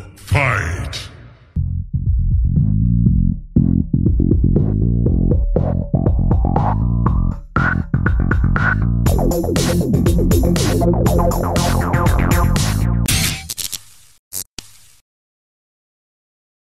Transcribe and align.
Fight! 0.00 1.08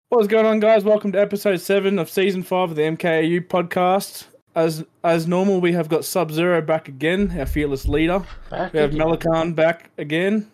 What's 0.09 0.27
going 0.27 0.45
on, 0.45 0.59
guys? 0.59 0.83
Welcome 0.83 1.11
to 1.13 1.19
episode 1.19 1.59
seven 1.59 1.97
of 1.97 2.09
season 2.09 2.43
five 2.43 2.69
of 2.69 2.75
the 2.75 2.83
MKAU 2.83 3.47
podcast. 3.47 4.25
As 4.55 4.85
as 5.03 5.27
normal, 5.27 5.59
we 5.61 5.73
have 5.73 5.89
got 5.89 6.05
Sub 6.05 6.31
Zero 6.31 6.61
back 6.61 6.87
again, 6.87 7.35
our 7.39 7.47
fearless 7.47 7.87
leader. 7.87 8.23
Back 8.51 8.73
We 8.73 8.79
have 8.79 8.93
again. 8.93 9.07
Melican 9.07 9.55
back 9.55 9.89
again. 9.97 10.51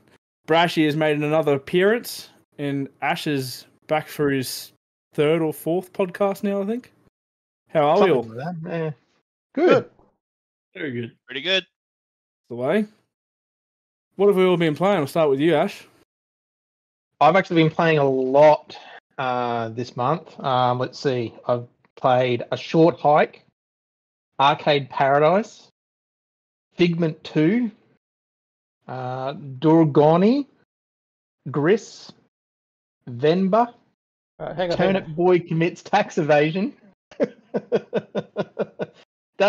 Brashy 0.48 0.86
has 0.86 0.96
made 0.96 1.18
another 1.18 1.54
appearance, 1.56 2.30
and 2.58 2.88
Ash 3.02 3.28
is 3.28 3.66
back 3.88 4.08
for 4.08 4.30
his 4.30 4.72
third 5.14 5.42
or 5.42 5.54
fourth 5.54 5.94
podcast 5.94 6.44
now, 6.44 6.62
I 6.62 6.66
think. 6.66 6.92
How 7.70 7.90
are 7.90 8.04
we 8.04 8.12
all? 8.12 8.24
Like 8.24 8.38
that, 8.38 8.56
yeah. 8.66 8.92
Good. 9.54 9.90
Very 10.74 10.92
good. 10.92 11.12
Pretty 11.26 11.42
good. 11.42 11.66
The 12.50 12.56
way. 12.56 12.86
What 14.16 14.28
have 14.28 14.36
we 14.36 14.46
all 14.46 14.58
been 14.58 14.76
playing? 14.76 15.00
I'll 15.00 15.08
start 15.08 15.30
with 15.30 15.40
you, 15.40 15.56
Ash. 15.56 15.86
I've 17.20 17.36
actually 17.36 17.64
been 17.64 17.72
playing 17.72 18.00
a 18.00 18.08
lot 18.10 18.78
uh, 19.18 19.70
this 19.70 19.96
month. 19.96 20.40
Um, 20.40 20.80
let's 20.80 21.00
see. 21.00 21.34
I've 21.48 21.68
played 21.96 22.44
A 22.52 22.58
Short 22.58 23.00
Hike, 23.00 23.44
Arcade 24.40 24.90
Paradise, 24.90 25.70
Figment 26.76 27.24
2, 27.24 27.72
uh, 28.88 29.34
Dordogne, 29.34 30.46
Gris, 31.50 32.12
Venba, 33.10 33.74
Uh, 34.40 34.54
hang 34.54 34.72
on, 34.72 34.78
hang 34.78 34.88
Turnip 34.94 35.06
on. 35.06 35.14
Boy 35.14 35.40
Commits 35.40 35.82
Tax 35.84 36.18
Evasion, 36.18 36.74
Day 37.20 37.28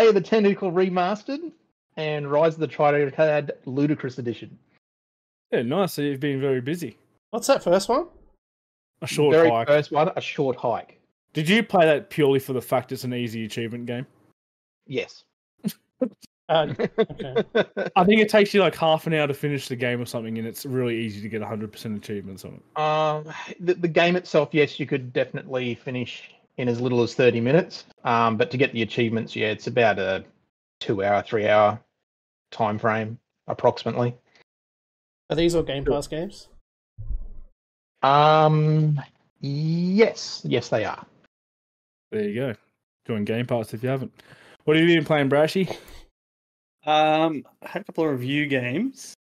of 0.07 0.13
the 0.13 0.21
Tentacle 0.21 0.71
Remastered, 0.71 1.51
and 1.97 2.29
Rise 2.31 2.55
of 2.55 2.59
the 2.59 2.67
Triad 2.67 3.51
Ludicrous 3.65 4.17
Edition. 4.17 4.57
Yeah, 5.51 5.61
nice. 5.61 5.93
So 5.93 6.01
you've 6.01 6.19
been 6.19 6.41
very 6.41 6.61
busy. 6.61 6.97
What's 7.31 7.47
that 7.47 7.63
first 7.63 7.89
one? 7.89 8.07
A 9.01 9.07
short 9.07 9.35
Very 9.35 9.49
hike. 9.49 9.67
first 9.67 9.91
one, 9.91 10.09
A 10.15 10.21
Short 10.21 10.55
Hike. 10.57 10.99
Did 11.33 11.49
you 11.49 11.63
play 11.63 11.85
that 11.85 12.09
purely 12.09 12.39
for 12.39 12.53
the 12.53 12.61
fact 12.61 12.91
it's 12.91 13.03
an 13.03 13.13
easy 13.13 13.45
achievement 13.45 13.85
game? 13.85 14.05
Yes. 14.87 15.23
Uh, 16.47 16.73
okay. 16.99 17.43
I 17.95 18.03
think 18.03 18.21
it 18.21 18.29
takes 18.29 18.53
you 18.53 18.61
like 18.61 18.75
half 18.75 19.07
an 19.07 19.13
hour 19.13 19.27
to 19.27 19.33
finish 19.33 19.67
the 19.67 19.75
game 19.75 20.01
or 20.01 20.05
something, 20.05 20.37
and 20.37 20.47
it's 20.47 20.65
really 20.65 20.97
easy 20.97 21.21
to 21.21 21.29
get 21.29 21.41
100% 21.41 21.97
achievements 21.97 22.45
on 22.45 22.53
it. 22.53 22.79
Um, 22.79 23.33
the, 23.59 23.73
the 23.73 23.87
game 23.87 24.15
itself, 24.15 24.49
yes, 24.51 24.79
you 24.79 24.85
could 24.85 25.11
definitely 25.13 25.75
finish 25.75 26.31
in 26.57 26.69
as 26.69 26.79
little 26.79 27.01
as 27.01 27.15
30 27.15 27.41
minutes. 27.41 27.85
Um, 28.03 28.37
but 28.37 28.51
to 28.51 28.57
get 28.57 28.73
the 28.73 28.81
achievements, 28.81 29.35
yeah, 29.35 29.47
it's 29.47 29.67
about 29.67 29.99
a 29.99 30.23
two 30.79 31.03
hour, 31.03 31.21
three 31.23 31.47
hour 31.47 31.79
time 32.51 32.77
frame, 32.77 33.17
approximately. 33.47 34.15
Are 35.29 35.35
these 35.35 35.55
all 35.55 35.63
Game 35.63 35.85
Pass 35.85 36.07
games? 36.07 36.47
Um, 38.03 39.01
yes, 39.39 40.41
yes, 40.45 40.69
they 40.69 40.85
are. 40.85 41.03
There 42.11 42.23
you 42.23 42.35
go. 42.35 42.53
Join 43.07 43.25
Game 43.25 43.47
Pass 43.47 43.73
if 43.73 43.81
you 43.81 43.89
haven't. 43.89 44.11
What 44.65 44.77
have 44.77 44.87
you 44.87 44.95
been 44.95 45.05
playing, 45.05 45.29
Brashy? 45.29 45.75
Um, 46.85 47.43
I 47.63 47.69
had 47.69 47.81
a 47.81 47.85
couple 47.85 48.05
of 48.05 48.11
review 48.11 48.45
games. 48.47 49.15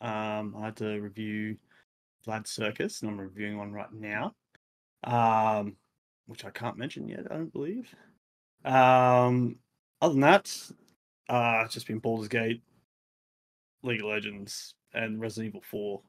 Um, 0.00 0.54
I 0.58 0.66
had 0.66 0.76
to 0.76 1.00
review 1.00 1.56
Vlad 2.26 2.46
Circus, 2.46 3.00
and 3.00 3.10
I'm 3.10 3.20
reviewing 3.20 3.58
one 3.58 3.72
right 3.72 3.92
now. 3.92 4.34
Um, 5.04 5.76
which 6.26 6.44
I 6.44 6.50
can't 6.50 6.76
mention 6.76 7.08
yet, 7.08 7.26
I 7.30 7.34
don't 7.34 7.52
believe. 7.52 7.94
Um, 8.64 9.56
other 10.02 10.12
than 10.12 10.20
that, 10.20 10.54
uh, 11.28 11.62
it's 11.64 11.74
just 11.74 11.86
been 11.86 11.98
Baldur's 11.98 12.28
Gate, 12.28 12.62
League 13.82 14.00
of 14.00 14.06
Legends, 14.06 14.74
and 14.92 15.20
Resident 15.20 15.48
Evil 15.48 15.62
4. 15.70 16.02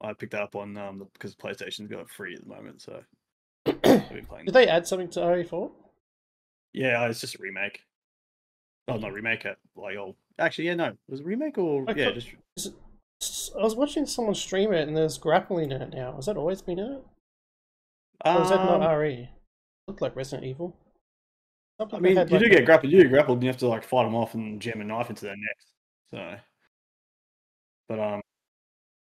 I 0.00 0.12
picked 0.12 0.32
that 0.32 0.42
up 0.42 0.54
on 0.54 0.76
um 0.76 1.08
because 1.14 1.34
PlayStation's 1.34 1.88
got 1.88 2.00
it 2.00 2.10
free 2.10 2.34
at 2.34 2.42
the 2.42 2.54
moment, 2.54 2.82
so 2.82 3.00
I've 3.66 3.82
been 3.82 4.26
playing. 4.26 4.44
Did 4.44 4.54
they 4.54 4.68
add 4.68 4.86
something 4.86 5.08
to 5.10 5.20
RE4? 5.20 5.70
Yeah, 6.72 7.06
it's 7.06 7.20
just 7.20 7.36
a 7.36 7.38
remake. 7.38 7.80
Oh, 8.88 8.96
not 8.96 9.12
remake 9.12 9.46
it. 9.46 9.56
Like, 9.76 9.96
oh, 9.96 10.14
actually, 10.38 10.66
yeah, 10.66 10.74
no, 10.74 10.92
was 11.08 11.20
it 11.20 11.24
a 11.24 11.26
remake 11.26 11.58
or 11.58 11.84
I 11.88 11.94
yeah, 11.94 12.04
thought- 12.06 12.14
just 12.14 12.28
Is 12.56 12.66
it- 12.66 12.74
was 13.62 13.74
watching 13.76 14.04
someone 14.06 14.34
stream 14.34 14.72
it 14.72 14.86
and 14.88 14.96
there's 14.96 15.16
grappling 15.18 15.70
in 15.72 15.80
it 15.80 15.94
now. 15.94 16.14
Has 16.16 16.26
that 16.26 16.36
always 16.36 16.60
been 16.62 16.78
in 16.78 16.92
it? 16.92 17.04
Or 18.26 18.42
is 18.42 18.50
that 18.50 18.56
not 18.64 18.82
Um, 18.82 18.98
RE? 18.98 19.28
Looked 19.86 20.02
like 20.02 20.16
Resident 20.16 20.46
Evil. 20.46 20.76
I 21.80 21.98
mean, 21.98 22.16
had, 22.16 22.30
you 22.30 22.36
like, 22.38 22.44
do 22.44 22.50
get 22.50 22.64
grappled. 22.64 22.92
You 22.92 23.02
get 23.02 23.10
grappled, 23.10 23.36
and 23.38 23.42
you 23.44 23.48
have 23.48 23.58
to 23.58 23.66
like 23.68 23.82
fight 23.84 24.04
them 24.04 24.14
off 24.14 24.34
and 24.34 24.60
jam 24.62 24.80
a 24.80 24.84
knife 24.84 25.10
into 25.10 25.24
their 25.24 25.36
necks. 25.36 25.66
So, 26.12 26.36
but 27.88 27.98
um, 27.98 28.20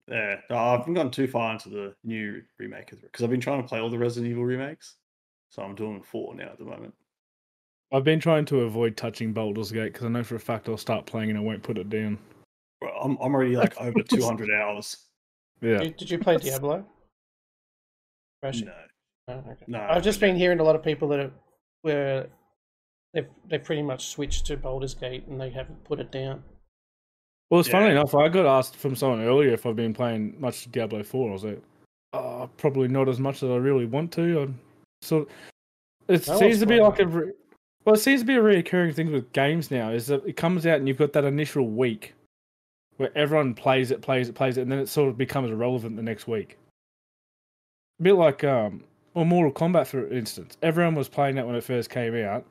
yeah, 0.09 0.37
no, 0.49 0.57
I 0.57 0.73
haven't 0.73 0.95
gone 0.95 1.11
too 1.11 1.27
far 1.27 1.53
into 1.53 1.69
the 1.69 1.95
new 2.05 2.43
remake 2.59 2.91
because 2.91 3.23
I've 3.25 3.31
been 3.31 3.41
trying 3.41 3.61
to 3.63 3.69
play 3.69 3.81
all 3.81 3.91
the 3.91 3.99
Resident 3.99 4.31
Evil 4.31 4.45
remakes. 4.45 4.97
So 5.51 5.63
I'm 5.63 5.75
doing 5.75 6.01
four 6.03 6.35
now 6.35 6.51
at 6.51 6.59
the 6.59 6.65
moment. 6.65 6.95
I've 7.93 8.05
been 8.05 8.21
trying 8.21 8.45
to 8.47 8.61
avoid 8.61 8.97
touching 8.97 9.33
Baldur's 9.33 9.73
Gate 9.73 9.93
because 9.93 10.07
I 10.07 10.09
know 10.09 10.23
for 10.23 10.37
a 10.37 10.41
fact 10.41 10.69
I'll 10.69 10.77
start 10.77 11.07
playing 11.07 11.31
and 11.31 11.39
I 11.39 11.43
won't 11.43 11.63
put 11.63 11.77
it 11.79 11.89
down. 11.91 12.19
Well, 12.81 12.93
I'm 13.03 13.19
I'm 13.21 13.35
already 13.35 13.57
like 13.57 13.77
over 13.81 14.03
200 14.09 14.51
hours. 14.51 14.97
Yeah. 15.61 15.79
Did, 15.79 15.97
did 15.97 16.11
you 16.11 16.19
play 16.19 16.37
Diablo? 16.37 16.85
Rashi? 18.45 18.67
No, 18.67 18.73
Oh, 19.29 19.45
okay. 19.51 19.65
no. 19.69 19.81
I've 19.89 20.03
just 20.03 20.19
been 20.19 20.35
hearing 20.35 20.59
a 20.61 20.65
lot 20.65 20.75
of 20.75 20.83
people 20.83 21.07
that 21.09 21.21
are, 21.21 21.31
where 21.83 22.27
they've 23.15 23.29
they've 23.49 23.63
pretty 23.63 23.83
much 23.83 24.07
switched 24.09 24.47
to 24.47 24.57
Baldur's 24.57 24.95
Gate 24.95 25.27
and 25.27 25.41
they 25.41 25.51
haven't 25.51 25.83
put 25.85 26.01
it 26.01 26.11
down. 26.11 26.43
Well, 27.51 27.61
it's 27.61 27.69
funny 27.69 27.91
enough. 27.91 28.15
I 28.15 28.29
got 28.29 28.47
asked 28.47 28.77
from 28.77 28.95
someone 28.95 29.23
earlier 29.23 29.51
if 29.53 29.67
I've 29.67 29.77
been 29.77 29.93
playing 29.93 30.37
much 30.39 30.71
Diablo 30.71 31.03
4. 31.03 31.29
I 31.29 31.33
was 31.33 31.45
like, 31.45 31.63
uh, 32.13 32.47
probably 32.57 32.87
not 32.89 33.09
as 33.09 33.19
much 33.19 33.43
as 33.43 33.51
I 33.51 33.57
really 33.57 33.87
want 33.87 34.13
to. 34.13 34.43
I'm 34.43 34.61
so 35.03 35.27
it 36.09 36.27
No 36.29 36.39
seems 36.39 36.61
to 36.61 36.67
be 36.67 36.77
playing 36.79 36.83
like 36.91 36.99
a 37.01 37.07
re- 37.07 37.33
well, 37.85 37.95
it 37.95 37.99
seems 37.99 38.21
to 38.21 38.27
be 38.27 38.35
a 38.35 38.43
reoccurring 38.43 38.95
thing 38.95 39.13
with 39.13 39.33
games 39.33 39.71
now. 39.71 39.91
Is 39.91 40.07
that 40.09 40.25
it 40.27 40.37
comes 40.37 40.67
out 40.67 40.79
and 40.79 40.89
you've 40.89 40.99
got 40.99 41.13
that 41.15 41.25
initial 41.25 41.69
week 41.69 42.15
where 42.99 43.17
everyone 43.17 43.55
plays 43.55 43.91
it, 43.91 44.03
plays 44.03 44.29
it, 44.29 44.35
plays 44.35 44.59
it, 44.59 44.63
and 44.63 44.71
then 44.71 44.79
it 44.79 44.89
sort 44.89 45.09
of 45.09 45.17
becomes 45.17 45.51
irrelevant 45.51 45.97
the 45.97 46.03
next 46.03 46.29
week. 46.29 46.59
A 47.99 48.03
bit 48.03 48.15
like 48.15 48.45
um, 48.45 48.85
or 49.15 49.25
Mortal 49.25 49.53
Kombat, 49.53 49.87
for 49.87 50.07
instance. 50.09 50.57
Everyone 50.63 50.95
was 50.95 51.09
playing 51.09 51.37
that 51.37 51.47
when 51.47 51.57
it 51.57 51.65
first 51.65 51.91
came 51.91 52.15
out, 52.17 52.45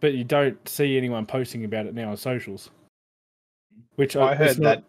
but 0.00 0.14
you 0.14 0.24
don't 0.24 0.68
see 0.68 0.96
anyone 0.96 1.26
posting 1.26 1.64
about 1.64 1.86
it 1.86 1.94
now 1.94 2.10
on 2.10 2.16
socials. 2.16 2.70
Which 3.96 4.16
I 4.16 4.32
it's 4.32 4.38
heard 4.38 4.56
that. 4.58 4.84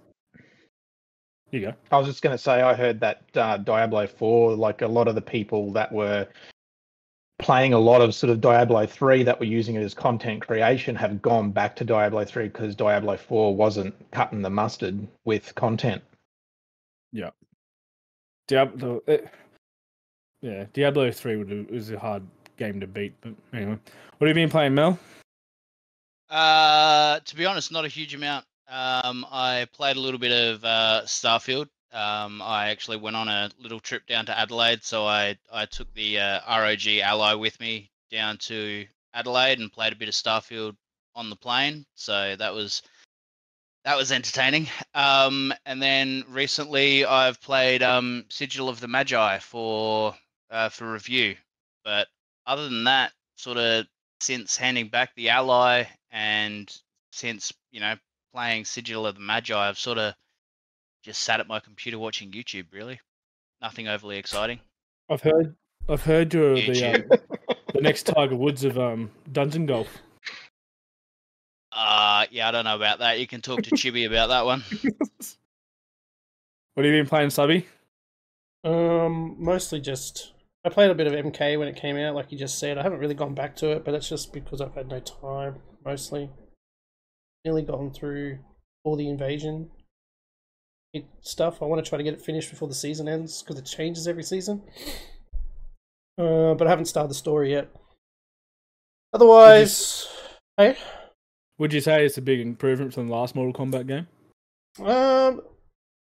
You 1.52 1.62
go. 1.62 1.74
I 1.92 1.98
was 1.98 2.08
just 2.08 2.22
going 2.22 2.36
to 2.36 2.42
say, 2.42 2.62
I 2.62 2.74
heard 2.74 3.00
that 3.02 3.24
uh, 3.36 3.58
Diablo 3.58 4.08
4, 4.08 4.56
like 4.56 4.84
a 4.84 4.88
lot 4.88 5.09
of 5.09 5.16
the 5.16 5.22
people 5.22 5.74
that 5.74 5.92
were 5.92 6.28
playing 7.41 7.74
a 7.74 7.79
lot 7.79 8.02
of 8.02 8.16
sort 8.16 8.29
of 8.29 8.40
Diablo 8.40 8.85
3 8.85 9.24
that 9.24 9.40
were 9.40 9.46
using 9.46 9.75
it 9.75 9.81
as 9.81 9.94
content 9.94 10.46
creation 10.46 10.96
have 10.96 11.22
gone 11.22 11.52
back 11.52 11.75
to 11.78 11.84
Diablo 11.84 12.24
3 12.24 12.47
because 12.47 12.75
Diablo 12.75 13.18
4 13.18 13.56
wasn't 13.56 13.94
cutting 14.12 14.41
the 14.41 14.50
mustard 14.50 15.07
with 15.25 15.53
content. 15.56 16.01
Yeah. 17.12 17.31
Diablo, 18.47 19.01
it, 19.07 19.30
yeah, 20.41 20.66
Diablo 20.74 21.12
three 21.12 21.35
would 21.35 21.69
was 21.69 21.91
a 21.91 22.00
hard 22.00 22.24
game 22.57 22.80
to 22.80 22.88
beat. 22.88 23.13
But 23.22 23.34
anyway, 23.53 23.78
what 24.18 24.28
have 24.28 24.35
you 24.35 24.44
been 24.44 24.50
playing, 24.50 24.74
Mel? 24.74 25.00
Uh, 26.30 27.19
to 27.19 27.35
be 27.35 27.46
honest, 27.46 27.72
not 27.72 27.85
a 27.85 27.90
huge 27.90 28.16
amount. 28.16 28.46
Um, 28.68 29.25
I 29.31 29.68
played 29.74 29.97
a 29.97 30.00
little 30.00 30.19
bit 30.19 30.31
of 30.31 30.63
uh, 30.63 31.01
Starfield. 31.06 31.68
Um, 31.94 32.41
I 32.41 32.69
actually 32.69 32.97
went 32.97 33.16
on 33.16 33.28
a 33.28 33.50
little 33.59 33.79
trip 33.79 34.07
down 34.07 34.25
to 34.28 34.38
Adelaide, 34.38 34.84
so 34.84 35.06
I 35.06 35.38
I 35.52 35.66
took 35.66 35.94
the 35.94 36.19
uh, 36.19 36.39
ROG 36.48 36.88
Ally 36.88 37.33
with 37.33 37.60
me 37.60 37.92
down 38.10 38.38
to 38.38 38.86
Adelaide 39.13 39.60
and 39.60 39.71
played 39.71 39.94
a 39.94 39.98
bit 39.98 40.07
of 40.07 40.13
Starfield 40.16 40.75
on 41.16 41.30
the 41.30 41.36
plane. 41.36 41.86
So 41.95 42.36
that 42.38 42.54
was 42.54 42.81
that 43.83 43.98
was 43.98 44.12
entertaining. 44.12 44.68
Um, 44.94 45.54
and 45.66 45.81
then 45.81 46.24
recently 46.30 47.06
I've 47.06 47.42
played 47.42 47.83
um, 47.83 48.25
Sigil 48.30 48.69
of 48.69 48.80
the 48.80 48.88
Magi 48.88 49.39
for 49.39 50.16
uh, 50.50 50.69
for 50.69 50.92
review. 50.92 51.36
But 51.83 52.07
other 52.45 52.66
than 52.69 52.83
that, 52.86 53.13
sort 53.36 53.57
of 53.57 53.86
since 54.19 54.56
handing 54.56 54.89
back 54.89 55.16
the 55.16 55.30
ally 55.30 55.86
and 56.12 56.71
since 57.12 57.51
you 57.71 57.80
know 57.80 57.95
playing 58.33 58.66
Sigil 58.66 59.07
of 59.07 59.16
the 59.16 59.21
Magi, 59.21 59.57
I've 59.57 59.80
sort 59.80 59.98
of 59.98 60.13
just 61.03 61.21
sat 61.24 61.39
at 61.39 61.48
my 61.48 61.59
computer 61.59 61.98
watching 62.00 62.31
YouTube. 62.31 62.65
Really, 62.71 63.00
nothing 63.62 63.88
overly 63.88 64.18
exciting. 64.18 64.59
I've 65.09 65.21
heard, 65.21 65.56
I've 65.89 66.03
heard 66.03 66.33
you're 66.33 66.56
the 66.56 66.94
um, 66.95 67.19
the 67.74 67.81
next 67.81 68.03
Tiger 68.03 68.36
Woods 68.36 68.63
of 68.63 68.77
um, 68.77 69.12
dungeon 69.31 69.65
golf. 69.65 70.01
Uh 71.74 72.25
yeah, 72.31 72.50
I 72.50 72.51
don't 72.51 72.65
know 72.65 72.75
about 72.75 73.00
that. 73.00 73.19
You 73.19 73.27
can 73.27 73.42
talk 73.42 73.63
to 73.63 73.71
Chibi 73.71 74.06
about 74.06 74.27
that 74.30 74.45
one. 74.45 74.63
What 76.74 76.86
have 76.86 76.94
you 76.95 77.01
been 77.01 77.09
playing, 77.09 77.30
Subby? 77.31 77.65
Um, 78.63 79.36
mostly 79.38 79.81
just 79.81 80.31
I 80.63 80.69
played 80.69 80.89
a 80.89 80.95
bit 80.95 81.06
of 81.07 81.13
MK 81.13 81.59
when 81.59 81.68
it 81.68 81.75
came 81.75 81.97
out, 81.97 82.15
like 82.15 82.31
you 82.31 82.38
just 82.38 82.59
said. 82.59 82.77
I 82.77 82.83
haven't 82.83 83.00
really 83.00 83.13
gone 83.13 83.33
back 83.36 83.57
to 83.57 83.71
it, 83.71 83.83
but 83.83 83.92
that's 83.92 84.07
just 84.07 84.31
because 84.31 84.62
I've 84.62 84.74
had 84.75 84.88
no 84.88 85.00
time. 85.01 85.57
Mostly, 85.83 86.30
nearly 87.44 87.63
gone 87.63 87.92
through 87.92 88.39
all 88.86 88.95
the 88.95 89.09
invasion 89.09 89.69
it- 89.77 89.81
stuff. 91.22 91.62
I 91.62 91.66
want 91.66 91.84
to 91.84 91.88
try 91.88 91.98
to 91.98 92.04
get 92.04 92.14
it 92.14 92.22
finished 92.22 92.50
before 92.50 92.68
the 92.68 92.74
season 92.76 93.08
ends 93.08 93.42
because 93.42 93.58
it 93.60 93.66
changes 93.66 94.08
every 94.08 94.24
season. 94.24 94.62
Uh, 96.18 96.54
but 96.54 96.68
I 96.68 96.70
haven't 96.70 96.86
started 96.86 97.10
the 97.10 97.16
story 97.16 97.52
yet. 97.52 97.70
Otherwise, 99.14 100.08
hey, 100.58 100.78
Would 101.58 101.74
you 101.74 101.82
say 101.82 102.06
it's 102.06 102.18
a 102.18 102.22
big 102.22 102.40
improvement 102.40 102.94
from 102.94 103.08
the 103.08 103.14
last 103.14 103.36
Mortal 103.36 103.54
Kombat 103.54 103.88
game? 103.88 104.08
Um, 104.86 105.42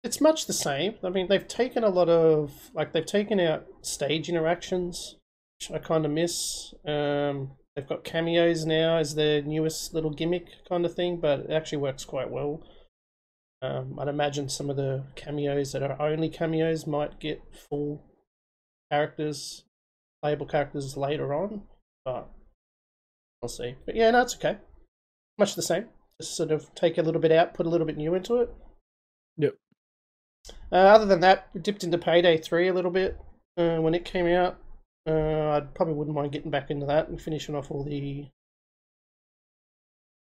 it's 0.04 0.20
much 0.20 0.46
the 0.46 0.52
same. 0.52 0.94
I 1.02 1.08
mean, 1.08 1.28
they've 1.28 1.46
taken 1.46 1.82
a 1.84 1.88
lot 1.88 2.08
of 2.08 2.70
like 2.74 2.92
they've 2.92 3.04
taken 3.06 3.40
out 3.40 3.66
stage 3.82 4.28
interactions, 4.28 5.16
which 5.58 5.70
I 5.74 5.78
kind 5.78 6.04
of 6.04 6.12
miss. 6.12 6.72
Um, 6.86 7.52
they've 7.74 7.88
got 7.88 8.04
cameos 8.04 8.64
now 8.64 8.96
as 8.96 9.14
their 9.14 9.42
newest 9.42 9.92
little 9.92 10.10
gimmick 10.10 10.46
kind 10.68 10.84
of 10.84 10.94
thing, 10.94 11.18
but 11.18 11.40
it 11.40 11.50
actually 11.50 11.78
works 11.78 12.04
quite 12.04 12.30
well. 12.30 12.62
Um, 13.62 13.98
I'd 13.98 14.08
imagine 14.08 14.48
some 14.48 14.70
of 14.70 14.76
the 14.76 15.04
cameos 15.16 15.72
that 15.72 15.82
are 15.82 16.00
only 16.00 16.28
cameos 16.28 16.86
might 16.86 17.20
get 17.20 17.42
full 17.68 18.02
characters, 18.90 19.64
playable 20.22 20.46
characters 20.46 20.96
later 20.96 21.34
on, 21.34 21.62
but 22.04 22.30
we'll 23.42 23.50
see. 23.50 23.74
But 23.84 23.96
yeah, 23.96 24.10
no, 24.10 24.22
it's 24.22 24.36
okay. 24.36 24.58
Much 25.38 25.54
the 25.54 25.62
same. 25.62 25.86
Just 26.20 26.36
sort 26.36 26.50
of 26.50 26.74
take 26.74 26.96
a 26.96 27.02
little 27.02 27.20
bit 27.20 27.32
out, 27.32 27.54
put 27.54 27.66
a 27.66 27.68
little 27.68 27.86
bit 27.86 27.96
new 27.96 28.14
into 28.14 28.36
it. 28.36 28.52
Yep. 29.36 29.56
Uh, 30.72 30.76
other 30.76 31.06
than 31.06 31.20
that, 31.20 31.48
we 31.52 31.60
dipped 31.60 31.84
into 31.84 31.98
Payday 31.98 32.38
3 32.38 32.68
a 32.68 32.74
little 32.74 32.90
bit 32.90 33.18
uh, 33.58 33.76
when 33.76 33.94
it 33.94 34.04
came 34.04 34.26
out. 34.26 34.58
Uh, 35.06 35.50
I 35.50 35.60
probably 35.74 35.94
wouldn't 35.94 36.16
mind 36.16 36.32
getting 36.32 36.50
back 36.50 36.70
into 36.70 36.86
that 36.86 37.08
and 37.08 37.20
finishing 37.20 37.54
off 37.54 37.70
all 37.70 37.84
the 37.84 38.26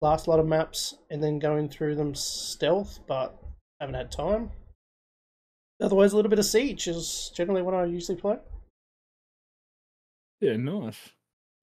last 0.01 0.27
lot 0.27 0.39
of 0.39 0.47
maps 0.47 0.95
and 1.09 1.23
then 1.23 1.39
going 1.39 1.69
through 1.69 1.95
them 1.95 2.13
stealth, 2.15 2.99
but 3.07 3.37
haven't 3.79 3.95
had 3.95 4.11
time. 4.11 4.51
Otherwise, 5.81 6.13
a 6.13 6.15
little 6.15 6.29
bit 6.29 6.39
of 6.39 6.45
Siege 6.45 6.87
is 6.87 7.31
generally 7.35 7.61
what 7.61 7.73
I 7.73 7.85
usually 7.85 8.17
play. 8.19 8.37
Yeah, 10.41 10.57
nice. 10.57 10.97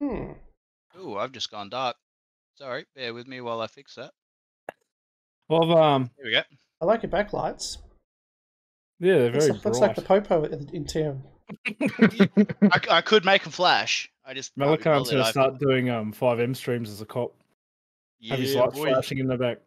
Hmm. 0.01 0.33
Ooh, 1.01 1.17
I've 1.17 1.33
just 1.33 1.51
gone 1.51 1.69
dark. 1.69 1.97
Sorry, 2.57 2.85
bear 2.95 3.13
with 3.15 3.27
me 3.27 3.41
while 3.41 3.61
I 3.61 3.67
fix 3.67 3.97
that. 3.97 4.13
Well, 5.49 5.65
I've, 5.73 5.77
um, 5.77 6.11
Here 6.17 6.25
we 6.27 6.33
go. 6.33 6.43
I 6.81 6.85
like 6.85 7.03
your 7.03 7.11
backlights. 7.11 7.79
yeah, 9.01 9.15
they're 9.19 9.33
Looks, 9.33 9.47
very 9.47 9.53
like, 9.57 9.65
looks 9.65 9.79
bright. 9.79 9.87
like 9.89 9.97
the 9.97 10.03
Popo 10.03 10.45
in, 10.45 10.69
in 10.73 10.87
I, 11.67 12.69
I, 12.73 12.79
c- 12.81 12.91
I 12.91 13.01
could 13.01 13.25
make 13.25 13.43
them 13.43 13.53
flash. 13.53 14.11
I 14.25 14.33
just 14.35 14.55
can't 14.57 14.79
be 14.81 14.85
Malakan's 14.85 15.09
bothered. 15.11 15.13
gonna 15.21 15.31
start 15.31 15.59
doing 15.59 15.91
um 15.91 16.13
FiveM 16.13 16.57
streams 16.57 16.89
as 16.91 17.01
a 17.01 17.05
cop. 17.07 17.35
Have 18.29 18.39
his 18.39 18.55
Yeah, 18.55 18.63
lights 18.63 18.75
boy. 18.79 18.89
flashing 18.93 19.19
in 19.19 19.27
the 19.27 19.37
back. 19.37 19.59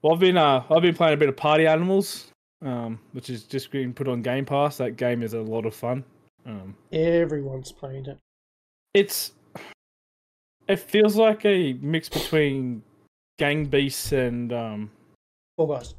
Well, 0.00 0.14
I've 0.14 0.20
been 0.20 0.36
uh, 0.36 0.64
I've 0.70 0.82
been 0.82 0.94
playing 0.94 1.14
a 1.14 1.16
bit 1.16 1.28
of 1.28 1.36
Party 1.36 1.66
Animals, 1.66 2.32
um, 2.62 2.98
which 3.12 3.30
is 3.30 3.44
just 3.44 3.70
being 3.70 3.92
put 3.92 4.08
on 4.08 4.22
Game 4.22 4.44
Pass. 4.44 4.76
That 4.78 4.96
game 4.96 5.22
is 5.22 5.34
a 5.34 5.40
lot 5.40 5.64
of 5.66 5.74
fun. 5.74 6.04
Um, 6.44 6.74
Everyone's 6.92 7.70
playing 7.70 8.06
it. 8.06 8.18
it's 8.94 9.32
it 10.68 10.78
feels 10.80 11.16
like 11.16 11.44
a 11.44 11.74
mix 11.74 12.08
between 12.08 12.82
Gang 13.38 13.66
Beasts 13.66 14.10
and 14.12 14.52
um, 14.52 14.90
Fall 15.56 15.68
Guys. 15.68 15.94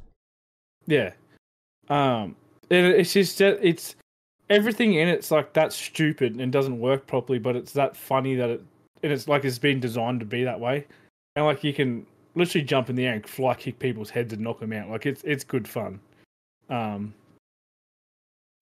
yeah, 0.86 1.12
um, 1.88 2.36
it, 2.68 2.84
it's 2.84 3.12
just 3.14 3.38
that 3.38 3.58
it's 3.62 3.96
everything 4.50 4.94
in 4.94 5.08
it's 5.08 5.30
like 5.30 5.54
that 5.54 5.72
stupid 5.72 6.38
and 6.38 6.52
doesn't 6.52 6.78
work 6.78 7.06
properly, 7.06 7.38
but 7.38 7.56
it's 7.56 7.72
that 7.72 7.96
funny 7.96 8.34
that 8.34 8.50
it 8.50 8.62
and 9.02 9.12
it's 9.12 9.28
like 9.28 9.44
it's 9.46 9.58
been 9.58 9.80
designed 9.80 10.20
to 10.20 10.26
be 10.26 10.44
that 10.44 10.58
way, 10.60 10.86
and 11.36 11.44
like 11.44 11.64
you 11.64 11.72
can 11.72 12.06
literally 12.34 12.64
jump 12.64 12.90
in 12.90 12.96
the 12.96 13.06
air 13.06 13.14
and 13.14 13.26
fly 13.28 13.54
kick 13.54 13.78
people's 13.78 14.10
heads 14.10 14.32
and 14.32 14.42
knock 14.42 14.60
them 14.60 14.72
out. 14.72 14.90
Like 14.90 15.06
it's 15.06 15.22
it's 15.24 15.44
good 15.44 15.66
fun. 15.68 16.00
Um, 16.68 17.14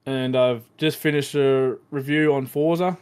and 0.06 0.36
I've 0.36 0.64
just 0.76 0.98
finished 0.98 1.34
a 1.34 1.78
review 1.90 2.34
on 2.34 2.46
Forza, 2.46 2.98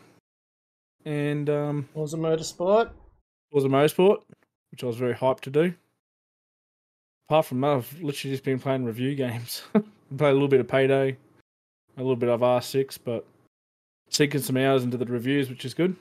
and 1.04 1.48
um, 1.48 1.88
Was 1.94 2.14
a 2.14 2.18
motorsport. 2.18 2.90
Forza 3.50 3.68
Motorsport, 3.68 4.22
which 4.70 4.84
I 4.84 4.86
was 4.86 4.96
very 4.96 5.14
hyped 5.14 5.40
to 5.40 5.50
do. 5.50 5.74
Apart 7.28 7.46
from 7.46 7.60
that, 7.62 7.70
I've 7.70 8.02
literally 8.02 8.34
just 8.34 8.44
been 8.44 8.58
playing 8.58 8.84
review 8.84 9.14
games. 9.16 9.62
Played 9.72 10.30
a 10.30 10.32
little 10.32 10.48
bit 10.48 10.60
of 10.60 10.68
Payday, 10.68 11.16
a 11.96 12.00
little 12.00 12.16
bit 12.16 12.28
of 12.28 12.40
R6, 12.40 12.98
but 13.04 13.24
sinking 14.08 14.40
some 14.40 14.56
hours 14.56 14.84
into 14.84 14.96
the 14.96 15.06
reviews, 15.06 15.48
which 15.48 15.64
is 15.64 15.74
good. 15.74 15.96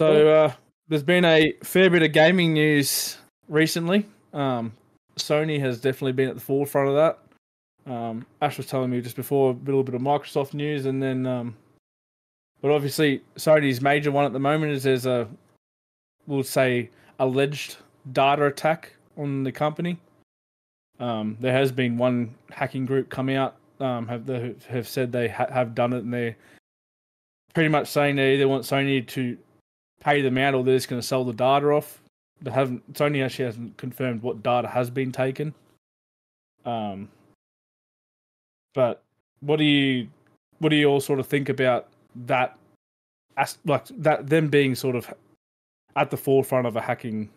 So 0.00 0.28
uh, 0.28 0.52
there's 0.88 1.02
been 1.02 1.26
a 1.26 1.52
fair 1.62 1.90
bit 1.90 2.02
of 2.02 2.12
gaming 2.12 2.54
news 2.54 3.18
recently. 3.48 4.06
Um, 4.32 4.72
Sony 5.16 5.60
has 5.60 5.78
definitely 5.78 6.12
been 6.12 6.30
at 6.30 6.36
the 6.36 6.40
forefront 6.40 6.88
of 6.88 6.94
that. 6.94 7.92
Um, 7.92 8.24
Ash 8.40 8.56
was 8.56 8.64
telling 8.64 8.88
me 8.88 9.02
just 9.02 9.14
before 9.14 9.50
a 9.50 9.64
little 9.66 9.82
bit 9.82 9.94
of 9.94 10.00
Microsoft 10.00 10.54
news, 10.54 10.86
and 10.86 11.02
then, 11.02 11.26
um, 11.26 11.54
but 12.62 12.70
obviously 12.70 13.20
Sony's 13.36 13.82
major 13.82 14.10
one 14.10 14.24
at 14.24 14.32
the 14.32 14.38
moment 14.38 14.72
is 14.72 14.84
there's 14.84 15.04
a, 15.04 15.28
we'll 16.26 16.44
say, 16.44 16.88
alleged 17.18 17.76
data 18.12 18.46
attack 18.46 18.94
on 19.18 19.42
the 19.42 19.52
company. 19.52 19.98
Um, 20.98 21.36
there 21.40 21.52
has 21.52 21.72
been 21.72 21.98
one 21.98 22.34
hacking 22.50 22.86
group 22.86 23.10
come 23.10 23.28
out, 23.28 23.56
um, 23.80 24.08
have 24.08 24.24
the, 24.24 24.56
have 24.66 24.88
said 24.88 25.12
they 25.12 25.28
ha- 25.28 25.52
have 25.52 25.74
done 25.74 25.92
it, 25.92 26.04
and 26.04 26.14
they're 26.14 26.36
pretty 27.52 27.68
much 27.68 27.88
saying 27.88 28.16
they 28.16 28.32
either 28.32 28.48
want 28.48 28.64
Sony 28.64 29.06
to 29.08 29.36
pay 30.00 30.22
them 30.22 30.38
out 30.38 30.54
or 30.54 30.64
they're 30.64 30.76
just 30.76 30.88
going 30.88 31.00
to 31.00 31.06
sell 31.06 31.24
the 31.24 31.32
data 31.32 31.66
off. 31.68 32.02
They 32.42 32.50
haven't. 32.50 32.92
Sony 32.94 33.24
actually 33.24 33.44
hasn't 33.44 33.76
confirmed 33.76 34.22
what 34.22 34.42
data 34.42 34.66
has 34.68 34.90
been 34.90 35.12
taken. 35.12 35.54
Um, 36.64 37.08
but 38.74 39.02
what 39.40 39.58
do 39.58 39.64
you 39.64 40.08
what 40.58 40.70
do 40.70 40.76
you 40.76 40.86
all 40.86 41.00
sort 41.00 41.20
of 41.20 41.26
think 41.26 41.48
about 41.48 41.88
that? 42.26 42.56
As 43.36 43.58
like 43.64 43.86
that 43.98 44.26
them 44.26 44.48
being 44.48 44.74
sort 44.74 44.96
of 44.96 45.12
at 45.96 46.10
the 46.10 46.16
forefront 46.16 46.66
of 46.66 46.76
a 46.76 46.80
hacking 46.80 47.28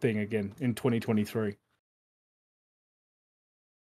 thing 0.00 0.18
again 0.18 0.52
in 0.60 0.74
2023. 0.74 1.54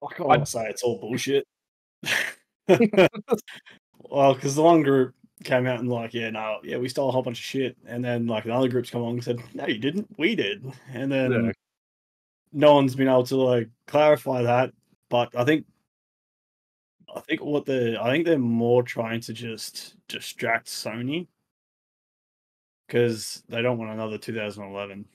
I 0.04 0.14
can't 0.14 0.30
want 0.30 0.46
to 0.46 0.52
say 0.52 0.68
it's 0.68 0.84
all 0.84 1.00
bullshit. 1.00 1.46
well, 2.68 4.34
because 4.34 4.56
the 4.56 4.62
one 4.62 4.84
group 4.84 5.16
came 5.44 5.68
out 5.68 5.80
and 5.80 5.90
like, 5.90 6.14
yeah, 6.14 6.30
no, 6.30 6.60
yeah, 6.64 6.78
we 6.78 6.90
stole 6.90 7.10
a 7.10 7.12
whole 7.12 7.22
bunch 7.22 7.40
of 7.40 7.46
shit, 7.46 7.78
and 7.86 8.04
then 8.04 8.26
like 8.28 8.46
another 8.46 8.68
group's 8.68 8.90
come 8.90 9.02
along 9.02 9.16
and 9.16 9.24
said, 9.24 9.40
no, 9.54 9.66
you 9.68 9.78
didn't, 9.78 10.08
we 10.18 10.36
did, 10.36 10.66
and 10.94 11.12
then 11.12 11.32
Yeah. 11.32 11.52
no 12.54 12.74
one's 12.76 12.96
been 12.96 13.08
able 13.08 13.24
to 13.26 13.36
like 13.38 13.70
clarify 13.88 14.42
that. 14.44 14.74
But 15.10 15.36
I 15.38 15.44
think, 15.46 15.66
I 17.16 17.20
think 17.22 17.42
what 17.44 17.66
the 17.66 17.98
I 18.02 18.12
think 18.12 18.26
they're 18.26 18.38
more 18.40 18.84
trying 18.84 19.22
to 19.22 19.34
just 19.34 19.96
distract 20.08 20.68
Sony 20.68 21.28
because 22.88 23.44
they 23.50 23.62
don't 23.62 23.78
want 23.78 23.92
another 23.92 24.18
2011. 24.18 25.06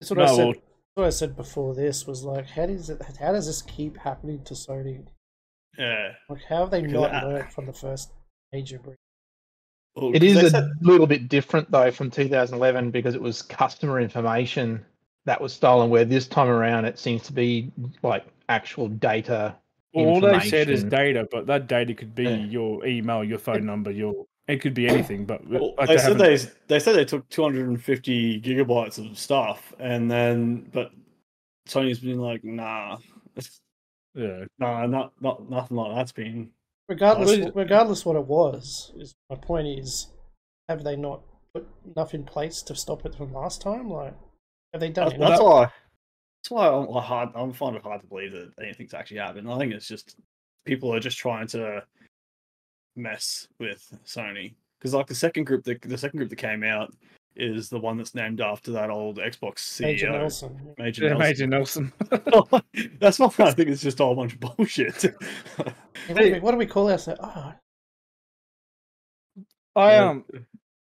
That's 0.00 0.10
what 0.10 0.18
No, 0.18 0.24
I 0.24 0.26
said. 0.28 0.44
well- 0.46 0.54
what 0.96 1.06
I 1.06 1.10
said 1.10 1.34
before 1.36 1.74
this 1.74 2.06
was 2.06 2.22
like, 2.22 2.46
how 2.46 2.66
does 2.66 2.88
it? 2.88 3.02
How 3.18 3.32
does 3.32 3.46
this 3.46 3.62
keep 3.62 3.96
happening 3.96 4.44
to 4.44 4.54
Sony? 4.54 5.04
Yeah, 5.76 6.12
Like, 6.28 6.44
how 6.44 6.58
have 6.58 6.70
they 6.70 6.82
not 6.82 7.12
I- 7.12 7.24
learned 7.24 7.52
from 7.52 7.66
the 7.66 7.72
first 7.72 8.12
major 8.52 8.78
breach? 8.78 8.96
Well, 9.96 10.10
It 10.14 10.20
'cause 10.20 10.28
is 10.30 10.42
a 10.44 10.50
said- 10.50 10.70
little 10.80 11.06
bit 11.06 11.28
different 11.28 11.70
though 11.70 11.90
from 11.90 12.10
2011 12.10 12.90
because 12.90 13.14
it 13.14 13.22
was 13.22 13.42
customer 13.42 14.00
information 14.00 14.84
that 15.24 15.40
was 15.40 15.52
stolen. 15.52 15.88
Where 15.90 16.04
this 16.04 16.26
time 16.26 16.48
around 16.48 16.84
it 16.84 16.98
seems 16.98 17.22
to 17.24 17.32
be 17.32 17.70
like 18.02 18.24
actual 18.48 18.88
data. 18.88 19.54
Well, 19.92 20.06
all 20.06 20.20
they 20.20 20.40
said 20.40 20.68
is 20.68 20.82
data, 20.82 21.28
but 21.30 21.46
that 21.46 21.68
data 21.68 21.94
could 21.94 22.14
be 22.14 22.24
Yeah. 22.24 22.36
your 22.46 22.84
email, 22.84 23.22
your 23.22 23.38
phone 23.38 23.64
number, 23.64 23.90
your 23.92 24.26
it 24.48 24.60
could 24.60 24.74
be 24.74 24.88
anything. 24.88 25.24
But 25.24 25.46
Well, 25.46 25.74
like 25.78 25.88
they 25.88 25.94
they 25.96 26.02
said 26.02 26.18
they 26.18 26.36
they 26.66 26.78
said 26.80 26.96
they 26.96 27.04
took 27.04 27.28
250 27.28 28.40
gigabytes 28.42 28.98
of 28.98 29.16
stuff, 29.16 29.72
and 29.78 30.10
then 30.10 30.68
but 30.72 30.90
Sony's 31.68 32.00
been 32.00 32.18
like, 32.18 32.42
nah, 32.44 32.98
yeah, 34.14 34.44
nah, 34.58 34.84
not 34.86 35.12
not 35.22 35.48
nothing 35.48 35.76
like 35.76 35.94
that's 35.94 36.12
been. 36.12 36.50
Regardless, 36.88 37.38
Well, 37.38 37.52
regardless 37.54 38.04
what 38.04 38.16
it 38.16 38.26
was, 38.26 38.92
is 38.96 39.14
my 39.30 39.36
point 39.36 39.66
is, 39.66 40.08
have 40.68 40.84
they 40.84 40.96
not 40.96 41.22
put 41.54 41.66
enough 41.94 42.14
in 42.14 42.24
place 42.24 42.62
to 42.62 42.74
stop 42.74 43.06
it 43.06 43.14
from 43.14 43.32
last 43.32 43.62
time? 43.62 43.88
Like, 43.88 44.14
have 44.72 44.80
they 44.80 44.90
done 44.90 45.06
That's, 45.08 45.16
enough? 45.16 45.30
that's 45.30 45.42
why. 45.42 45.70
That's 46.42 46.50
why 46.50 46.68
I'm 46.68 46.86
like 46.86 47.04
hard. 47.04 47.30
I'm 47.34 47.52
finding 47.54 47.80
it 47.80 47.84
hard 47.84 48.02
to 48.02 48.06
believe 48.06 48.32
that 48.32 48.52
anything's 48.60 48.92
actually 48.92 49.16
happened. 49.18 49.50
I 49.50 49.56
think 49.56 49.72
it's 49.72 49.88
just 49.88 50.16
people 50.66 50.92
are 50.94 51.00
just 51.00 51.16
trying 51.16 51.46
to 51.48 51.82
mess 52.96 53.48
with 53.58 53.82
Sony 54.04 54.54
because 54.78 54.92
like 54.92 55.06
the 55.06 55.14
second 55.14 55.44
group, 55.44 55.64
the 55.64 55.96
second 55.96 56.18
group 56.18 56.28
that 56.28 56.36
came 56.36 56.62
out 56.62 56.92
is 57.36 57.68
the 57.68 57.78
one 57.78 57.96
that's 57.96 58.14
named 58.14 58.40
after 58.40 58.70
that 58.72 58.90
old 58.90 59.18
Xbox 59.18 59.56
CEO, 59.56 59.82
Major 59.86 60.10
Nelson. 60.10 60.74
Major 60.78 61.04
Yeah, 61.04 61.08
Nelson. 61.10 61.26
Major 61.26 61.46
Nelson. 61.46 61.92
That's 63.00 63.18
not. 63.18 63.38
I 63.40 63.50
think 63.52 63.68
it's 63.70 63.82
just 63.82 64.00
a 64.00 64.04
whole 64.04 64.14
bunch 64.14 64.34
of 64.34 64.40
bullshit. 64.40 64.94
Hey, 65.02 65.12
what, 66.08 66.18
do 66.18 66.32
we, 66.32 66.40
what 66.40 66.50
do 66.52 66.56
we 66.58 66.66
call 66.66 66.90
ourselves? 66.90 67.20
Oh, 67.22 67.52
I 69.76 69.92
Yeah. 69.94 70.08
um 70.10 70.24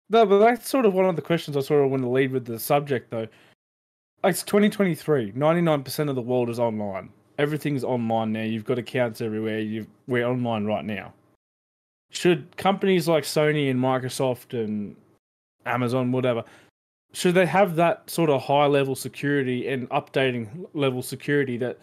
no, 0.10 0.24
but 0.26 0.38
that's 0.38 0.70
sort 0.70 0.86
of 0.86 0.94
one 0.94 1.06
of 1.06 1.16
the 1.16 1.22
questions 1.24 1.58
I 1.58 1.62
sort 1.62 1.84
of 1.84 1.90
want 1.90 2.04
to 2.04 2.10
lead 2.10 2.32
with 2.32 2.46
the 2.46 2.60
subject 2.60 3.10
though. 3.10 3.28
It's 4.24 4.44
2023. 4.44 5.32
99% 5.32 6.10
of 6.10 6.16
the 6.16 6.22
world 6.22 6.50
is 6.50 6.60
online. 6.60 7.10
Everything's 7.40 7.84
online 7.84 8.32
now. 8.32 8.44
You've 8.44 8.66
got 8.66 8.78
accounts 8.78 9.22
everywhere. 9.22 9.60
You 9.60 9.88
we're 10.08 10.26
online 10.28 10.66
right 10.66 10.86
now. 10.86 11.12
Should 12.12 12.56
companies 12.58 13.08
like 13.08 13.24
Sony 13.24 13.70
and 13.72 13.80
Microsoft 13.80 14.54
and 14.54 14.96
Amazon, 15.66 16.12
whatever, 16.12 16.44
should 17.14 17.34
they 17.34 17.46
have 17.46 17.76
that 17.78 18.10
sort 18.10 18.30
of 18.30 18.44
high 18.44 18.66
level 18.66 18.96
security 18.96 19.68
and 19.68 19.90
updating 19.90 20.68
level 20.74 21.02
security 21.02 21.58
that 21.58 21.80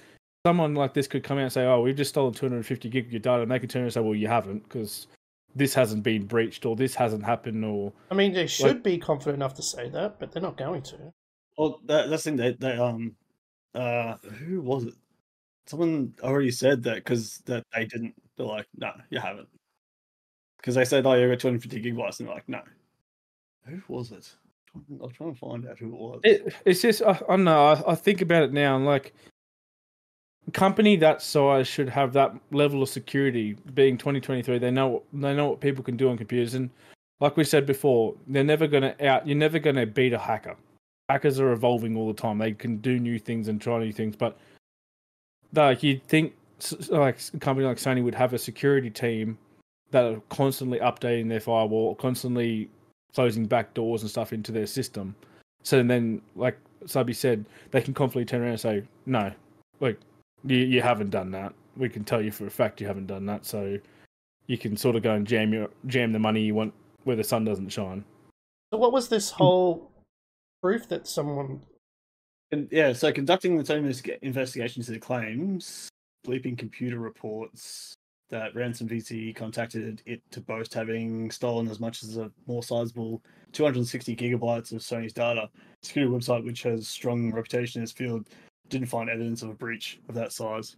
someone 0.47 0.75
like 0.75 0.95
this 0.95 1.07
could 1.07 1.25
come 1.25 1.39
out 1.39 1.45
and 1.45 1.53
say, 1.53 1.65
"Oh, 1.65 1.81
we've 1.81 1.97
just 1.97 2.11
stolen 2.11 2.35
250 2.35 2.89
gig 2.89 3.07
of 3.07 3.13
your 3.13 3.21
data," 3.21 3.43
and 3.43 3.51
they 3.51 3.59
could 3.59 3.71
turn 3.71 3.83
and 3.83 3.93
say, 3.93 4.01
"Well, 4.01 4.15
you 4.15 4.29
haven't 4.29 4.65
because 4.65 5.07
this 5.55 5.75
hasn't 5.75 6.03
been 6.03 6.27
breached 6.27 6.65
or 6.65 6.77
this 6.77 6.95
hasn't 6.95 7.25
happened 7.25 7.65
or 7.65 7.93
I 8.11 8.15
mean, 8.15 8.33
they 8.33 8.47
should 8.47 8.83
be 8.83 8.99
confident 8.99 9.37
enough 9.37 9.55
to 9.55 9.63
say 9.63 9.89
that, 9.91 10.19
but 10.19 10.33
they're 10.33 10.43
not 10.43 10.57
going 10.57 10.83
to. 10.83 11.13
well, 11.59 11.81
that, 11.87 12.09
that's 12.09 12.25
the 12.25 12.31
thing. 12.31 12.37
They, 12.37 12.53
they 12.53 12.77
um, 12.77 13.15
uh, 13.75 14.17
who 14.17 14.61
was 14.61 14.85
it? 14.85 14.95
Someone 15.67 16.15
already 16.23 16.51
said 16.51 16.83
that 16.85 16.97
because 16.97 17.39
that 17.47 17.65
they 17.75 17.85
didn't. 17.85 18.15
They're 18.37 18.47
like, 18.47 18.67
no, 18.77 18.93
you 19.11 19.21
haven't. 19.21 19.49
Because 20.57 20.75
they 20.75 20.85
said, 20.85 21.07
oh, 21.07 21.15
you 21.15 21.29
got 21.29 21.41
250 21.41 21.83
gigabytes, 21.83 22.19
and 22.19 22.29
they're 22.29 22.35
like, 22.35 22.49
no. 22.49 22.63
Who 23.67 23.81
was 23.89 24.13
it? 24.13 24.31
I'm 24.75 25.11
trying 25.11 25.35
to 25.35 25.39
find 25.39 25.69
out 25.69 25.79
who 25.79 25.87
it 25.87 25.93
was. 25.93 26.21
it, 26.25 26.55
it's 26.65 26.83
just 26.83 27.03
I, 27.03 27.11
I 27.11 27.37
don't 27.37 27.45
know. 27.45 27.67
I, 27.67 27.93
I 27.93 27.95
think 27.95 28.23
about 28.23 28.43
it 28.43 28.53
now 28.53 28.77
and 28.77 28.87
like 28.87 29.13
a 30.49 30.51
company 30.51 30.97
that 30.97 31.23
size 31.23 31.69
should 31.69 31.89
have 31.89 32.13
that 32.15 32.35
level 32.51 32.83
of 32.83 32.89
security. 32.89 33.55
Being 33.75 33.99
2023, 33.99 34.59
they 34.59 34.71
know 34.71 35.03
they 35.13 35.35
know 35.35 35.49
what 35.49 35.61
people 35.61 35.85
can 35.85 35.97
do 35.97 36.09
on 36.09 36.17
computers, 36.17 36.55
and 36.55 36.71
like 37.21 37.37
we 37.37 37.45
said 37.45 37.67
before, 37.67 38.15
they're 38.27 38.45
never 38.45 38.67
gonna 38.67 38.95
out. 39.01 39.27
You're 39.27 39.37
never 39.37 39.59
gonna 39.59 39.87
beat 39.87 40.13
a 40.13 40.19
hacker. 40.19 40.57
Hackers 41.09 41.39
are 41.39 41.53
evolving 41.53 41.97
all 41.97 42.09
the 42.09 42.21
time. 42.21 42.39
They 42.39 42.53
can 42.53 42.79
do 42.79 42.99
new 42.99 43.19
things 43.19 43.49
and 43.49 43.61
try 43.61 43.79
new 43.79 43.93
things, 43.93 44.17
but 44.17 44.39
like 45.53 45.83
you'd 45.83 46.03
think, 46.05 46.35
like 46.89 47.19
a 47.35 47.39
company 47.39 47.67
like 47.67 47.77
Sony 47.77 48.03
would 48.03 48.15
have 48.15 48.33
a 48.33 48.39
security 48.39 48.91
team 48.91 49.37
that 49.91 50.05
are 50.07 50.23
constantly 50.31 50.79
updating 50.79 51.29
their 51.29 51.41
firewall, 51.41 51.95
constantly 51.95 52.71
closing 53.15 53.47
back 53.47 53.75
doors 53.75 54.03
and 54.03 54.11
stuff 54.11 54.33
into 54.33 54.53
their 54.53 54.67
system. 54.67 55.15
So 55.63 55.83
then, 55.83 56.23
like 56.35 56.59
Subby 56.87 57.13
said, 57.13 57.45
they 57.71 57.81
can 57.81 57.95
confidently 57.95 58.25
turn 58.25 58.43
around 58.43 58.51
and 58.51 58.61
say, 58.61 58.85
"No, 59.07 59.33
like 59.81 59.99
you, 60.45 60.59
you 60.59 60.83
haven't 60.83 61.11
done 61.11 61.31
that. 61.33 61.53
We 61.77 61.89
can 61.89 62.05
tell 62.05 62.21
you 62.21 62.31
for 62.31 62.47
a 62.47 62.51
fact 62.51 62.81
you 62.81 62.87
haven't 62.87 63.07
done 63.07 63.27
that." 63.27 63.47
So 63.47 63.79
you 64.47 64.59
can 64.59 64.77
sort 64.77 64.97
of 64.97 65.03
go 65.03 65.15
and 65.15 65.27
jam 65.27 65.53
your 65.53 65.69
jam 65.87 66.13
the 66.13 66.19
money 66.19 66.43
you 66.43 66.55
want 66.55 66.75
where 67.05 67.17
the 67.17 67.25
sun 67.25 67.45
doesn't 67.45 67.69
shine. 67.69 68.05
So, 68.73 68.79
what 68.79 68.93
was 68.93 69.09
this 69.09 69.31
whole 69.31 69.91
proof 70.63 70.89
that 70.89 71.07
someone? 71.07 71.61
And, 72.51 72.69
yeah, 72.71 72.93
so 72.93 73.11
conducting 73.13 73.59
its 73.59 73.71
own 73.71 73.85
investiga- 73.85 74.19
investigations 74.21 74.89
into 74.89 75.01
the 75.01 75.05
claims, 75.05 75.89
BleepingComputer 76.27 77.03
reports 77.03 77.95
that 78.33 78.55
Ransom 78.55 78.89
VC 78.89 79.37
contacted 79.37 80.03
it 80.07 80.23
to 80.33 80.41
boast 80.41 80.73
having 80.73 81.31
stolen 81.31 81.69
as 81.69 81.79
much 81.79 82.03
as 82.03 82.17
a 82.17 82.31
more 82.47 82.63
sizable 82.63 83.23
260 83.53 84.17
gigabytes 84.17 84.73
of 84.73 84.81
Sony's 84.81 85.13
data. 85.13 85.51
Security 85.83 86.13
website, 86.13 86.45
which 86.45 86.63
has 86.63 86.89
strong 86.89 87.31
reputation 87.31 87.81
in 87.81 87.83
its 87.85 87.93
field, 87.93 88.31
didn't 88.71 88.89
find 88.89 89.11
evidence 89.11 89.43
of 89.43 89.51
a 89.51 89.55
breach 89.55 90.01
of 90.09 90.15
that 90.15 90.33
size. 90.33 90.77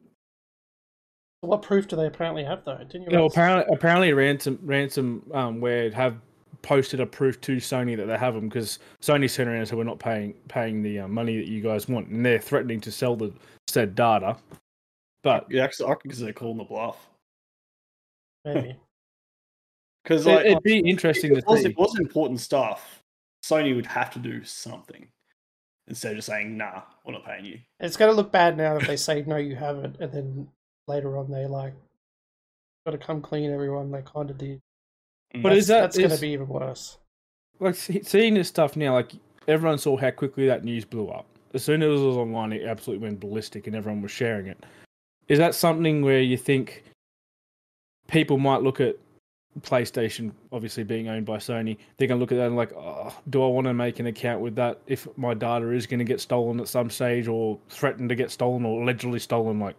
What 1.42 1.62
proof 1.62 1.86
do 1.86 1.94
they 1.94 2.06
apparently 2.06 2.42
have, 2.42 2.64
though? 2.64 2.78
Didn't 2.78 3.02
you? 3.02 3.10
No, 3.10 3.26
ask- 3.26 3.34
apparently, 3.34 3.74
apparently, 3.74 4.12
ransom 4.12 4.58
ransom 4.62 5.22
um, 5.32 5.60
where 5.60 5.90
have 5.92 6.16
posted 6.62 6.98
a 6.98 7.06
proof 7.06 7.40
to 7.42 7.56
Sony 7.56 7.96
that 7.96 8.06
they 8.06 8.18
have 8.18 8.34
them 8.34 8.48
because 8.48 8.80
Sony's 9.00 9.36
turned 9.36 9.48
around 9.48 9.58
and 9.58 9.68
said 9.68 9.78
we're 9.78 9.84
not 9.84 10.00
paying 10.00 10.34
paying 10.48 10.82
the 10.82 11.00
uh, 11.00 11.08
money 11.08 11.36
that 11.36 11.46
you 11.46 11.60
guys 11.60 11.88
want, 11.88 12.08
and 12.08 12.26
they're 12.26 12.40
threatening 12.40 12.80
to 12.80 12.90
sell 12.90 13.14
the 13.14 13.32
said 13.68 13.94
data. 13.94 14.36
But 15.22 15.46
Yeah, 15.50 15.62
actually, 15.62 15.86
I 15.86 15.90
reckon 15.90 16.08
because 16.08 16.20
they're 16.20 16.32
calling 16.32 16.58
the 16.58 16.64
bluff. 16.64 17.10
Maybe. 18.44 18.76
Because 20.04 20.26
it, 20.26 20.34
like, 20.34 20.44
it'd 20.44 20.62
be 20.62 20.80
interesting 20.80 21.34
if 21.34 21.46
to 21.46 21.50
it 21.50 21.50
was, 21.50 21.60
see. 21.60 21.66
if 21.68 21.72
it 21.72 21.78
was 21.78 21.98
important 21.98 22.38
stuff, 22.38 23.02
Sony 23.42 23.74
would 23.74 23.86
have 23.86 24.10
to 24.10 24.18
do 24.18 24.44
something 24.44 25.08
instead 25.88 26.10
of 26.10 26.16
just 26.16 26.28
saying, 26.28 26.58
"Nah, 26.58 26.82
we're 27.06 27.14
not 27.14 27.24
paying 27.24 27.46
you." 27.46 27.58
It's 27.80 27.96
going 27.96 28.10
to 28.10 28.14
look 28.14 28.30
bad 28.30 28.58
now 28.58 28.76
if 28.76 28.86
they 28.86 28.96
say 28.96 29.24
no, 29.26 29.36
you 29.36 29.56
haven't, 29.56 29.96
and 30.00 30.12
then 30.12 30.48
later 30.88 31.16
on 31.16 31.30
they 31.30 31.46
like 31.46 31.72
got 32.84 32.92
to 32.92 32.98
come 32.98 33.22
clean. 33.22 33.50
Everyone 33.50 33.90
they 33.90 34.02
kind 34.02 34.28
of 34.28 34.36
did. 34.36 34.60
Mm. 35.34 35.42
But 35.42 35.48
that's, 35.48 35.60
is 35.60 35.66
that 35.68 35.80
that's 35.80 35.96
going 35.96 36.10
to 36.10 36.20
be 36.20 36.32
even 36.32 36.48
worse? 36.48 36.98
like 37.60 37.74
see- 37.74 38.02
seeing 38.02 38.34
this 38.34 38.48
stuff 38.48 38.76
now, 38.76 38.94
like 38.94 39.12
everyone 39.48 39.78
saw 39.78 39.96
how 39.96 40.10
quickly 40.10 40.46
that 40.46 40.64
news 40.64 40.84
blew 40.84 41.08
up. 41.08 41.26
As 41.54 41.64
soon 41.64 41.82
as 41.82 42.00
it 42.00 42.04
was 42.04 42.16
online, 42.16 42.52
it 42.52 42.64
absolutely 42.64 43.06
went 43.06 43.20
ballistic, 43.20 43.66
and 43.66 43.76
everyone 43.76 44.02
was 44.02 44.10
sharing 44.10 44.46
it. 44.46 44.62
Is 45.28 45.38
that 45.38 45.54
something 45.54 46.02
where 46.02 46.20
you 46.20 46.36
think 46.36 46.84
people 48.08 48.38
might 48.38 48.62
look 48.62 48.80
at 48.80 48.96
PlayStation, 49.60 50.32
obviously 50.52 50.82
being 50.82 51.08
owned 51.08 51.26
by 51.26 51.36
Sony, 51.36 51.76
they're 51.96 52.08
going 52.08 52.18
to 52.18 52.22
look 52.22 52.32
at 52.32 52.36
that 52.36 52.46
and 52.46 52.56
like, 52.56 52.72
oh, 52.72 53.16
do 53.30 53.42
I 53.42 53.46
want 53.46 53.66
to 53.66 53.74
make 53.74 54.00
an 54.00 54.06
account 54.06 54.40
with 54.40 54.56
that 54.56 54.80
if 54.86 55.06
my 55.16 55.34
data 55.34 55.70
is 55.70 55.86
going 55.86 55.98
to 55.98 56.04
get 56.04 56.20
stolen 56.20 56.60
at 56.60 56.68
some 56.68 56.90
stage, 56.90 57.28
or 57.28 57.58
threatened 57.68 58.08
to 58.08 58.14
get 58.14 58.30
stolen, 58.30 58.64
or 58.64 58.82
allegedly 58.82 59.20
stolen? 59.20 59.60
Like, 59.60 59.76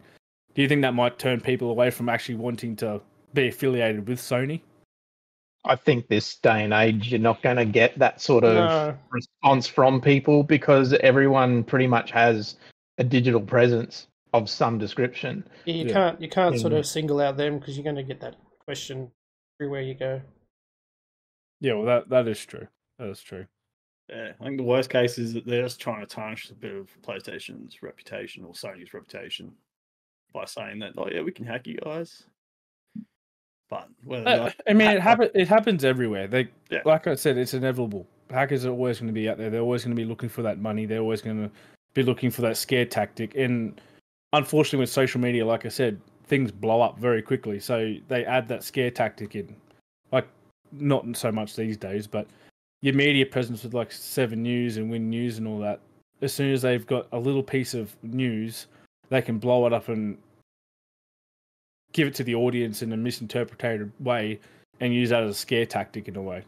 do 0.54 0.62
you 0.62 0.70
think 0.70 0.82
that 0.84 0.94
might 0.94 1.20
turn 1.20 1.42
people 1.42 1.70
away 1.70 1.90
from 1.90 2.08
actually 2.08 2.36
wanting 2.36 2.76
to 2.78 3.02
be 3.34 3.50
affiliated 3.50 4.08
with 4.08 4.20
Sony? 4.20 4.62
I 5.66 5.76
think 5.76 6.08
this 6.08 6.36
day 6.36 6.64
and 6.64 6.74
age, 6.74 7.10
you're 7.10 7.20
not 7.20 7.42
going 7.42 7.58
to 7.58 7.66
get 7.66 7.98
that 7.98 8.22
sort 8.22 8.44
of 8.44 8.54
No, 8.54 8.98
response 9.10 9.68
from 9.68 10.00
people 10.00 10.44
because 10.44 10.94
everyone 10.94 11.64
pretty 11.64 11.88
much 11.88 12.12
has 12.12 12.56
a 12.98 13.04
digital 13.04 13.42
presence 13.42 14.08
of 14.42 14.50
some 14.50 14.78
description. 14.78 15.48
you, 15.66 15.74
you 15.74 15.86
Yeah. 15.86 15.94
can't 15.94 16.22
you 16.22 16.30
can't 16.30 16.60
sort 16.60 16.74
of 16.74 16.86
single 16.86 17.20
out 17.22 17.38
them 17.38 17.60
because 17.60 17.76
you're 17.78 17.84
going 17.84 17.96
to 17.96 18.04
get 18.04 18.20
that 18.22 18.36
question 18.66 19.12
everywhere 19.60 19.82
you 19.82 19.94
go. 19.96 20.22
Yeah, 21.62 21.74
well, 21.74 21.86
that 21.86 22.10
that 22.10 22.28
is 22.28 22.44
true. 22.46 22.68
That 23.00 23.10
is 23.10 23.22
true. 23.22 23.46
Yeah, 24.10 24.34
I 24.40 24.44
think 24.44 24.58
the 24.58 24.64
worst 24.64 24.90
case 24.92 25.18
is 25.18 25.34
that 25.34 25.46
they're 25.48 25.64
just 25.64 25.80
trying 25.80 26.02
to 26.02 26.06
tarnish 26.06 26.50
a 26.52 26.54
bit 26.54 26.76
of 26.76 26.90
PlayStation's 27.02 27.82
reputation 27.82 28.44
or 28.46 28.54
Sony's 28.54 28.94
reputation 28.94 29.52
by 30.32 30.46
saying 30.46 30.80
that, 30.80 30.94
oh 30.98 31.08
yeah, 31.10 31.22
we 31.22 31.32
can 31.32 31.46
hack 31.46 31.66
you 31.66 31.78
guys. 31.84 32.24
But 33.70 33.90
whether 34.04 34.28
Uh, 34.30 34.36
that- 34.46 34.62
I 34.68 34.74
mean, 34.74 34.88
hack- 34.88 34.98
it 34.98 35.02
happen, 35.02 35.30
It 35.34 35.48
happens 35.48 35.84
everywhere. 35.84 36.28
They, 36.28 36.50
Yeah. 36.70 36.82
like 36.86 37.08
I 37.08 37.16
said, 37.16 37.38
it's 37.38 37.56
inevitable. 37.56 38.06
Hackers 38.30 38.66
are 38.66 38.70
always 38.72 39.00
going 39.00 39.08
to 39.08 39.14
be 39.14 39.28
out 39.28 39.38
there. 39.40 39.50
They're 39.50 39.62
always 39.62 39.84
going 39.84 39.96
to 39.96 40.00
be 40.00 40.08
looking 40.08 40.30
for 40.30 40.44
that 40.44 40.60
money. 40.60 40.86
They're 40.86 41.00
always 41.00 41.22
going 41.22 41.44
to 41.44 41.52
be 41.96 42.04
looking 42.04 42.30
for 42.30 42.42
that 42.44 42.58
scare 42.58 42.86
tactic. 42.86 43.36
And 43.36 43.82
unfortunately, 44.36 44.80
with 44.80 44.90
social 44.90 45.20
media, 45.22 45.46
like 45.46 45.66
I 45.66 45.70
said, 45.70 46.00
things 46.28 46.52
blow 46.52 46.82
up 46.82 47.00
very 47.00 47.22
quickly. 47.22 47.60
So 47.60 47.96
they 48.08 48.26
add 48.26 48.48
that 48.48 48.64
scare 48.64 48.92
tactic 48.92 49.36
in. 49.36 49.56
Like, 50.12 50.28
not 50.72 51.06
so 51.16 51.32
much 51.32 51.56
these 51.56 51.78
days, 51.78 52.08
but 52.08 52.28
your 52.82 52.94
media 52.94 53.26
presence 53.26 53.64
with 53.64 53.74
like 53.74 53.92
Seven 53.92 54.44
News 54.44 54.78
and 54.78 54.92
Win 54.92 55.10
News 55.10 55.38
and 55.38 55.48
all 55.48 55.60
that. 55.60 55.80
As 56.22 56.34
soon 56.34 56.54
as 56.54 56.62
they've 56.62 56.86
got 56.86 57.08
a 57.12 57.20
little 57.20 57.44
piece 57.44 57.74
of 57.74 57.96
news, 58.04 58.68
they 59.10 59.22
can 59.22 59.38
blow 59.38 59.66
it 59.68 59.74
up 59.74 59.90
and 59.90 60.18
give 61.94 62.08
it 62.08 62.16
to 62.16 62.24
the 62.24 62.36
audience 62.36 62.82
in 62.82 62.92
a 62.94 62.98
misinterpreted 62.98 63.92
way 64.00 64.40
and 64.80 64.94
use 64.94 65.10
that 65.10 65.24
as 65.24 65.32
a 65.32 65.34
scare 65.40 65.66
tactic 65.66 66.08
in 66.08 66.16
a 66.16 66.22
way. 66.22 66.44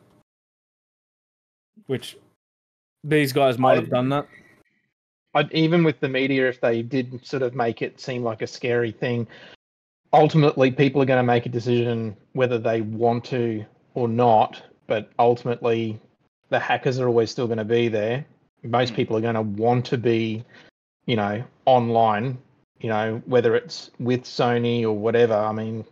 Which 1.85 2.17
these 3.03 3.31
guys 3.31 3.57
might 3.57 3.75
have 3.75 3.89
done 3.89 4.09
that. 4.09 4.27
I'd, 5.33 5.51
even 5.53 5.83
with 5.83 5.99
the 5.99 6.09
media, 6.09 6.47
if 6.47 6.61
they 6.61 6.81
did 6.81 7.25
sort 7.25 7.43
of 7.43 7.55
make 7.55 7.81
it 7.81 7.99
seem 7.99 8.23
like 8.23 8.41
a 8.41 8.47
scary 8.47 8.91
thing, 8.91 9.27
ultimately 10.13 10.71
people 10.71 11.01
are 11.01 11.05
going 11.05 11.19
to 11.19 11.23
make 11.23 11.45
a 11.45 11.49
decision 11.49 12.15
whether 12.33 12.57
they 12.57 12.81
want 12.81 13.25
to 13.25 13.65
or 13.93 14.07
not. 14.07 14.61
But 14.87 15.11
ultimately, 15.19 15.99
the 16.49 16.59
hackers 16.59 16.99
are 16.99 17.07
always 17.07 17.29
still 17.29 17.47
going 17.47 17.57
to 17.57 17.65
be 17.65 17.89
there. 17.89 18.25
Most 18.63 18.93
Mm. 18.93 18.95
people 18.95 19.17
are 19.17 19.21
going 19.21 19.35
to 19.35 19.41
want 19.41 19.85
to 19.87 19.97
be, 19.97 20.43
you 21.05 21.15
know, 21.15 21.43
online. 21.65 22.37
You 22.79 22.89
know, 22.89 23.21
whether 23.25 23.55
it's 23.55 23.89
with 23.99 24.23
Sony 24.23 24.83
or 24.83 24.93
whatever. 24.93 25.33
I 25.33 25.51
mean, 25.51 25.83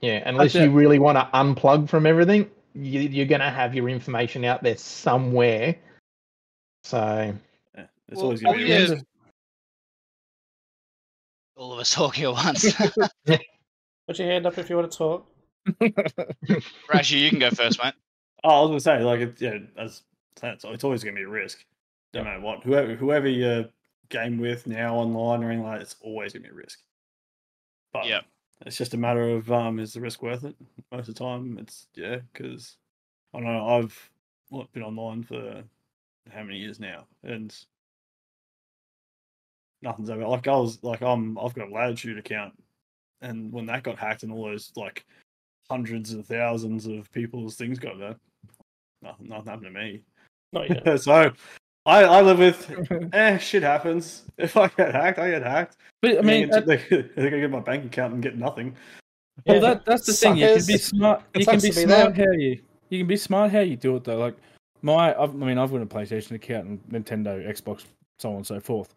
yeah, 0.00 0.22
unless 0.24 0.54
you 0.54 0.70
really 0.70 0.98
want 0.98 1.18
to 1.18 1.28
unplug 1.34 1.88
from 1.88 2.06
everything, 2.06 2.48
you, 2.74 3.00
you're 3.00 3.26
going 3.26 3.40
to 3.40 3.50
have 3.50 3.74
your 3.74 3.88
information 3.88 4.44
out 4.44 4.62
there 4.62 4.76
somewhere. 4.76 5.74
So 6.84 7.34
it's 8.08 8.16
Well, 8.16 8.24
always 8.24 8.40
going 8.40 8.58
to 8.58 8.64
all 8.64 8.86
be. 8.86 8.92
a. 8.92 9.04
All 11.56 11.72
of 11.72 11.78
us 11.78 11.90
talking 11.94 12.24
at 12.24 12.32
once. 12.32 12.74
Put 13.26 14.18
your 14.18 14.28
hand 14.28 14.46
up 14.46 14.58
if 14.58 14.68
you 14.70 14.76
want 14.76 14.90
to 14.90 14.98
talk. 14.98 15.26
Rashi, 16.88 17.20
you 17.20 17.30
can 17.30 17.38
go 17.38 17.50
first, 17.50 17.82
mate. 17.82 17.94
Oh, 18.44 18.50
I 18.50 18.60
was 18.60 18.68
going 18.68 18.78
to 18.78 18.80
say, 18.82 19.02
like, 19.02 19.20
it, 19.20 19.40
yeah, 19.40 19.58
as 19.76 20.02
So 20.38 20.48
it's, 20.48 20.64
it's 20.64 20.84
always 20.84 21.02
going 21.02 21.14
to 21.16 21.20
be 21.20 21.24
a 21.24 21.28
risk, 21.28 21.64
no 22.14 22.22
matter 22.22 22.40
what. 22.40 22.62
Whoever 22.62 22.94
whoever 22.94 23.28
you 23.28 23.68
game 24.08 24.38
with 24.38 24.66
now 24.66 24.94
online 24.94 25.42
or 25.42 25.50
anything 25.50 25.66
like 25.66 25.78
that, 25.78 25.82
it's 25.82 25.96
always 26.00 26.32
going 26.32 26.44
to 26.44 26.48
be 26.50 26.54
a 26.54 26.56
risk. 26.56 26.78
But 27.92 28.06
Yep. 28.06 28.24
it's 28.66 28.76
just 28.76 28.94
a 28.94 28.98
matter 28.98 29.30
of 29.30 29.50
um, 29.50 29.80
is 29.80 29.94
the 29.94 30.00
risk 30.00 30.22
worth 30.22 30.44
it? 30.44 30.54
Most 30.92 31.08
of 31.08 31.14
the 31.14 31.24
time, 31.24 31.58
it's 31.58 31.88
yeah, 31.94 32.18
because 32.32 32.76
I 33.34 33.40
don't 33.40 33.52
know. 33.52 33.66
I've 33.66 34.10
been 34.72 34.82
online 34.82 35.24
for 35.24 35.64
how 36.30 36.42
many 36.44 36.58
years 36.58 36.78
now, 36.78 37.06
and 37.24 37.52
nothing's 39.82 40.10
ever 40.10 40.26
like 40.26 40.48
I 40.48 40.56
was 40.56 40.82
like 40.82 41.02
I'm 41.02 41.38
I've 41.38 41.54
got 41.54 41.68
a 41.68 41.72
Latitude 41.72 42.18
account, 42.18 42.54
and 43.20 43.52
when 43.52 43.66
that 43.66 43.82
got 43.82 43.98
hacked 43.98 44.22
and 44.22 44.32
all 44.32 44.44
those 44.44 44.72
like 44.76 45.04
hundreds 45.70 46.12
of 46.12 46.26
thousands 46.26 46.86
of 46.86 47.10
people's 47.12 47.56
things 47.56 47.78
got 47.78 47.98
there, 47.98 48.16
nothing 49.02 49.28
nothing 49.28 49.46
happened 49.46 49.66
to 49.66 49.70
me. 49.80 50.02
Not 50.52 50.70
yet. 50.86 51.00
so 51.02 51.32
I 51.86 52.04
I 52.04 52.20
live 52.22 52.38
with 52.38 53.10
eh 53.14 53.38
shit 53.38 53.62
happens. 53.62 54.22
If 54.38 54.56
I 54.56 54.68
get 54.68 54.94
hacked, 54.94 55.18
I 55.18 55.30
get 55.30 55.42
hacked. 55.42 55.76
But 56.02 56.18
I 56.18 56.20
mean, 56.22 56.52
I 56.52 56.58
at- 56.58 56.66
they, 56.66 56.76
they 56.76 57.30
can 57.30 57.40
get 57.40 57.50
my 57.50 57.60
bank 57.60 57.84
account 57.86 58.12
and 58.14 58.22
get 58.22 58.36
nothing. 58.36 58.76
Well, 59.46 59.56
Yeah. 59.56 59.60
that 59.62 59.84
that's 59.86 60.06
the 60.06 60.12
thing. 60.12 60.36
You 60.36 60.46
can 60.46 60.54
be 60.56 60.60
Suckers. 60.78 60.84
smart. 60.84 61.22
It 61.34 61.40
You 61.40 61.46
can 61.46 61.60
be 61.60 61.68
be 61.68 61.72
smart 61.72 62.14
them. 62.14 62.26
how 62.26 62.32
you 62.32 62.60
you 62.90 62.98
can 62.98 63.06
be 63.06 63.16
smart 63.16 63.50
how 63.50 63.60
you 63.60 63.76
do 63.76 63.96
it 63.96 64.04
though. 64.04 64.18
Like 64.18 64.36
my, 64.82 65.14
I've, 65.20 65.30
I 65.30 65.32
mean, 65.46 65.58
I've 65.58 65.70
got 65.72 65.80
a 65.82 65.86
PlayStation 65.86 66.32
account 66.32 66.66
and 66.66 66.80
Nintendo, 66.90 67.44
Xbox, 67.48 67.84
so 68.18 68.30
on 68.30 68.36
and 68.36 68.46
so 68.46 68.60
forth. 68.60 68.94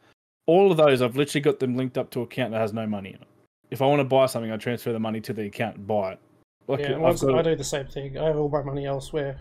All 0.50 0.72
of 0.72 0.78
those, 0.78 1.04
I've 1.04 1.16
literally 1.16 1.42
got 1.42 1.60
them 1.60 1.78
linked 1.78 1.96
up 1.96 2.10
to 2.12 2.20
an 2.20 2.24
account 2.24 2.52
that 2.54 2.60
has 2.60 2.74
no 2.74 2.88
money 2.88 3.10
in 3.10 3.16
it. 3.16 3.28
If 3.70 3.84
I 3.84 3.86
want 3.86 4.00
to 4.00 4.04
buy 4.04 4.26
something, 4.26 4.52
I 4.52 4.58
transfer 4.58 4.92
the 4.92 5.00
money 5.00 5.22
to 5.22 5.32
the 5.32 5.44
account 5.44 5.76
and 5.78 5.86
buy 5.86 6.14
it. 6.14 6.20
Like 6.68 6.80
yeah, 6.80 7.04
I've 7.06 7.20
got, 7.20 7.36
I 7.36 7.42
do 7.44 7.56
the 7.56 7.64
same 7.64 7.86
thing. 7.86 8.18
I 8.18 8.26
have 8.26 8.38
all 8.38 8.50
my 8.50 8.64
money 8.64 8.88
elsewhere. 8.88 9.38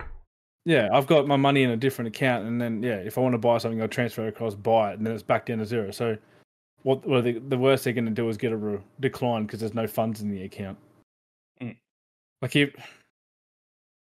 yeah, 0.65 0.87
I've 0.93 1.07
got 1.07 1.25
my 1.25 1.35
money 1.35 1.63
in 1.63 1.71
a 1.71 1.77
different 1.77 2.09
account, 2.09 2.45
and 2.45 2.61
then 2.61 2.83
yeah, 2.83 2.97
if 2.97 3.17
I 3.17 3.21
want 3.21 3.33
to 3.33 3.39
buy 3.39 3.57
something, 3.57 3.81
I 3.81 3.87
transfer 3.87 4.25
it 4.25 4.29
across, 4.29 4.53
buy 4.53 4.91
it, 4.91 4.97
and 4.99 5.05
then 5.05 5.13
it's 5.13 5.23
back 5.23 5.47
down 5.47 5.57
to 5.57 5.65
zero. 5.65 5.89
So, 5.89 6.15
what? 6.83 7.03
Well, 7.07 7.23
the, 7.23 7.39
the 7.39 7.57
worst 7.57 7.83
they're 7.83 7.93
going 7.93 8.05
to 8.05 8.11
do 8.11 8.29
is 8.29 8.37
get 8.37 8.51
a 8.51 8.57
re- 8.57 8.79
decline 8.99 9.45
because 9.45 9.61
there's 9.61 9.73
no 9.73 9.87
funds 9.87 10.21
in 10.21 10.29
the 10.29 10.43
account. 10.43 10.77
Mm. 11.59 11.75
Like 12.43 12.53
you, 12.53 12.71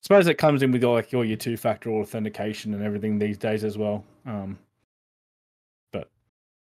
suppose 0.02 0.26
it 0.26 0.36
comes 0.36 0.62
in 0.62 0.72
with 0.72 0.84
like 0.84 1.14
all 1.14 1.24
your 1.24 1.38
two-factor 1.38 1.90
authentication 1.90 2.74
and 2.74 2.82
everything 2.82 3.18
these 3.18 3.38
days 3.38 3.64
as 3.64 3.78
well. 3.78 4.04
Um, 4.26 4.58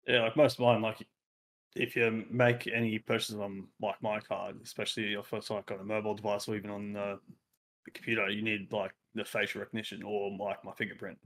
Yeah, 0.07 0.23
like 0.23 0.37
most 0.37 0.55
of 0.55 0.61
mine, 0.61 0.83
like 0.83 1.07
if 1.77 1.97
you 1.97 2.25
make 2.31 2.67
any 2.73 2.99
purchases 2.99 3.37
on 3.41 3.67
like 3.81 4.01
my 4.03 4.21
card, 4.21 4.57
especially 4.63 5.15
if 5.15 5.33
it's 5.33 5.51
like 5.51 5.71
on 5.71 5.81
a 5.81 5.85
mobile 5.85 6.15
device 6.15 6.47
or 6.49 6.57
even 6.57 6.71
on 6.71 6.93
the, 6.93 7.19
the 7.85 7.91
computer, 7.91 8.29
you 8.29 8.43
need 8.43 8.71
like 8.73 8.93
the 9.15 9.25
facial 9.25 9.61
recognition 9.61 10.03
or 10.03 10.31
like 10.39 10.63
my 10.65 10.73
fingerprint. 10.73 11.19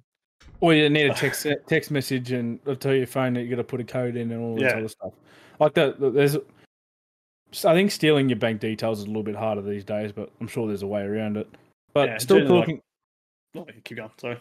or 0.61 0.73
you 0.75 0.89
need 0.89 1.11
a 1.11 1.15
text 1.23 1.47
text 1.67 1.91
message 1.91 2.33
and 2.33 2.61
tell 2.81 2.95
your 2.95 3.07
phone 3.07 3.35
that 3.35 3.43
you 3.43 3.51
got 3.51 3.57
to 3.57 3.65
put 3.65 3.81
a 3.81 3.85
code 3.85 4.17
in 4.17 4.31
and 4.31 4.41
all 4.43 4.55
this 4.55 4.63
Yeah. 4.73 4.79
other 4.79 4.89
stuff. 4.89 5.13
Like 5.61 5.75
that, 5.75 6.01
there's. 6.15 6.37
I 7.65 7.73
think 7.73 7.91
stealing 7.91 8.29
your 8.29 8.39
bank 8.39 8.61
details 8.61 8.99
is 8.99 9.05
a 9.05 9.09
little 9.09 9.23
bit 9.23 9.35
harder 9.35 9.63
these 9.63 9.85
days, 9.85 10.13
but 10.13 10.31
I'm 10.41 10.49
sure 10.49 10.67
there's 10.69 10.83
a 10.83 10.87
way 10.87 11.03
around 11.03 11.39
it. 11.39 11.49
But 11.95 12.09
Yeah, 12.11 12.19
still 12.19 12.37
generally, 12.41 12.59
like- 12.59 12.67
talking. 12.67 12.83
Oh, 13.57 13.81
keep 13.85 13.97
going. 13.97 14.11
Sorry. 14.19 14.39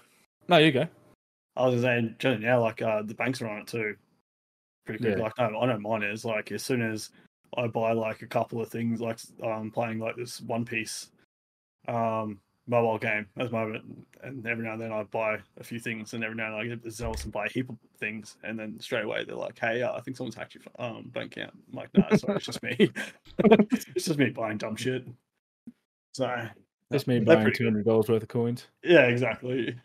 No, 0.50 0.58
you 0.58 0.72
go. 0.74 0.88
I 1.56 1.66
was 1.66 1.76
just 1.76 1.84
saying, 1.86 2.16
generally 2.20 2.46
now, 2.46 2.62
like 2.62 2.82
uh, 2.82 3.02
the 3.04 3.14
banks 3.14 3.42
are 3.42 3.48
on 3.48 3.60
it 3.62 3.68
too. 3.68 3.96
Pretty 4.88 5.04
quick. 5.04 5.18
Yeah. 5.18 5.24
Like, 5.24 5.38
no, 5.38 5.60
I 5.60 5.66
know 5.68 5.80
mine 5.80 6.04
is 6.04 6.26
like 6.26 6.52
as 6.52 6.64
soon 6.64 6.82
as 6.82 7.10
I 7.56 7.68
buy 7.68 7.92
like 7.92 8.22
a 8.24 8.28
couple 8.28 8.62
of 8.62 8.70
things, 8.70 9.00
like 9.02 9.20
I'm 9.44 9.70
playing 9.70 10.00
like 10.00 10.16
this 10.16 10.42
One 10.42 10.66
Piece 10.66 11.10
um, 11.88 12.40
mobile 12.68 12.98
game 12.98 13.28
at 13.38 13.46
the 13.46 13.52
moment, 13.52 13.84
and 14.24 14.46
every 14.46 14.66
now 14.66 14.74
and 14.74 14.82
then 14.82 14.92
I 14.92 15.04
buy 15.04 15.38
a 15.58 15.64
few 15.64 15.80
things, 15.80 16.14
and 16.14 16.24
every 16.24 16.36
now 16.36 16.48
and 16.48 16.56
then 16.56 16.62
I 16.62 16.68
get 16.68 16.84
the 16.84 16.92
zealous 16.92 17.24
and 17.24 17.32
buy 17.32 17.46
a 17.46 17.50
heap 17.50 17.70
of 17.70 17.78
things, 18.00 18.38
and 18.44 18.58
then 18.60 18.80
straight 18.80 19.06
away 19.06 19.24
they're 19.24 19.36
like, 19.36 19.58
"Hey, 19.60 19.82
uh, 19.82 19.94
I 19.94 20.02
think 20.02 20.18
someone's 20.18 20.36
hacked 20.36 20.56
your 20.56 20.64
um, 20.80 21.10
bank 21.14 21.38
account." 21.38 21.54
I'm 21.72 21.78
like, 21.78 21.90
"No, 21.94 22.18
sorry, 22.18 22.38
it's 22.38 22.46
just 22.46 22.64
me. 22.64 22.76
it's 23.40 24.06
just 24.06 24.18
me 24.20 24.30
buying 24.30 24.58
dumb 24.58 24.76
shit." 24.76 25.06
So 26.14 26.36
That's 26.90 27.08
me 27.08 27.20
buying 27.20 27.54
two 27.54 27.66
hundred 27.66 27.86
dollars 27.86 28.10
worth 28.10 28.24
of 28.24 28.30
coins. 28.30 28.68
Yeah, 28.84 29.04
exactly. 29.04 29.76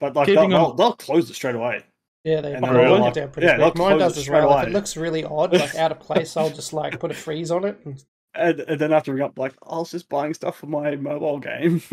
But 0.00 0.16
like 0.16 0.26
they'll, 0.26 0.38
on- 0.38 0.50
they'll, 0.50 0.74
they'll 0.74 0.92
close 0.94 1.28
it 1.30 1.34
straight 1.34 1.54
away. 1.54 1.84
Yeah, 2.24 2.40
they 2.42 2.52
And 2.52 2.60
might 2.60 2.72
they're 2.74 2.90
lock 2.90 3.00
like- 3.00 3.16
it 3.16 3.20
down 3.20 3.30
pretty 3.30 3.46
yeah, 3.46 3.56
quick. 3.56 3.76
Mine 3.76 3.98
does 3.98 4.16
as 4.18 4.24
straight 4.24 4.44
well. 4.44 4.58
If 4.58 4.68
it 4.68 4.72
looks 4.72 4.96
really 4.96 5.24
odd, 5.24 5.52
like 5.54 5.74
out 5.76 5.90
of 5.92 6.00
place, 6.00 6.36
I'll 6.36 6.50
just 6.50 6.72
like 6.72 7.00
put 7.00 7.10
a 7.10 7.14
freeze 7.14 7.50
on 7.50 7.64
it. 7.64 7.78
And 7.84 8.04
and, 8.34 8.60
and 8.60 8.80
then 8.80 8.92
after 8.92 9.12
ring 9.12 9.22
up 9.22 9.38
like 9.38 9.54
I 9.66 9.76
was 9.76 9.90
just 9.90 10.08
buying 10.08 10.34
stuff 10.34 10.58
for 10.58 10.66
my 10.66 10.94
mobile 10.96 11.38
game. 11.40 11.82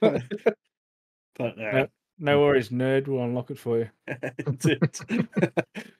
but 0.00 0.22
yeah, 1.58 1.76
Yep. 1.76 1.90
No 2.20 2.40
worries, 2.40 2.68
nerd. 2.68 3.08
We'll 3.08 3.24
unlock 3.24 3.50
it 3.50 3.58
for 3.58 3.78
you. 3.78 3.90
that's 4.06 4.66
it. 4.66 5.00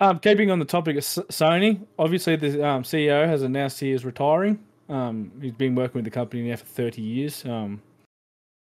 Um, 0.00 0.20
keeping 0.20 0.48
on 0.52 0.60
the 0.60 0.64
topic 0.64 0.92
of 0.94 0.98
S- 0.98 1.18
Sony, 1.28 1.84
obviously 1.98 2.36
the 2.36 2.64
um, 2.64 2.84
CEO 2.84 3.26
has 3.26 3.42
announced 3.42 3.80
he 3.80 3.90
is 3.90 4.04
retiring. 4.04 4.60
Um, 4.88 5.32
he's 5.42 5.50
been 5.50 5.74
working 5.74 5.94
with 5.94 6.04
the 6.04 6.10
company 6.12 6.48
now 6.48 6.54
for 6.54 6.66
30 6.66 7.02
years. 7.02 7.44
Um, 7.44 7.82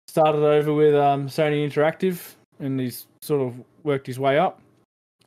started 0.08 0.44
over 0.44 0.74
with 0.74 0.96
um, 0.96 1.28
Sony 1.28 1.64
Interactive, 1.70 2.34
and 2.58 2.80
he's 2.80 3.06
sort 3.22 3.42
of 3.42 3.64
worked 3.84 4.08
his 4.08 4.20
way 4.20 4.38
up. 4.38 4.62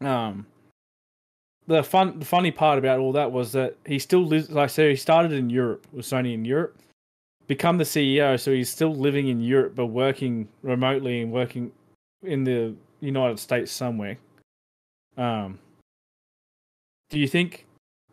Um, 0.00 0.46
the 1.66 1.82
fun, 1.82 2.18
the 2.18 2.24
funny 2.24 2.50
part 2.50 2.78
about 2.78 2.98
all 2.98 3.12
that 3.12 3.30
was 3.30 3.52
that 3.52 3.76
he 3.86 3.98
still 3.98 4.24
lives. 4.24 4.50
Like 4.50 4.64
I 4.64 4.66
said, 4.66 4.90
he 4.90 4.96
started 4.96 5.32
in 5.32 5.50
Europe 5.50 5.86
with 5.92 6.06
Sony 6.06 6.34
in 6.34 6.44
Europe, 6.44 6.76
become 7.46 7.78
the 7.78 7.84
CEO, 7.84 8.38
so 8.38 8.52
he's 8.52 8.70
still 8.70 8.94
living 8.94 9.28
in 9.28 9.40
Europe 9.40 9.74
but 9.74 9.86
working 9.86 10.48
remotely 10.62 11.22
and 11.22 11.32
working 11.32 11.70
in 12.22 12.44
the 12.44 12.74
United 13.00 13.38
States 13.38 13.70
somewhere. 13.70 14.18
Um, 15.16 15.58
do 17.10 17.18
you 17.18 17.28
think 17.28 17.66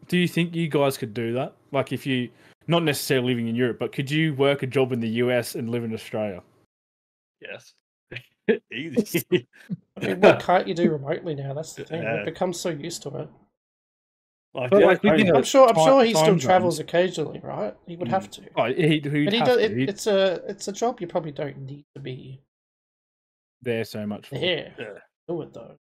do 0.08 0.18
you 0.18 0.28
think 0.28 0.56
you 0.56 0.68
guys 0.68 0.98
could 0.98 1.14
do 1.14 1.34
that? 1.34 1.54
Like 1.72 1.92
if 1.94 2.06
you 2.06 2.30
not 2.68 2.84
necessarily 2.84 3.30
living 3.30 3.48
in 3.48 3.56
Europe, 3.56 3.80
but 3.80 3.92
could 3.92 4.12
you 4.12 4.36
work 4.36 4.62
a 4.62 4.68
job 4.68 4.92
in 4.92 5.00
the 5.00 5.10
US 5.24 5.56
and 5.56 5.70
live 5.70 5.84
in 5.84 5.94
Australia? 5.94 6.42
yes, 7.42 7.74
easy. 8.74 9.26
I 9.98 10.06
mean, 10.08 10.22
what 10.22 10.40
can't 10.42 10.68
you 10.68 10.74
do 10.74 10.92
remotely 10.98 11.36
now? 11.36 11.54
That's 11.54 11.74
the 11.74 11.86
thing. 11.86 12.04
Yeah. 12.04 12.18
We've 12.18 12.26
become 12.26 12.54
so 12.54 12.70
used 12.70 13.04
to 13.04 13.10
it. 13.10 13.30
like, 14.54 14.70
But, 14.72 14.80
yeah, 14.82 14.86
like, 14.88 15.04
we 15.04 15.10
I 15.10 15.18
mean, 15.18 15.26
did 15.28 15.36
I'm 15.36 15.44
sure. 15.44 15.68
I'm 15.68 15.76
time- 15.76 15.86
sure 15.86 16.04
he 16.04 16.14
time 16.14 16.22
still 16.24 16.34
zones. 16.34 16.44
travels 16.44 16.80
occasionally, 16.80 17.40
right? 17.44 17.76
He 17.88 17.96
would 17.96 18.08
have 18.08 18.26
hmm. 18.26 18.32
to. 18.32 18.42
Oh, 18.56 18.66
he, 18.66 18.88
he'd 18.88 19.04
But 19.04 19.14
he 19.34 19.38
have 19.40 19.48
does. 19.48 19.58
to. 19.58 19.64
It, 19.64 19.90
it's 19.90 20.08
a. 20.08 20.42
It's 20.48 20.68
a 20.68 20.72
job 20.74 21.00
you 21.02 21.08
probably 21.08 21.32
don't 21.32 21.58
need 21.60 21.86
to 21.96 22.02
be 22.02 22.42
there 23.62 23.84
so 23.86 24.06
much. 24.06 24.28
For. 24.30 24.36
there. 24.40 24.74
Yeah. 24.78 24.86
Do 25.28 25.42
it 25.44 25.54
though. 25.54 25.76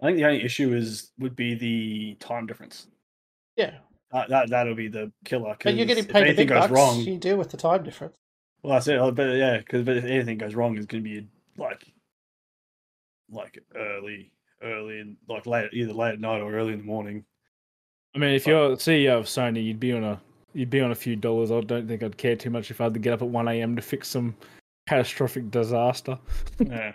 I 0.00 0.06
think 0.06 0.18
the 0.18 0.24
only 0.26 0.44
issue 0.44 0.72
is 0.74 1.10
would 1.18 1.34
be 1.34 1.54
the 1.54 2.14
time 2.20 2.46
difference. 2.46 2.86
Yeah, 3.56 3.72
That, 4.12 4.28
that 4.28 4.48
that'll 4.50 4.76
be 4.76 4.86
the 4.86 5.10
killer. 5.24 5.56
but 5.60 5.74
you're 5.74 5.84
getting 5.84 6.04
paid 6.04 6.12
the 6.14 6.18
anything 6.28 6.36
big 6.46 6.48
goes 6.50 6.60
bucks. 6.60 6.72
wrong. 6.72 7.00
You 7.00 7.18
deal 7.18 7.36
with 7.36 7.50
the 7.50 7.56
time 7.56 7.82
difference. 7.82 8.16
Well, 8.62 8.74
that's 8.74 8.88
it. 8.88 8.98
But 9.14 9.36
yeah, 9.36 9.58
because 9.58 9.84
but 9.84 9.96
if 9.96 10.04
anything 10.04 10.38
goes 10.38 10.54
wrong, 10.54 10.76
it's 10.76 10.86
going 10.86 11.02
to 11.02 11.08
be 11.08 11.26
like, 11.56 11.84
like 13.30 13.62
early, 13.76 14.32
early, 14.62 15.00
and 15.00 15.16
like 15.28 15.46
late, 15.46 15.70
either 15.72 15.92
late 15.92 16.14
at 16.14 16.20
night 16.20 16.40
or 16.40 16.54
early 16.54 16.72
in 16.72 16.78
the 16.78 16.84
morning. 16.84 17.24
I 18.14 18.18
mean, 18.18 18.34
if 18.34 18.46
you're 18.46 18.70
the 18.70 18.76
CEO 18.76 19.18
of 19.18 19.26
Sony, 19.26 19.64
you'd 19.64 19.80
be 19.80 19.92
on 19.92 20.04
a 20.04 20.20
you'd 20.54 20.70
be 20.70 20.80
on 20.80 20.90
a 20.90 20.96
few 20.96 21.14
dollars. 21.14 21.50
I 21.50 21.60
don't 21.60 21.86
think 21.86 22.02
I'd 22.02 22.16
care 22.16 22.36
too 22.36 22.50
much 22.50 22.70
if 22.70 22.80
I 22.80 22.84
had 22.84 22.94
to 22.94 23.00
get 23.00 23.12
up 23.12 23.22
at 23.22 23.28
one 23.28 23.48
a.m. 23.48 23.76
to 23.76 23.82
fix 23.82 24.08
some 24.08 24.34
catastrophic 24.88 25.50
disaster. 25.50 26.18
Yeah, 26.58 26.92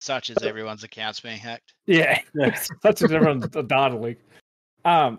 Such 0.00 0.30
as 0.30 0.42
everyone's 0.42 0.82
accounts 0.82 1.20
being 1.20 1.38
hacked. 1.38 1.74
Yeah, 1.86 2.20
yeah. 2.34 2.58
such 2.82 3.02
as 3.02 3.12
everyone's 3.12 3.46
data 3.46 3.96
leak. 3.96 4.18
Um, 4.84 5.18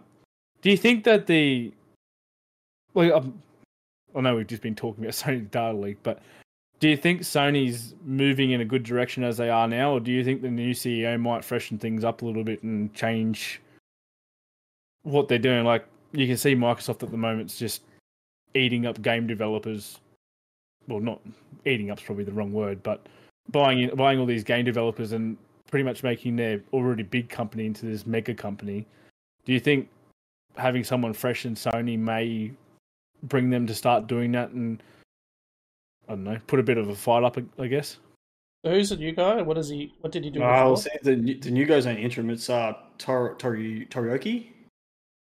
do 0.62 0.70
you 0.70 0.78
think 0.78 1.04
that 1.06 1.28
the 1.28 1.72
well, 2.94 3.16
um, 3.16 3.42
I 4.15 4.21
know 4.21 4.36
we've 4.36 4.47
just 4.47 4.62
been 4.62 4.76
talking 4.76 5.04
about 5.04 5.13
Sony's 5.13 5.50
data 5.50 5.78
leak, 5.78 5.97
but 6.04 6.21
do 6.80 6.89
you 6.89 6.97
think 6.97 7.21
Sony's 7.21 7.93
moving 8.04 8.52
in 8.52 8.62
a 8.62 8.65
good 8.65 8.84
direction 8.84 9.24
as 9.24 9.38
they 9.38 9.50
are 9.50 9.67
now, 9.67 9.93
or 9.93 10.00
do 10.00 10.12
you 10.12 10.24
think 10.24 10.41
the 10.41 10.50
new 10.50 10.74
CEO 10.74 11.19
might 11.19 11.45
freshen 11.45 11.78
things 11.78 12.04
up 12.04 12.21
a 12.21 12.26
little 12.26 12.43
bit 12.43 12.63
and 12.63 12.93
change 12.93 13.62
what 15.04 15.28
they're 15.28 15.38
doing? 15.38 15.63
Like 15.63 15.86
you 16.12 16.28
can 16.28 16.38
see 16.38 16.56
Microsoft 16.56 17.04
at 17.04 17.12
the 17.12 17.17
moment's 17.17 17.58
just 17.58 17.84
eating 18.56 18.86
up 18.86 19.02
game 19.02 19.28
developers. 19.28 20.00
Well, 20.88 21.00
not 21.00 21.21
eating 21.65 21.91
up's 21.91 22.02
probably 22.02 22.24
the 22.24 22.32
wrong 22.32 22.52
word, 22.52 22.82
but 22.82 23.06
buying 23.52 23.82
in, 23.82 23.95
buying 23.95 24.19
all 24.19 24.26
these 24.26 24.43
game 24.43 24.65
developers 24.65 25.12
and 25.12 25.38
pretty 25.69 25.84
much 25.84 26.04
making 26.04 26.36
their 26.36 26.62
already 26.74 27.04
big 27.04 27.30
company 27.30 27.65
into 27.65 27.86
this 27.86 28.06
mega 28.06 28.34
company. 28.34 28.86
Do 29.45 29.54
you 29.54 29.60
think 29.60 29.88
having 30.58 30.84
someone 30.84 31.13
fresh 31.13 31.45
in 31.45 31.56
Sony 31.56 31.97
may 31.97 32.52
bring 33.24 33.50
them 33.50 33.68
to 33.68 33.76
start 33.76 34.08
doing 34.08 34.32
that 34.34 34.50
and 34.52 34.82
I 36.08 36.14
don't 36.14 36.24
know, 36.24 36.38
put 36.48 36.60
a 36.60 36.64
bit 36.64 36.78
of 36.78 36.90
a 36.90 36.96
fight 36.96 37.24
up, 37.24 37.38
I 37.60 37.68
guess? 37.68 37.98
So 38.66 38.72
who's 38.72 38.90
the 38.90 38.98
new 38.98 39.12
guy? 39.12 39.42
What 39.42 39.58
is 39.58 39.70
he? 39.70 39.94
What 40.02 40.12
did 40.12 40.24
he 40.24 40.30
do? 40.30 40.44
I'll 40.44 40.72
before? 40.76 40.78
say 40.78 40.98
the 41.04 41.16
new- 41.16 41.40
the 41.40 41.50
new 41.52 41.66
guy's 41.66 41.88
on 41.88 41.98
interim. 41.98 42.30
It's 42.30 42.50
uh 42.50 42.74
Tor 42.98 43.36
Tori 43.40 43.88
Torioki. 43.90 44.48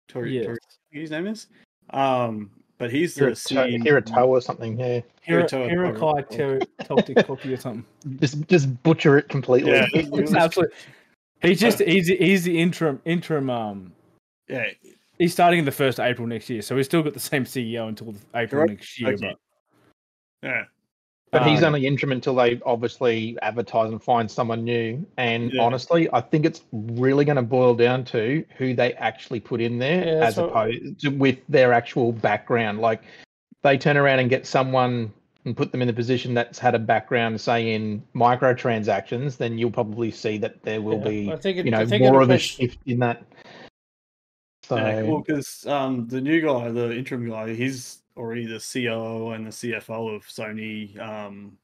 Tori 0.08 0.36
Yes. 0.36 0.46
Tori 0.46 0.58
his 0.90 1.10
name 1.10 1.26
is. 1.26 1.46
Um, 1.90 2.50
but 2.78 2.90
he's 2.90 3.14
the 3.14 3.26
Hirato, 3.26 4.08
C- 4.08 4.14
or 4.20 4.40
something. 4.40 4.78
Yeah, 4.78 5.00
Hira- 5.22 5.46
Hirakai 5.48 6.30
Ter- 6.30 6.60
Tokti 6.84 7.14
Koki 7.24 7.52
or 7.52 7.56
something. 7.56 7.84
just 8.20 8.46
just 8.48 8.82
butcher 8.82 9.18
it 9.18 9.28
completely. 9.28 9.72
Yeah. 9.72 9.86
It's 9.94 10.34
absolute- 10.34 10.72
He's 11.42 11.60
just 11.60 11.78
he's 11.80 12.08
he's 12.08 12.42
the 12.44 12.58
interim 12.58 13.00
interim 13.04 13.50
um 13.50 13.92
Yeah, 14.48 14.64
he's 15.18 15.32
starting 15.32 15.58
in 15.58 15.64
the 15.64 15.72
first 15.72 15.98
of 15.98 16.06
April 16.06 16.26
next 16.26 16.48
year, 16.48 16.62
so 16.62 16.74
we've 16.76 16.84
still 16.84 17.02
got 17.02 17.14
the 17.14 17.20
same 17.20 17.44
CEO 17.44 17.88
until 17.88 18.14
April 18.34 18.62
Right. 18.62 18.70
next 18.70 19.00
year. 19.00 19.12
Okay. 19.14 19.34
yeah. 20.42 20.64
But 21.30 21.46
he's 21.46 21.58
Um, 21.62 21.74
only 21.74 21.86
interim 21.86 22.12
until 22.12 22.34
they 22.34 22.58
obviously 22.64 23.36
advertise 23.42 23.90
and 23.90 24.02
find 24.02 24.30
someone 24.30 24.64
new. 24.64 25.04
And 25.18 25.52
Yeah. 25.52 25.62
honestly, 25.62 26.08
I 26.10 26.22
think 26.22 26.46
it's 26.46 26.62
really 26.72 27.26
going 27.26 27.36
to 27.36 27.42
boil 27.42 27.74
down 27.74 28.04
to 28.06 28.42
who 28.56 28.72
they 28.72 28.94
actually 28.94 29.40
put 29.40 29.60
in 29.60 29.78
there 29.78 30.06
Yeah, 30.06 30.14
that's 30.20 30.38
as 30.38 30.42
what- 30.42 30.48
opposed 30.50 31.00
to 31.00 31.08
with 31.10 31.36
their 31.48 31.74
actual 31.74 32.12
background. 32.12 32.80
Like 32.80 33.02
they 33.62 33.76
turn 33.76 33.98
around 33.98 34.20
and 34.20 34.30
get 34.30 34.46
someone 34.46 35.12
and 35.44 35.54
put 35.54 35.70
them 35.70 35.82
in 35.82 35.86
the 35.86 35.92
position 35.92 36.32
that's 36.32 36.58
had 36.58 36.74
a 36.74 36.78
background, 36.78 37.38
say 37.38 37.74
in 37.74 38.02
microtransactions, 38.14 39.36
then 39.36 39.58
you'll 39.58 39.70
probably 39.70 40.10
see 40.10 40.38
that 40.38 40.62
there 40.62 40.80
will 40.80 40.98
Yeah, 40.98 41.08
be, 41.10 41.32
I 41.32 41.36
think 41.36 41.58
it, 41.58 41.64
you 41.66 41.70
know, 41.72 41.80
I 41.80 41.84
think 41.86 42.02
more 42.04 42.14
it'll 42.14 42.22
of 42.22 42.30
a 42.30 42.38
shift 42.38 42.78
in 42.86 43.00
that. 43.00 43.22
So 44.68 44.76
Yeah, 44.76 45.02
well, 45.02 45.20
because 45.26 45.66
um, 45.66 46.06
the 46.08 46.20
new 46.20 46.42
guy, 46.42 46.70
the 46.70 46.94
interim 46.94 47.26
guy, 47.28 47.54
he's 47.54 48.02
already 48.18 48.44
the 48.44 48.58
COO 48.60 49.30
and 49.30 49.46
the 49.46 49.50
CFO 49.50 50.14
of 50.14 50.24
Sony 50.24 50.98
um, 51.00 51.56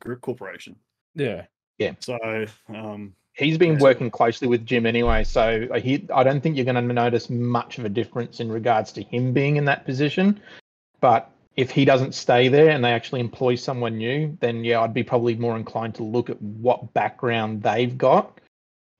Group 0.00 0.20
Corporation. 0.20 0.76
yeah, 1.16 1.46
yeah. 1.78 1.94
So 1.98 2.46
um, 2.68 3.14
he's 3.32 3.58
been 3.58 3.72
Yeah. 3.72 3.80
working 3.80 4.10
closely 4.12 4.46
with 4.46 4.64
Jim 4.64 4.86
anyway, 4.86 5.24
so 5.24 5.66
he, 5.76 6.06
I 6.14 6.22
don't 6.22 6.40
think 6.40 6.54
you're 6.54 6.64
going 6.64 6.76
to 6.76 6.92
notice 6.92 7.28
much 7.28 7.78
of 7.78 7.84
a 7.84 7.88
difference 7.88 8.38
in 8.38 8.50
regards 8.52 8.92
to 8.92 9.02
him 9.02 9.32
being 9.32 9.56
in 9.56 9.64
that 9.64 9.84
position. 9.84 10.40
But 11.00 11.32
if 11.56 11.68
he 11.70 11.84
doesn't 11.84 12.14
stay 12.14 12.46
there 12.46 12.70
and 12.70 12.84
they 12.84 12.92
actually 12.92 13.20
employ 13.20 13.56
someone 13.56 13.98
new, 13.98 14.38
then 14.40 14.62
yeah, 14.62 14.80
I'd 14.82 14.94
be 14.94 15.02
probably 15.02 15.34
more 15.34 15.56
inclined 15.56 15.96
to 15.96 16.04
look 16.04 16.30
at 16.30 16.40
what 16.40 16.94
background 16.94 17.64
they've 17.64 17.98
got. 17.98 18.38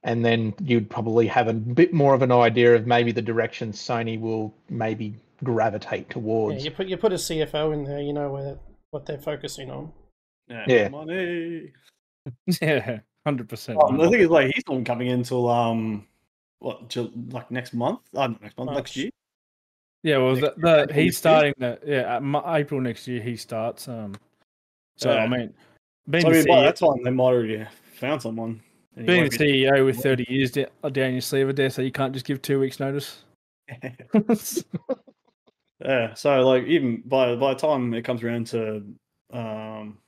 And 0.04 0.24
then 0.24 0.52
you'd 0.64 0.90
probably 0.90 1.26
have 1.28 1.46
a 1.48 1.52
bit 1.52 1.92
more 1.92 2.12
of 2.14 2.22
an 2.22 2.32
idea 2.32 2.74
of 2.74 2.86
maybe 2.86 3.12
the 3.12 3.22
direction 3.22 3.70
Sony 3.72 4.20
will 4.20 4.52
maybe 4.68 5.14
gravitate 5.44 6.06
Yeah, 6.08 6.12
towards. 6.14 6.64
you 6.64 6.70
put 6.72 6.88
you 6.88 6.96
put 6.96 7.12
a 7.12 7.16
CFO 7.16 7.72
in 7.72 7.84
there, 7.84 8.00
you 8.00 8.12
know 8.12 8.30
where 8.30 8.58
what 8.90 9.06
they're 9.06 9.18
focusing 9.18 9.70
on. 9.70 9.92
yeah, 10.48 10.64
Yeah. 10.66 10.88
money. 10.88 11.70
yeah, 12.60 12.98
hundred 13.26 13.48
percent. 13.48 13.78
Um, 13.82 13.96
the 13.96 14.10
thing 14.10 14.20
is, 14.20 14.28
like, 14.28 14.52
he's 14.54 14.64
not 14.68 14.84
coming 14.84 15.08
in 15.08 15.20
until 15.20 15.48
um, 15.48 16.06
what, 16.58 16.88
Ju- 16.88 17.12
like 17.30 17.50
next 17.50 17.72
month? 17.74 18.00
Uh, 18.14 18.28
next 18.40 18.56
month, 18.58 18.66
March. 18.66 18.76
next 18.76 18.96
year. 18.96 19.10
Yeah, 20.04 20.18
well, 20.18 20.34
the, 20.34 20.52
the 20.56 20.92
he's 20.92 21.16
starting 21.16 21.54
the 21.58 21.78
yeah 21.86 22.16
at 22.16 22.22
Mo- 22.24 22.42
April 22.46 22.80
next 22.80 23.06
year 23.06 23.22
he 23.22 23.36
starts. 23.36 23.86
Um, 23.86 24.14
so 24.96 25.12
I 25.16 25.28
mean, 25.28 25.54
being 26.10 26.22
So, 26.22 26.30
I 26.30 26.32
mean, 26.32 26.46
by 26.46 26.62
that 26.62 26.74
time, 26.76 27.02
they 27.04 27.10
might 27.10 27.24
already 27.24 27.58
have 27.58 27.72
found 27.94 28.20
someone. 28.20 28.60
And 28.96 29.06
being 29.06 29.20
won't 29.22 29.32
the 29.32 29.38
be- 29.38 29.62
CEO 29.64 29.84
with 29.84 30.02
thirty 30.02 30.26
years 30.28 30.50
da- 30.50 30.66
down 30.90 31.12
your 31.12 31.20
sleeve 31.20 31.54
there, 31.56 31.70
so 31.70 31.82
you 31.82 31.92
can't 31.92 32.12
just 32.12 32.26
give 32.26 32.42
two 32.42 32.58
weeks 32.60 32.78
notice. 32.80 33.24
yeah, 35.84 36.14
so 36.14 36.46
like 36.46 36.64
even 36.64 37.02
by 37.06 37.34
by 37.36 37.54
the 37.54 37.60
time 37.60 37.92
it 37.94 38.02
comes 38.04 38.22
around 38.22 38.46
to 38.48 38.84
um 39.32 39.98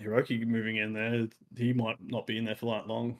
Hiroki 0.00 0.46
moving 0.46 0.76
in 0.76 0.92
there, 0.92 1.26
he 1.56 1.72
might 1.72 1.96
not 2.00 2.26
be 2.26 2.38
in 2.38 2.44
there 2.44 2.56
for 2.56 2.74
that 2.74 2.88
long. 2.88 3.18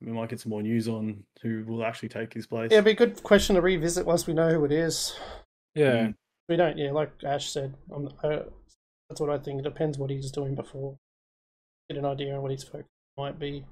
We 0.00 0.12
might 0.12 0.28
get 0.30 0.40
some 0.40 0.50
more 0.50 0.62
news 0.62 0.88
on 0.88 1.22
who 1.42 1.64
will 1.66 1.84
actually 1.84 2.08
take 2.08 2.32
his 2.34 2.46
place. 2.46 2.70
Yeah, 2.70 2.78
it'd 2.78 2.84
be 2.86 2.90
a 2.92 2.94
good 2.94 3.22
question 3.22 3.54
to 3.56 3.60
revisit 3.62 4.04
once 4.04 4.26
we 4.26 4.34
know 4.34 4.50
who 4.50 4.64
it 4.64 4.72
is. 4.72 5.14
yeah, 5.74 5.92
Mm. 6.08 6.14
We 6.48 6.56
don't, 6.56 6.76
yeah, 6.76 6.90
like 6.90 7.12
Ash 7.24 7.50
said, 7.50 7.72
I'm, 7.94 8.08
I, 8.24 8.40
that's 9.08 9.20
what 9.20 9.30
I 9.30 9.38
think. 9.38 9.60
It 9.60 9.62
depends 9.62 9.96
what 9.98 10.10
he's 10.10 10.32
doing 10.32 10.56
before. 10.56 10.96
Get 11.88 11.98
an 11.98 12.04
idea 12.04 12.34
on 12.34 12.42
what 12.42 12.50
his 12.50 12.64
focus 12.64 12.88
might 13.16 13.38
be. 13.38 13.64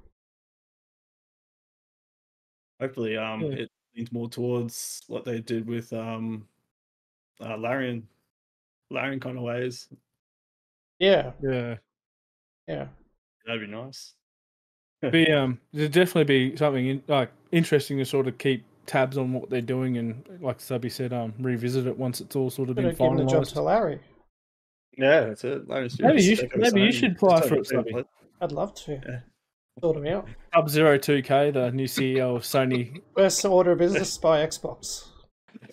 Hopefully, 2.81 3.17
um, 3.17 3.43
Yeah. 3.43 3.53
it 3.65 3.71
leans 3.97 4.13
more 4.13 4.29
towards 4.29 5.03
what 5.07 5.25
they 5.25 5.41
did 5.41 5.67
with 5.67 5.93
um, 5.93 6.47
uh, 7.41 7.57
Larian, 7.57 8.07
Larian 8.91 9.21
kind 9.21 9.37
of 9.37 9.43
ways. 9.43 9.89
Yeah, 10.99 11.33
yeah. 11.43 11.77
yeah. 12.67 12.87
That'd 13.47 13.63
be 13.63 13.67
nice. 13.67 14.15
Be 15.11 15.27
um, 15.33 15.59
there'd 15.73 15.93
definitely 15.93 16.25
be 16.51 16.57
something 16.57 16.87
in, 16.87 17.03
like 17.09 17.31
interesting 17.53 17.99
to 17.99 18.05
sort 18.05 18.29
of 18.29 18.37
keep 18.39 18.65
tabs 18.87 19.17
on 19.17 19.33
what 19.33 19.49
they're 19.51 19.61
doing 19.63 19.97
and 19.99 20.25
like 20.41 20.61
Subby 20.61 20.89
said, 20.91 21.13
um, 21.13 21.33
revisit 21.39 21.87
it 21.87 21.97
once 21.97 22.21
it's 22.21 22.37
all 22.37 22.51
sort 22.51 22.69
of 22.71 22.77
Could 22.77 22.83
been 22.83 22.91
have 22.91 22.99
given 22.99 23.17
the 23.17 23.25
job 23.31 23.45
finalised. 23.45 23.53
to 23.55 23.63
Larry. 23.63 24.01
Yeah, 24.99 25.21
that's 25.21 25.45
it. 25.45 25.69
Larian's 25.69 25.99
Maybe 26.01 26.23
you 26.23 26.37
should- 26.37 26.57
maybe 26.57 26.81
you 26.83 26.93
should 26.93 27.13
just 27.13 27.23
apply 27.23 27.41
for 27.49 27.55
it 27.55 27.61
it, 27.61 27.67
Subby. 27.69 28.05
I'd 28.43 28.53
love 28.53 28.75
to. 28.75 28.93
Yeah. 29.07 29.21
Sort 29.83 29.97
him 29.97 30.07
out. 30.07 30.29
Sub 30.55 30.69
Zero 30.69 30.99
Two 30.99 31.23
K, 31.23 31.51
the 31.51 31.71
new 31.71 31.87
CEO 31.87 32.37
of 32.37 32.43
Sony, 32.43 33.01
First 33.17 33.45
order 33.45 33.73
of 33.73 33.79
business, 33.79 34.19
by 34.19 34.45
Xbox. 34.47 35.07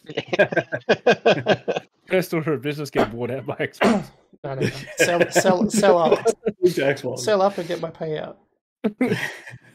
first 2.08 2.34
order 2.34 2.54
of 2.54 2.62
business, 2.62 2.90
get 2.90 3.12
bought 3.12 3.32
out 3.32 3.46
by 3.46 3.56
Xbox. 3.56 4.10
No, 4.44 4.56
no, 4.56 4.62
no. 4.62 4.70
Sell, 4.98 5.32
sell, 5.32 5.70
sell 5.70 5.98
up. 5.98 6.26
Move 6.62 6.74
Xbox. 6.74 7.20
Sell 7.20 7.42
up 7.42 7.58
and 7.58 7.68
get 7.68 7.82
my 7.82 7.90
payout. 7.90 8.36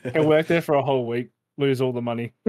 and 0.05 0.27
work 0.29 0.47
there 0.47 0.62
for 0.62 0.75
a 0.77 0.83
whole 0.83 1.07
week, 1.07 1.31
lose 1.59 1.81
all 1.81 1.92
the 1.92 2.03
money. 2.03 2.33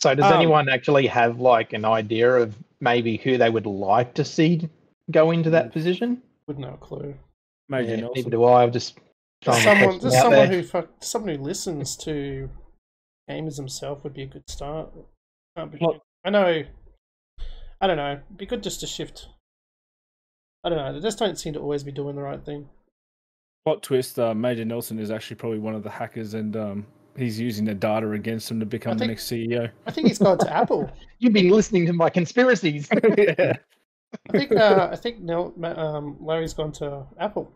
So 0.00 0.14
does 0.14 0.26
Um, 0.26 0.34
anyone 0.34 0.68
actually 0.68 1.08
have 1.08 1.40
like 1.40 1.72
an 1.72 1.84
idea 1.84 2.32
of 2.36 2.54
maybe 2.80 3.16
who 3.16 3.36
they 3.36 3.50
would 3.50 3.66
like 3.66 4.14
to 4.14 4.24
see 4.24 4.68
go 5.10 5.32
into 5.32 5.50
that 5.50 5.72
position? 5.72 6.22
With 6.46 6.56
no 6.56 6.74
clue. 6.80 7.16
Major 7.68 7.96
Yeah, 7.96 8.08
neither 8.14 8.30
do 8.30 8.44
I. 8.44 8.62
I've 8.62 8.70
just 8.72 8.94
throwing 8.94 9.00
Just 9.00 9.06
the 9.06 9.07
someone, 9.44 10.00
just 10.00 10.16
someone 10.16 10.32
there. 10.32 10.46
who 10.48 10.62
fuck, 10.62 10.88
someone 11.00 11.36
who 11.36 11.42
listens 11.42 11.96
to 11.96 12.48
gamers 13.30 13.56
himself 13.56 14.02
would 14.04 14.14
be 14.14 14.22
a 14.22 14.26
good 14.26 14.48
start. 14.48 14.90
Can't 15.56 15.70
be, 15.72 15.78
What- 15.78 16.00
I 16.24 16.30
know. 16.30 16.62
I 17.80 17.86
don't 17.86 17.96
know. 17.96 18.12
It'd 18.12 18.36
be 18.36 18.46
good 18.46 18.62
just 18.62 18.80
to 18.80 18.86
shift. 18.86 19.28
I 20.64 20.68
don't 20.68 20.78
know. 20.78 20.92
They 20.92 21.00
just 21.00 21.18
don't 21.18 21.38
seem 21.38 21.52
to 21.54 21.60
always 21.60 21.84
be 21.84 21.92
doing 21.92 22.16
the 22.16 22.22
right 22.22 22.44
thing. 22.44 22.68
Plot 23.64 23.82
twist: 23.82 24.18
uh, 24.18 24.34
Major 24.34 24.64
Nelson 24.64 24.98
is 24.98 25.10
actually 25.10 25.36
probably 25.36 25.58
one 25.60 25.74
of 25.74 25.82
the 25.84 25.90
hackers, 25.90 26.34
and 26.34 26.56
um, 26.56 26.86
he's 27.16 27.38
using 27.38 27.64
the 27.64 27.74
data 27.74 28.10
against 28.10 28.50
him 28.50 28.58
to 28.58 28.66
become 28.66 28.98
the 28.98 29.06
next 29.06 29.30
CEO. 29.30 29.70
I 29.86 29.90
think 29.92 30.08
he's 30.08 30.18
gone 30.18 30.38
to 30.38 30.52
Apple. 30.52 30.90
You've 31.20 31.32
been 31.32 31.50
listening 31.50 31.86
to 31.86 31.92
my 31.92 32.10
conspiracies. 32.10 32.88
yeah. 33.16 33.52
I 34.28 34.32
think. 34.32 34.52
Uh, 34.52 34.88
I 34.92 34.96
think 34.96 35.20
Nel, 35.20 35.54
um, 35.64 36.16
Larry's 36.20 36.54
gone 36.54 36.72
to 36.72 37.04
Apple. 37.20 37.52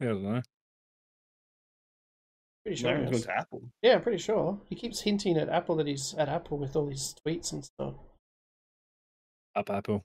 I 0.00 0.04
don't 0.04 0.22
know. 0.22 0.42
Pretty 2.64 2.80
sure. 2.80 2.90
he 2.90 2.94
Larian's 2.96 3.16
has. 3.16 3.26
going 3.26 3.36
to 3.36 3.40
Apple. 3.40 3.62
Yeah, 3.82 3.94
I'm 3.94 4.02
pretty 4.02 4.18
sure. 4.18 4.58
He 4.68 4.74
keeps 4.74 5.00
hinting 5.00 5.36
at 5.38 5.48
Apple 5.48 5.76
that 5.76 5.86
he's 5.86 6.14
at 6.14 6.28
Apple 6.28 6.58
with 6.58 6.76
all 6.76 6.88
his 6.88 7.14
tweets 7.26 7.52
and 7.52 7.64
stuff. 7.64 7.94
Up 9.56 9.70
Apple. 9.70 10.04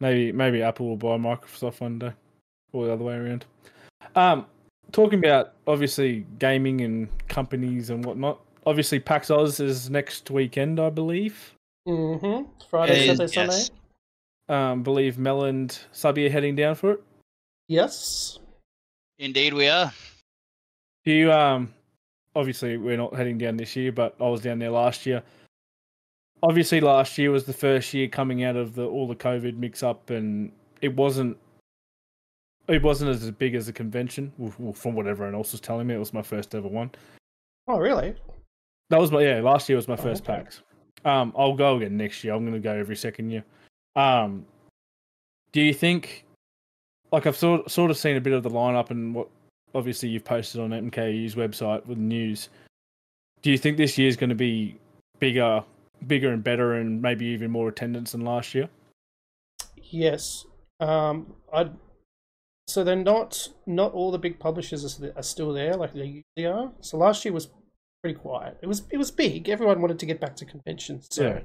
Maybe 0.00 0.32
maybe 0.32 0.62
Apple 0.62 0.88
will 0.88 0.96
buy 0.96 1.16
Microsoft 1.16 1.80
one 1.80 1.98
day, 1.98 2.12
or 2.72 2.86
the 2.86 2.92
other 2.92 3.04
way 3.04 3.14
around. 3.14 3.46
Um, 4.14 4.46
talking 4.92 5.18
about 5.18 5.54
obviously 5.66 6.26
gaming 6.38 6.82
and 6.82 7.08
companies 7.28 7.88
and 7.90 8.04
whatnot. 8.04 8.40
Obviously, 8.66 8.98
PAX 8.98 9.30
Aus 9.30 9.60
is 9.60 9.88
next 9.88 10.30
weekend, 10.30 10.78
I 10.80 10.90
believe. 10.90 11.54
Mm-hmm. 11.88 12.50
Friday, 12.68 13.08
Is- 13.08 13.16
Saturday, 13.16 13.32
Sunday. 13.32 13.74
Um, 14.48 14.82
believe 14.82 15.18
Mel 15.18 15.44
and 15.44 15.76
Subby 15.92 16.26
are 16.26 16.30
heading 16.30 16.54
down 16.56 16.74
for 16.74 16.92
it. 16.92 17.02
Yes. 17.68 18.38
Indeed, 19.18 19.54
we 19.54 19.68
are. 19.68 19.92
Do 21.04 21.12
you 21.12 21.32
um 21.32 21.72
obviously 22.34 22.76
we're 22.76 22.96
not 22.96 23.14
heading 23.14 23.38
down 23.38 23.56
this 23.56 23.74
year, 23.76 23.92
but 23.92 24.14
I 24.20 24.28
was 24.28 24.42
down 24.42 24.58
there 24.58 24.70
last 24.70 25.06
year. 25.06 25.22
Obviously 26.42 26.80
last 26.80 27.16
year 27.16 27.30
was 27.30 27.44
the 27.44 27.52
first 27.52 27.94
year 27.94 28.08
coming 28.08 28.44
out 28.44 28.56
of 28.56 28.74
the 28.74 28.86
all 28.86 29.08
the 29.08 29.16
COVID 29.16 29.56
mix 29.56 29.82
up 29.82 30.10
and 30.10 30.52
it 30.82 30.94
wasn't 30.94 31.36
it 32.68 32.82
wasn't 32.82 33.10
as 33.10 33.30
big 33.30 33.54
as 33.54 33.68
a 33.68 33.72
convention, 33.72 34.32
well, 34.38 34.52
well, 34.58 34.72
from 34.72 34.94
what 34.94 35.06
everyone 35.06 35.36
else 35.36 35.52
was 35.52 35.60
telling 35.60 35.86
me. 35.86 35.94
It 35.94 35.98
was 35.98 36.12
my 36.12 36.22
first 36.22 36.52
ever 36.54 36.66
one. 36.66 36.90
Oh, 37.68 37.78
really? 37.78 38.14
That 38.90 39.00
was 39.00 39.12
my 39.12 39.22
yeah, 39.22 39.40
last 39.40 39.68
year 39.68 39.76
was 39.76 39.88
my 39.88 39.94
Oh, 39.94 40.02
first 40.02 40.24
okay. 40.28 40.42
PAX. 40.42 40.62
Um 41.04 41.32
I'll 41.36 41.54
go 41.54 41.76
again 41.76 41.96
next 41.96 42.22
year. 42.22 42.34
I'm 42.34 42.44
gonna 42.44 42.60
go 42.60 42.72
every 42.72 42.96
second 42.96 43.30
year. 43.30 43.44
Um 43.94 44.44
do 45.52 45.62
you 45.62 45.72
think 45.72 46.25
like 47.12 47.26
I've 47.26 47.36
sort 47.36 47.70
sort 47.70 47.90
of 47.90 47.96
seen 47.96 48.16
a 48.16 48.20
bit 48.20 48.32
of 48.32 48.42
the 48.42 48.50
lineup 48.50 48.90
and 48.90 49.14
what 49.14 49.28
obviously 49.74 50.08
you've 50.08 50.24
posted 50.24 50.60
on 50.60 50.70
MKAU's 50.70 51.34
website 51.34 51.84
with 51.86 51.98
news. 51.98 52.48
Do 53.42 53.50
you 53.50 53.58
think 53.58 53.76
this 53.76 53.98
year's 53.98 54.16
going 54.16 54.30
to 54.30 54.36
be 54.36 54.78
bigger, 55.18 55.62
bigger 56.06 56.32
and 56.32 56.42
better, 56.42 56.74
and 56.74 57.00
maybe 57.00 57.26
even 57.26 57.50
more 57.50 57.68
attendance 57.68 58.12
than 58.12 58.22
last 58.22 58.54
year? 58.54 58.68
Yes. 59.76 60.44
Um, 60.80 61.34
I. 61.52 61.70
So 62.68 62.82
they're 62.82 62.96
not 62.96 63.48
not 63.66 63.92
all 63.92 64.10
the 64.10 64.18
big 64.18 64.40
publishers 64.40 65.00
are, 65.00 65.12
are 65.14 65.22
still 65.22 65.52
there 65.52 65.74
like 65.74 65.92
they 65.92 66.22
usually 66.36 66.52
are. 66.52 66.72
So 66.80 66.96
last 66.96 67.24
year 67.24 67.32
was 67.32 67.48
pretty 68.02 68.18
quiet. 68.18 68.58
It 68.60 68.66
was 68.66 68.82
it 68.90 68.96
was 68.96 69.12
big. 69.12 69.48
Everyone 69.48 69.80
wanted 69.80 70.00
to 70.00 70.06
get 70.06 70.20
back 70.20 70.34
to 70.36 70.44
conventions. 70.44 71.06
So 71.10 71.22
Yeah. 71.22 71.40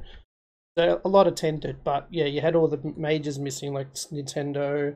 So 0.77 1.01
a 1.03 1.09
lot 1.09 1.27
attended, 1.27 1.83
but 1.83 2.07
yeah, 2.09 2.25
you 2.25 2.39
had 2.39 2.55
all 2.55 2.67
the 2.67 2.93
majors 2.95 3.37
missing, 3.37 3.73
like 3.73 3.93
Nintendo, 3.93 4.95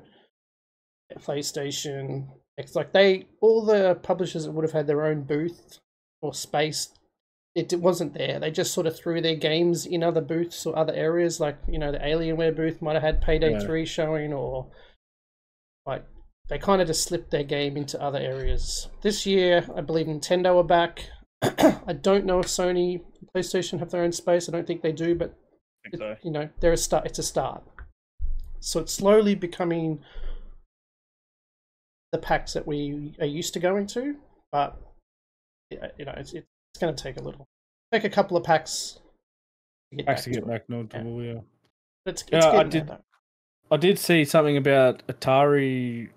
PlayStation. 1.19 2.27
It's 2.57 2.75
like 2.75 2.93
they 2.93 3.27
all 3.41 3.65
the 3.65 3.95
publishers 3.95 4.45
that 4.45 4.51
would 4.51 4.63
have 4.63 4.71
had 4.71 4.87
their 4.87 5.05
own 5.05 5.23
booth 5.23 5.79
or 6.21 6.33
space. 6.33 6.89
It, 7.53 7.71
it 7.71 7.79
wasn't 7.79 8.13
there. 8.13 8.39
They 8.39 8.51
just 8.51 8.73
sort 8.73 8.87
of 8.87 8.97
threw 8.97 9.21
their 9.21 9.35
games 9.35 9.85
in 9.85 10.03
other 10.03 10.21
booths 10.21 10.65
or 10.65 10.77
other 10.77 10.93
areas, 10.93 11.39
like 11.39 11.57
you 11.67 11.79
know 11.79 11.91
the 11.91 11.99
Alienware 11.99 12.55
booth 12.55 12.81
might 12.81 12.93
have 12.93 13.03
had 13.03 13.21
Payday 13.21 13.53
Yeah. 13.53 13.59
Three 13.59 13.85
showing, 13.85 14.33
or 14.33 14.67
like 15.85 16.05
they 16.49 16.57
kind 16.57 16.81
of 16.81 16.87
just 16.87 17.03
slipped 17.03 17.31
their 17.31 17.43
game 17.43 17.77
into 17.77 18.01
other 18.01 18.19
areas. 18.19 18.89
This 19.01 19.25
year, 19.25 19.65
I 19.75 19.81
believe 19.81 20.07
Nintendo 20.07 20.57
are 20.57 20.63
back. 20.63 21.09
I 21.41 21.93
don't 21.93 22.25
know 22.25 22.39
if 22.39 22.47
Sony, 22.47 23.01
PlayStation 23.35 23.79
have 23.79 23.91
their 23.91 24.03
own 24.03 24.11
space. 24.11 24.47
I 24.47 24.51
don't 24.51 24.67
think 24.67 24.81
they 24.81 24.91
do, 24.91 25.15
but 25.15 25.33
so. 25.95 26.15
you 26.23 26.31
know, 26.31 26.49
they're 26.59 26.73
a 26.73 26.77
start. 26.77 27.05
It's 27.05 27.19
a 27.19 27.23
start. 27.23 27.63
So 28.59 28.79
it's 28.79 28.93
slowly 28.93 29.35
becoming 29.35 29.99
the 32.15 32.21
PAX 32.21 32.53
that 32.53 32.65
we 32.65 33.13
are 33.19 33.25
used 33.25 33.53
to 33.53 33.59
going 33.59 33.85
to, 33.87 34.15
but 34.51 34.79
you 35.71 36.05
know, 36.05 36.13
it's 36.15 36.33
it's 36.33 36.47
going 36.79 36.95
to 36.95 37.03
take 37.03 37.17
a 37.17 37.21
little, 37.21 37.45
take 37.91 38.05
a 38.05 38.09
couple 38.09 38.37
of 38.37 38.43
PAX 38.43 38.99
to 39.91 39.97
get 39.97 40.05
PAX 40.05 40.21
back 40.21 40.23
to 40.23 40.39
get 40.39 40.47
back 40.47 40.69
notable, 40.69 41.21
yeah. 41.21 41.39
It's, 42.05 42.21
it's 42.21 42.31
Yeah, 42.31 42.51
I 42.51 42.63
did- 42.63 42.87
there, 42.87 42.99
I 43.71 43.77
did 43.77 43.97
see 43.99 44.23
something 44.25 44.57
about 44.57 45.05
Atari 45.07 46.09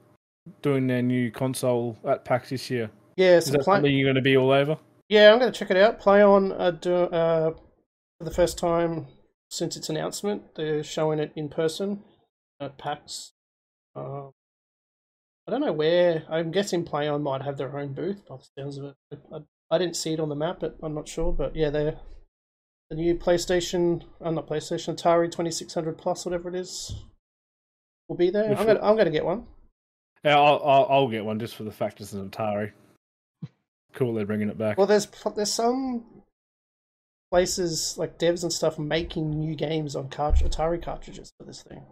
doing 0.63 0.87
their 0.87 1.03
new 1.03 1.31
console 1.31 1.97
at 2.07 2.25
PAX 2.25 2.51
this 2.51 2.71
year. 2.71 2.91
Yeah, 3.17 3.37
Is 3.39 3.47
so 3.47 3.53
that 3.53 3.65
play, 3.65 3.77
something 3.77 3.93
you're 3.97 4.07
going 4.07 4.15
to 4.17 4.23
be 4.23 4.37
all 4.37 4.51
over? 4.53 4.77
yeah, 5.09 5.33
I'm 5.33 5.39
going 5.41 5.51
to 5.53 5.59
check 5.59 5.71
it 5.71 5.77
out. 5.77 5.99
Play 5.99 6.23
on 6.23 6.53
uh, 6.53 6.71
do, 6.73 6.95
uh, 6.95 7.51
for 8.19 8.25
the 8.25 8.31
first 8.31 8.59
time 8.59 9.07
since 9.51 9.77
its 9.77 9.89
announcement. 9.89 10.55
They're 10.55 10.85
showing 10.85 11.19
it 11.19 11.33
in 11.35 11.49
person 11.49 12.05
at 12.61 12.77
PAX. 12.79 13.33
Um, 13.97 14.31
I 15.49 15.51
don't 15.51 15.63
know 15.63 15.73
where. 15.73 16.25
I'm 16.29 16.51
guessing 16.51 16.85
Plaion 16.85 17.23
might 17.23 17.41
have 17.41 17.57
their 17.57 17.79
own 17.79 17.95
booth 17.95 18.23
by 18.29 18.37
the 18.37 18.63
sounds 18.63 18.77
of 18.77 18.95
it. 19.11 19.19
I, 19.33 19.39
I 19.71 19.79
didn't 19.79 19.97
see 19.97 20.13
it 20.13 20.21
on 20.21 20.29
the 20.29 20.37
map, 20.37 20.59
but 20.61 20.77
I'm 20.83 20.95
not 20.95 21.09
sure. 21.09 21.33
But 21.33 21.57
yeah, 21.57 21.71
they're 21.71 21.97
the 22.91 22.97
new 22.97 23.15
PlayStation. 23.15 24.03
I'm 24.21 24.35
not 24.35 24.47
PlayStation. 24.47 24.95
Atari 24.95 25.31
2600 25.31 25.97
Plus, 25.97 26.27
whatever 26.27 26.51
it 26.51 26.55
is, 26.55 26.95
will 28.11 28.17
be 28.17 28.29
there. 28.29 28.51
Which 28.51 28.59
I'm 28.59 28.67
gonna 28.67 28.81
I'm 28.83 28.97
gonna 28.99 29.11
get 29.11 29.25
one. 29.25 29.47
Yeah, 30.23 30.37
I'll, 30.39 30.61
I'll, 30.63 30.87
I'll 30.91 31.09
get 31.09 31.25
one 31.25 31.39
just 31.39 31.55
for 31.55 31.65
the 31.65 31.71
fact 31.71 32.03
it's 32.03 32.13
an 32.13 32.29
Atari. 32.29 32.73
Cool, 33.95 34.13
they're 34.13 34.27
bringing 34.27 34.51
it 34.51 34.59
back. 34.59 34.77
Well, 34.77 34.87
there's 34.87 35.09
there's 35.35 35.53
some 35.53 36.05
places 37.33 37.97
like 37.97 38.19
devs 38.19 38.43
and 38.43 38.53
stuff 38.53 38.79
making 38.79 39.31
new 39.31 39.55
games 39.55 39.97
on 39.97 40.11
cart- 40.11 40.41
Atari 40.41 40.81
cartridges 40.81 41.33
for 41.39 41.45
this 41.45 41.63
thing. 41.63 41.83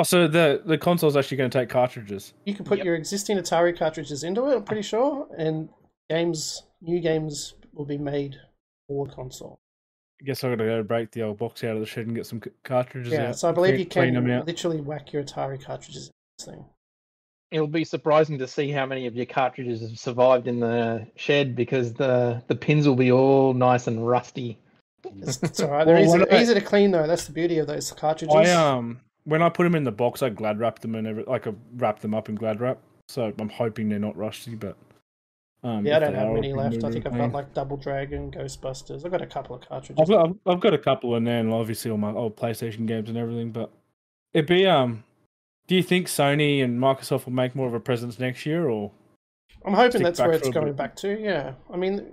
Oh, 0.00 0.02
so 0.02 0.26
the 0.26 0.62
the 0.64 0.78
console's 0.78 1.16
actually 1.16 1.36
going 1.36 1.50
to 1.50 1.58
take 1.58 1.68
cartridges. 1.68 2.32
You 2.44 2.54
can 2.54 2.64
put 2.64 2.78
Yep. 2.78 2.84
your 2.86 2.94
existing 2.94 3.36
Atari 3.38 3.76
cartridges 3.78 4.24
into 4.24 4.46
it. 4.50 4.56
I'm 4.56 4.64
pretty 4.64 4.82
sure, 4.82 5.28
and 5.36 5.68
games, 6.08 6.64
new 6.80 7.00
games 7.00 7.54
will 7.72 7.84
be 7.84 7.98
made 7.98 8.36
for 8.88 9.06
the 9.06 9.12
console. 9.12 9.60
I 10.20 10.24
guess 10.24 10.44
I've 10.44 10.50
got 10.52 10.64
to 10.64 10.68
go 10.68 10.82
break 10.82 11.10
the 11.12 11.22
old 11.22 11.38
box 11.38 11.64
out 11.64 11.74
of 11.76 11.80
the 11.80 11.86
shed 11.86 12.06
and 12.06 12.14
get 12.16 12.26
some 12.26 12.42
cartridges 12.62 13.12
Yeah, 13.12 13.28
out. 13.28 13.38
so 13.38 13.48
I 13.48 13.52
believe 13.52 13.78
you 13.78 13.86
can 13.86 14.44
literally 14.44 14.80
whack 14.80 15.12
your 15.12 15.22
Atari 15.22 15.62
cartridges 15.62 16.08
in 16.08 16.12
this 16.38 16.46
thing. 16.46 16.64
It'll 17.50 17.66
be 17.66 17.84
surprising 17.84 18.38
to 18.38 18.46
see 18.46 18.70
how 18.70 18.86
many 18.86 19.06
of 19.06 19.16
your 19.16 19.26
cartridges 19.26 19.80
have 19.80 19.98
survived 19.98 20.46
in 20.46 20.60
the 20.60 21.06
shed 21.16 21.56
because 21.56 21.92
the 21.92 22.42
the 22.46 22.54
pins 22.54 22.86
will 22.86 22.96
be 22.96 23.10
all 23.10 23.54
nice 23.54 23.86
and 23.86 24.06
rusty. 24.06 24.58
It's, 25.04 25.42
it's 25.42 25.60
all 25.60 25.70
right. 25.70 25.84
They're 25.86 25.96
Well, 25.96 26.04
easy, 26.04 26.18
what 26.20 26.32
easy 26.32 26.54
to 26.54 26.60
clean 26.60 26.92
though. 26.92 27.06
That's 27.08 27.24
the 27.26 27.32
beauty 27.32 27.58
of 27.58 27.66
those 27.66 27.90
cartridges. 27.90 28.34
I 28.36 28.50
um 28.52 29.00
when 29.24 29.42
I 29.42 29.48
put 29.48 29.64
them 29.64 29.74
in 29.74 29.84
the 29.84 29.92
box, 29.92 30.22
I 30.22 30.28
glad 30.28 30.58
wrapped 30.58 30.82
them 30.82 30.94
and 30.94 31.06
every, 31.06 31.24
like 31.24 31.46
I 31.46 31.52
wrapped 31.76 32.02
them 32.02 32.14
up 32.14 32.28
in 32.28 32.34
glad 32.34 32.60
wrap. 32.60 32.78
So 33.08 33.32
I'm 33.38 33.48
hoping 33.48 33.88
they're 33.88 33.98
not 33.98 34.16
rusty, 34.16 34.54
but 34.54 34.76
um, 35.62 35.84
yeah, 35.84 35.96
I 35.96 35.98
don't 35.98 36.14
have 36.14 36.32
many 36.32 36.52
left. 36.52 36.82
I 36.84 36.90
think 36.90 37.06
I've 37.06 37.16
got 37.16 37.32
like 37.32 37.52
Double 37.52 37.76
Dragon, 37.76 38.30
Ghostbusters. 38.30 39.04
I've 39.04 39.10
got 39.10 39.20
a 39.20 39.26
couple 39.26 39.56
of 39.56 39.62
cartridges. 39.62 40.00
I've 40.00 40.08
got, 40.08 40.36
I've- 40.46 40.60
got 40.60 40.74
a 40.74 40.78
couple 40.78 41.16
in 41.16 41.24
there, 41.24 41.40
and 41.40 41.52
obviously 41.52 41.90
all 41.90 41.98
my 41.98 42.12
old 42.12 42.36
PlayStation 42.36 42.86
games 42.86 43.08
and 43.08 43.18
everything. 43.18 43.50
But 43.50 43.70
it'd 44.32 44.48
be 44.48 44.66
um. 44.66 45.04
Do 45.66 45.76
you 45.76 45.82
think 45.84 46.08
Sony 46.08 46.64
and 46.64 46.80
Microsoft 46.80 47.26
will 47.26 47.32
make 47.32 47.54
more 47.54 47.68
of 47.68 47.74
a 47.74 47.80
presence 47.80 48.18
next 48.18 48.44
year, 48.44 48.68
or 48.68 48.90
I'm 49.64 49.74
hoping 49.74 50.02
that's 50.02 50.18
where 50.18 50.32
it's 50.32 50.48
going 50.48 50.68
bit. 50.68 50.76
back 50.76 50.96
to. 50.96 51.20
Yeah, 51.20 51.54
I 51.72 51.76
mean, 51.76 52.06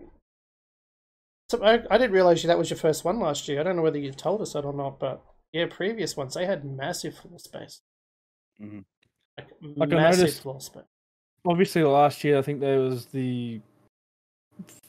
so 1.49 1.63
I, 1.63 1.81
I 1.89 1.97
didn't 1.97 2.11
realize 2.11 2.43
that 2.43 2.57
was 2.57 2.69
your 2.69 2.77
first 2.77 3.05
one 3.05 3.19
last 3.19 3.47
year. 3.47 3.59
I 3.59 3.63
don't 3.63 3.75
know 3.75 3.81
whether 3.81 3.97
you've 3.97 4.17
told 4.17 4.41
us 4.41 4.53
that 4.53 4.65
or 4.65 4.73
not, 4.73 4.99
but 4.99 5.23
yeah, 5.53 5.65
previous 5.69 6.15
ones 6.17 6.33
they 6.33 6.45
had 6.45 6.63
massive 6.65 7.15
floor 7.17 7.39
space, 7.39 7.81
Mhm. 8.61 8.83
like, 9.37 9.49
Like, 9.61 9.89
massive 9.89 10.19
noticed- 10.21 10.41
floor 10.41 10.59
space. 10.61 10.83
obviously 11.45 11.83
last 11.83 12.23
year 12.23 12.37
I 12.37 12.41
think 12.41 12.59
there 12.59 12.79
was 12.79 13.05
the 13.07 13.61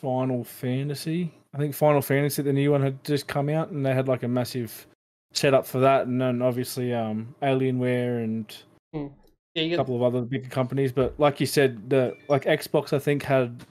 Final 0.01 0.45
Fantasy. 0.45 1.33
I 1.55 1.59
think 1.59 1.75
Final 1.75 2.01
Fantasy, 2.03 2.43
the 2.43 2.53
new 2.53 2.71
one, 2.73 2.81
had 2.83 3.03
just 3.05 3.27
come 3.29 3.49
out, 3.51 3.71
and 3.71 3.85
they 3.85 3.93
had 3.95 4.09
like 4.09 4.23
a 4.23 4.29
massive 4.29 4.87
setup 5.33 5.67
for 5.67 5.79
that, 5.81 6.07
and 6.07 6.21
then 6.21 6.41
obviously 6.43 6.93
um 6.95 7.35
Alienware 7.43 8.25
and 8.25 8.57
Yeah, 8.93 9.01
you 9.01 9.67
a 9.67 9.69
get, 9.69 9.77
couple 9.77 9.97
of 9.97 10.03
other 10.03 10.23
bigger 10.23 10.49
companies. 10.49 10.91
But 10.93 11.19
like 11.21 11.39
you 11.41 11.47
said, 11.47 11.91
the 11.91 12.17
like 12.29 12.45
Xbox, 12.45 12.93
I 12.95 12.99
think 12.99 13.23
had 13.25 13.65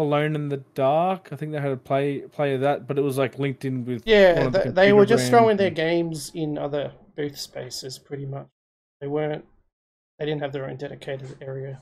Alone 0.00 0.34
in 0.34 0.48
the 0.48 0.58
Dark. 0.74 1.28
I 1.32 1.36
think 1.36 1.52
they 1.52 1.60
had 1.60 1.72
a 1.72 1.76
play 1.76 2.20
play 2.20 2.54
of 2.54 2.60
that, 2.62 2.86
but 2.86 2.98
it 2.98 3.02
was 3.02 3.18
like 3.18 3.38
linked 3.38 3.64
in 3.64 3.84
with 3.84 4.02
yeah, 4.06 4.48
the 4.48 4.72
they, 4.72 4.92
were 4.92 5.04
just 5.06 5.28
throwing 5.28 5.56
brands 5.56 5.60
their 5.60 5.70
games 5.70 6.32
in 6.34 6.56
other 6.58 6.92
booth 7.16 7.38
spaces, 7.38 7.98
pretty 7.98 8.26
much. 8.26 8.46
They 9.00 9.06
weren't. 9.06 9.44
They 10.18 10.26
didn't 10.26 10.42
have 10.42 10.52
their 10.52 10.68
own 10.68 10.76
dedicated 10.76 11.36
area. 11.40 11.80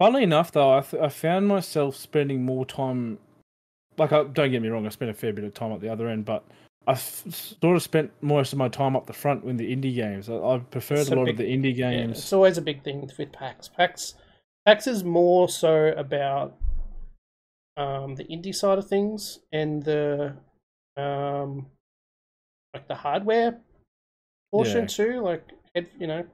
Funnily 0.00 0.22
enough, 0.22 0.52
though, 0.52 0.78
I, 0.78 0.80
th- 0.80 1.02
I 1.02 1.08
found 1.08 1.48
myself 1.48 1.96
spending 1.96 2.44
more 2.44 2.64
time. 2.64 3.18
Like, 3.96 4.12
I, 4.12 4.22
don't 4.24 4.50
get 4.52 4.62
me 4.62 4.68
wrong, 4.68 4.86
I 4.86 4.90
spent 4.90 5.10
a 5.10 5.14
fair 5.14 5.32
bit 5.32 5.44
of 5.44 5.54
time 5.54 5.72
at 5.72 5.80
the 5.80 5.88
other 5.88 6.06
end, 6.08 6.24
but 6.24 6.44
I 6.86 6.92
f- 6.92 7.24
sort 7.60 7.74
of 7.76 7.82
spent 7.82 8.12
most 8.20 8.52
of 8.52 8.58
my 8.60 8.68
time 8.68 8.94
up 8.94 9.06
the 9.06 9.12
front 9.12 9.44
with 9.44 9.58
the 9.58 9.74
indie 9.74 9.92
games. 9.94 10.28
I, 10.30 10.36
I 10.36 10.58
preferred 10.58 11.00
It's 11.00 11.10
a 11.10 11.16
lot 11.16 11.24
big- 11.24 11.34
of 11.34 11.38
the 11.38 11.52
indie 11.52 11.76
Yeah, 11.76 11.90
games. 11.90 12.18
it's 12.18 12.32
always 12.32 12.58
a 12.58 12.62
big 12.62 12.84
thing 12.84 13.10
with 13.18 13.32
PAX. 13.32 13.66
PAX, 13.68 14.14
PAX 14.66 14.86
is 14.86 15.02
more 15.02 15.48
so 15.48 15.88
about 15.96 16.54
um, 17.78 18.16
the 18.16 18.24
indie 18.24 18.54
side 18.54 18.78
of 18.78 18.88
things 18.88 19.40
and 19.52 19.84
the 19.84 20.36
um, 20.96 21.70
like 22.74 22.88
the 22.88 22.94
hardware 22.94 23.60
portion 24.52 24.84
Yeah. 24.84 24.88
too, 24.88 25.20
like 25.20 25.52
head, 25.74 25.90
you 25.98 26.06
know, 26.06 26.26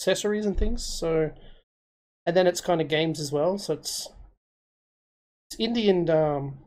accessories 0.00 0.46
and 0.46 0.58
things. 0.58 0.84
So, 0.84 1.32
and 2.26 2.36
then 2.36 2.46
it's 2.46 2.60
kind 2.60 2.80
of 2.80 2.88
games 2.88 3.20
as 3.20 3.32
well. 3.32 3.58
So 3.58 3.74
it's 3.74 4.08
it's 5.50 5.60
indie 5.60 5.90
and 5.90 6.08
um, 6.10 6.58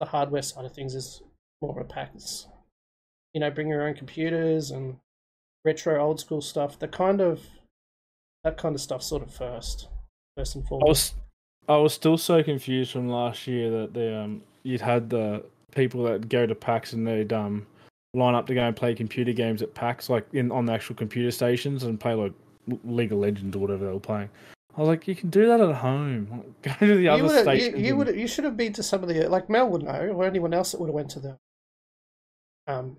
the 0.00 0.06
hardware 0.06 0.42
side 0.42 0.64
of 0.64 0.74
things 0.74 0.94
is 0.94 1.22
more 1.62 1.72
of 1.78 1.86
a 1.86 1.88
PAX. 1.88 2.48
You 3.34 3.40
know, 3.40 3.50
bring 3.50 3.68
your 3.68 3.86
own 3.86 3.94
computers 3.94 4.70
and 4.70 4.98
retro 5.64 6.02
old 6.02 6.20
school 6.20 6.42
stuff 6.42 6.78
the 6.78 6.88
kind 6.88 7.20
of 7.20 7.46
that 8.44 8.56
kind 8.58 8.74
of 8.74 8.80
stuff 8.80 9.02
sort 9.02 9.22
of 9.22 9.34
first 9.34 9.88
first 10.36 10.56
and 10.56 10.66
I 10.80 10.84
foremost 10.84 10.88
was 10.88 11.14
I 11.68 11.76
was 11.76 11.94
still 11.94 12.18
so 12.18 12.42
confused 12.42 12.92
from 12.92 13.08
last 13.08 13.46
year 13.46 13.70
that 13.70 13.94
the 13.94 14.18
um 14.18 14.42
you'd 14.62 14.80
had 14.80 15.10
the 15.10 15.44
people 15.74 16.04
that 16.04 16.28
go 16.28 16.46
to 16.46 16.54
PAX 16.54 16.92
and 16.92 17.06
they'd 17.06 17.32
um 17.32 17.66
line 18.12 18.34
up 18.34 18.46
to 18.46 18.54
go 18.54 18.62
and 18.62 18.76
play 18.76 18.94
computer 18.94 19.32
games 19.32 19.62
at 19.62 19.74
PAX 19.74 20.08
like 20.08 20.26
in 20.32 20.52
on 20.52 20.66
the 20.66 20.72
actual 20.72 20.94
computer 20.94 21.30
stations 21.30 21.84
and 21.84 21.98
play 21.98 22.14
like 22.14 22.32
League 22.84 23.12
of 23.12 23.18
Legends 23.18 23.56
or 23.56 23.58
whatever 23.60 23.86
they 23.86 23.92
were 23.92 24.00
playing. 24.00 24.28
I 24.76 24.80
was 24.80 24.88
like, 24.88 25.06
you 25.06 25.14
can 25.14 25.30
do 25.30 25.46
that 25.46 25.60
at 25.60 25.74
home. 25.76 26.54
Go 26.62 26.72
to 26.80 26.96
the 26.96 27.02
you 27.02 27.10
other 27.10 27.44
would 27.44 27.60
you, 27.60 27.76
you 27.76 27.96
would 27.96 28.14
you 28.16 28.26
should 28.26 28.44
have 28.44 28.56
been 28.56 28.72
to 28.74 28.82
some 28.82 29.02
of 29.02 29.08
the 29.08 29.28
like 29.28 29.48
Mel 29.48 29.68
would 29.68 29.82
know 29.82 30.12
or 30.14 30.24
anyone 30.24 30.52
else 30.52 30.72
that 30.72 30.80
would 30.80 30.88
have 30.88 30.94
went 30.94 31.10
to 31.10 31.20
the 31.20 31.38
um 32.66 32.96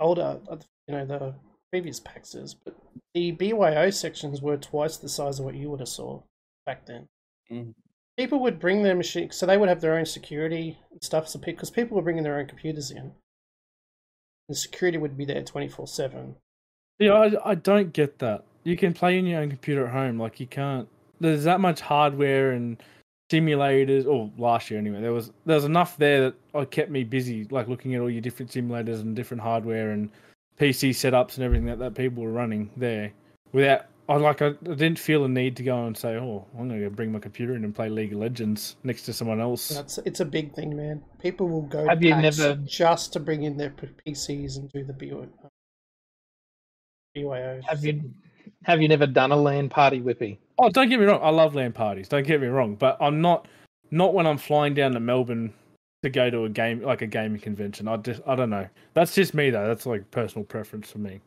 older 0.00 0.40
uh, 0.48 0.56
you 0.88 0.94
know 0.94 1.06
the 1.06 1.34
previous 1.70 2.00
PAXs 2.00 2.54
but 2.64 2.76
the 3.14 3.32
BYO 3.32 3.90
sections 3.90 4.42
were 4.42 4.56
twice 4.56 4.96
the 4.96 5.08
size 5.08 5.38
of 5.38 5.44
what 5.44 5.54
you 5.54 5.70
would 5.70 5.80
have 5.80 5.88
saw 5.88 6.20
back 6.66 6.86
then 6.86 7.08
Mhm. 7.52 7.74
people 8.16 8.40
would 8.40 8.58
bring 8.58 8.82
their 8.82 8.94
machine 8.96 9.30
so 9.30 9.46
they 9.46 9.56
would 9.56 9.68
have 9.68 9.80
their 9.80 9.98
own 9.98 10.06
security 10.06 10.78
and 10.90 11.02
stuff 11.02 11.28
so 11.28 11.38
because 11.38 11.70
people 11.70 11.96
were 11.96 12.02
bringing 12.02 12.22
their 12.24 12.38
own 12.38 12.46
computers 12.46 12.90
in 12.90 13.12
the 14.48 14.54
security 14.54 14.98
would 14.98 15.16
be 15.16 15.24
there 15.24 15.42
24 15.42 15.86
7 15.86 16.36
Yeah, 16.98 17.14
I, 17.14 17.50
I 17.50 17.54
don't 17.54 17.92
get 17.92 18.18
that. 18.18 18.44
You 18.64 18.76
can 18.76 18.92
play 18.92 19.18
in 19.18 19.26
your 19.26 19.40
own 19.40 19.48
computer 19.48 19.86
at 19.86 19.92
home. 19.92 20.18
Like 20.18 20.38
you 20.40 20.46
can't. 20.46 20.88
There's 21.20 21.44
that 21.44 21.60
much 21.60 21.80
hardware 21.80 22.52
and 22.52 22.80
simulators. 23.30 24.06
Or 24.06 24.30
last 24.38 24.70
year 24.70 24.78
anyway, 24.78 25.00
there 25.00 25.12
was 25.12 25.32
there 25.46 25.56
was 25.56 25.64
enough 25.64 25.96
there 25.96 26.20
that 26.20 26.34
I 26.54 26.64
kept 26.64 26.90
me 26.90 27.02
busy, 27.04 27.44
like 27.50 27.68
looking 27.68 27.94
at 27.94 28.00
all 28.00 28.10
your 28.10 28.20
different 28.20 28.52
simulators 28.52 29.00
and 29.00 29.16
different 29.16 29.42
hardware 29.42 29.92
and 29.92 30.10
PC 30.60 30.90
setups 30.90 31.36
and 31.36 31.44
everything 31.44 31.66
that, 31.66 31.78
that 31.78 31.94
people 31.94 32.22
were 32.22 32.30
running 32.30 32.70
there, 32.76 33.12
without 33.52 33.86
I 34.08 34.16
like 34.16 34.42
I, 34.42 34.48
I 34.48 34.52
didn't 34.52 34.98
feel 34.98 35.24
a 35.24 35.28
need 35.28 35.56
to 35.56 35.62
go 35.62 35.86
and 35.86 35.96
say, 35.96 36.16
"Oh, 36.16 36.46
I'm 36.58 36.68
going 36.68 36.80
to 36.82 36.90
bring 36.90 37.12
my 37.12 37.18
computer 37.18 37.54
in 37.54 37.64
and 37.64 37.74
play 37.74 37.88
League 37.88 38.12
of 38.12 38.18
Legends 38.18 38.76
next 38.82 39.02
to 39.02 39.12
someone 39.12 39.40
else." 39.40 39.68
That's 39.68 39.98
it's 39.98 40.20
a 40.20 40.24
big 40.24 40.54
thing, 40.54 40.76
man. 40.76 41.02
People 41.20 41.48
will 41.48 41.62
go 41.62 41.86
Have 41.88 42.00
to 42.00 42.06
you 42.06 42.16
never- 42.16 42.56
just 42.64 43.12
to 43.14 43.20
bring 43.20 43.44
in 43.44 43.56
their 43.56 43.70
PCs 43.70 44.56
and 44.56 44.68
do 44.70 44.84
the 44.84 44.92
BYO. 44.92 45.28
BYOs. 47.16 47.62
Have 47.64 47.84
you 47.84 48.10
have 48.64 48.82
you 48.82 48.88
never 48.88 49.06
done 49.06 49.32
a 49.32 49.36
LAN 49.36 49.68
party, 49.68 50.00
Whippy? 50.00 50.38
Oh, 50.58 50.68
don't 50.68 50.88
get 50.88 50.98
me 51.00 51.06
wrong. 51.06 51.20
I 51.22 51.30
love 51.30 51.54
LAN 51.54 51.72
parties. 51.72 52.08
Don't 52.08 52.26
get 52.26 52.40
me 52.40 52.48
wrong, 52.48 52.74
but 52.74 52.96
I'm 53.00 53.20
not 53.20 53.46
not 53.90 54.14
when 54.14 54.26
I'm 54.26 54.38
flying 54.38 54.74
down 54.74 54.92
to 54.92 55.00
Melbourne 55.00 55.52
to 56.02 56.10
go 56.10 56.28
to 56.30 56.44
a 56.44 56.48
game 56.48 56.82
like 56.82 57.02
a 57.02 57.06
gaming 57.06 57.40
convention. 57.40 57.86
I 57.86 57.96
just 57.98 58.20
I 58.26 58.34
don't 58.34 58.50
know. 58.50 58.68
That's 58.94 59.14
just 59.14 59.34
me 59.34 59.50
though. 59.50 59.66
That's 59.66 59.86
like 59.86 60.10
personal 60.10 60.44
preference 60.44 60.90
for 60.90 60.98
me. 60.98 61.20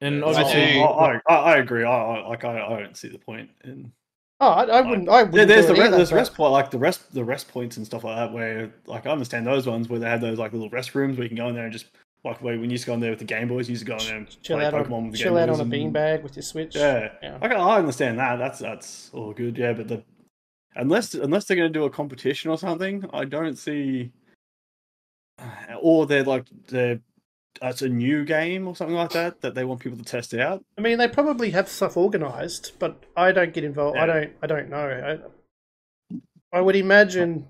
And 0.00 0.22
I 0.24 0.28
obviously, 0.28 0.72
do- 0.74 0.82
I, 0.82 1.20
I, 1.28 1.34
I 1.34 1.56
agree. 1.56 1.84
I, 1.84 1.90
I 1.90 2.28
like 2.28 2.44
I, 2.44 2.60
I 2.60 2.80
don't 2.80 2.96
see 2.96 3.08
the 3.08 3.18
point 3.18 3.48
in. 3.64 3.92
Oh, 4.40 4.48
I, 4.50 4.64
I 4.64 4.80
wouldn't. 4.82 5.08
I 5.08 5.22
wouldn't 5.22 5.48
there's 5.48 5.66
the 5.66 5.74
it 5.74 5.78
re- 5.80 5.88
there's 5.88 6.12
rest 6.12 6.34
point 6.34 6.52
like 6.52 6.70
the 6.70 6.78
rest 6.78 7.14
the 7.14 7.24
rest 7.24 7.48
points 7.48 7.78
and 7.78 7.86
stuff 7.86 8.04
like 8.04 8.16
that 8.16 8.32
where 8.34 8.70
like 8.86 9.06
I 9.06 9.10
understand 9.10 9.46
those 9.46 9.66
ones 9.66 9.88
where 9.88 9.98
they 9.98 10.08
have 10.08 10.20
those 10.20 10.38
like 10.38 10.52
little 10.52 10.68
restrooms 10.70 11.14
where 11.16 11.22
you 11.22 11.28
can 11.28 11.38
go 11.38 11.48
in 11.48 11.54
there 11.54 11.64
and 11.64 11.72
just 11.72 11.86
like 12.24 12.42
where 12.42 12.54
when 12.58 12.64
you 12.64 12.72
used 12.72 12.84
to 12.84 12.88
go 12.88 12.94
in 12.94 13.00
there 13.00 13.08
with 13.10 13.20
the 13.20 13.24
Game 13.24 13.48
Boys, 13.48 13.68
you 13.68 13.72
used 13.72 13.86
to 13.86 13.90
go 13.90 13.96
in 13.96 14.04
there 14.06 14.16
and 14.18 14.42
chill 14.42 14.58
play 14.58 14.66
out 14.66 14.74
Pokemon 14.74 14.92
on 14.92 15.02
with 15.04 15.12
the 15.12 15.18
chill 15.18 15.32
Game 15.34 15.42
out 15.44 15.48
Boys 15.48 15.60
on 15.60 15.72
a 15.72 15.74
and- 15.74 15.94
beanbag 15.94 16.22
with 16.22 16.36
your 16.36 16.42
Switch. 16.42 16.76
Yeah, 16.76 17.12
Yeah. 17.22 17.38
I, 17.40 17.48
can, 17.48 17.56
I 17.56 17.76
understand 17.78 18.18
that. 18.18 18.36
That's 18.36 18.58
that's 18.58 19.10
all 19.14 19.32
good. 19.32 19.56
Yeah, 19.56 19.72
but 19.72 19.88
the 19.88 20.02
unless 20.74 21.14
unless 21.14 21.46
they're 21.46 21.56
going 21.56 21.72
to 21.72 21.78
do 21.78 21.84
a 21.86 21.90
competition 21.90 22.50
or 22.50 22.58
something, 22.58 23.08
I 23.14 23.24
don't 23.24 23.56
see. 23.56 24.10
Or 25.80 26.06
they're 26.06 26.24
like 26.24 26.44
they're 26.68 27.00
it's 27.62 27.82
a 27.82 27.88
new 27.88 28.24
game 28.24 28.66
or 28.68 28.76
something 28.76 28.96
like 28.96 29.10
that 29.10 29.40
that 29.40 29.54
they 29.54 29.64
want 29.64 29.80
people 29.80 29.98
to 29.98 30.04
test 30.04 30.34
out. 30.34 30.64
I 30.78 30.80
mean, 30.80 30.98
they 30.98 31.08
probably 31.08 31.50
have 31.50 31.68
stuff 31.68 31.96
organized, 31.96 32.72
but 32.78 33.04
I 33.16 33.32
don't 33.32 33.52
get 33.52 33.64
involved. 33.64 33.98
I 33.98 34.06
don't. 34.06 34.32
I 34.42 34.46
don't 34.46 34.68
know. 34.68 35.20
I, 36.12 36.16
I 36.56 36.60
would 36.60 36.76
imagine. 36.76 37.46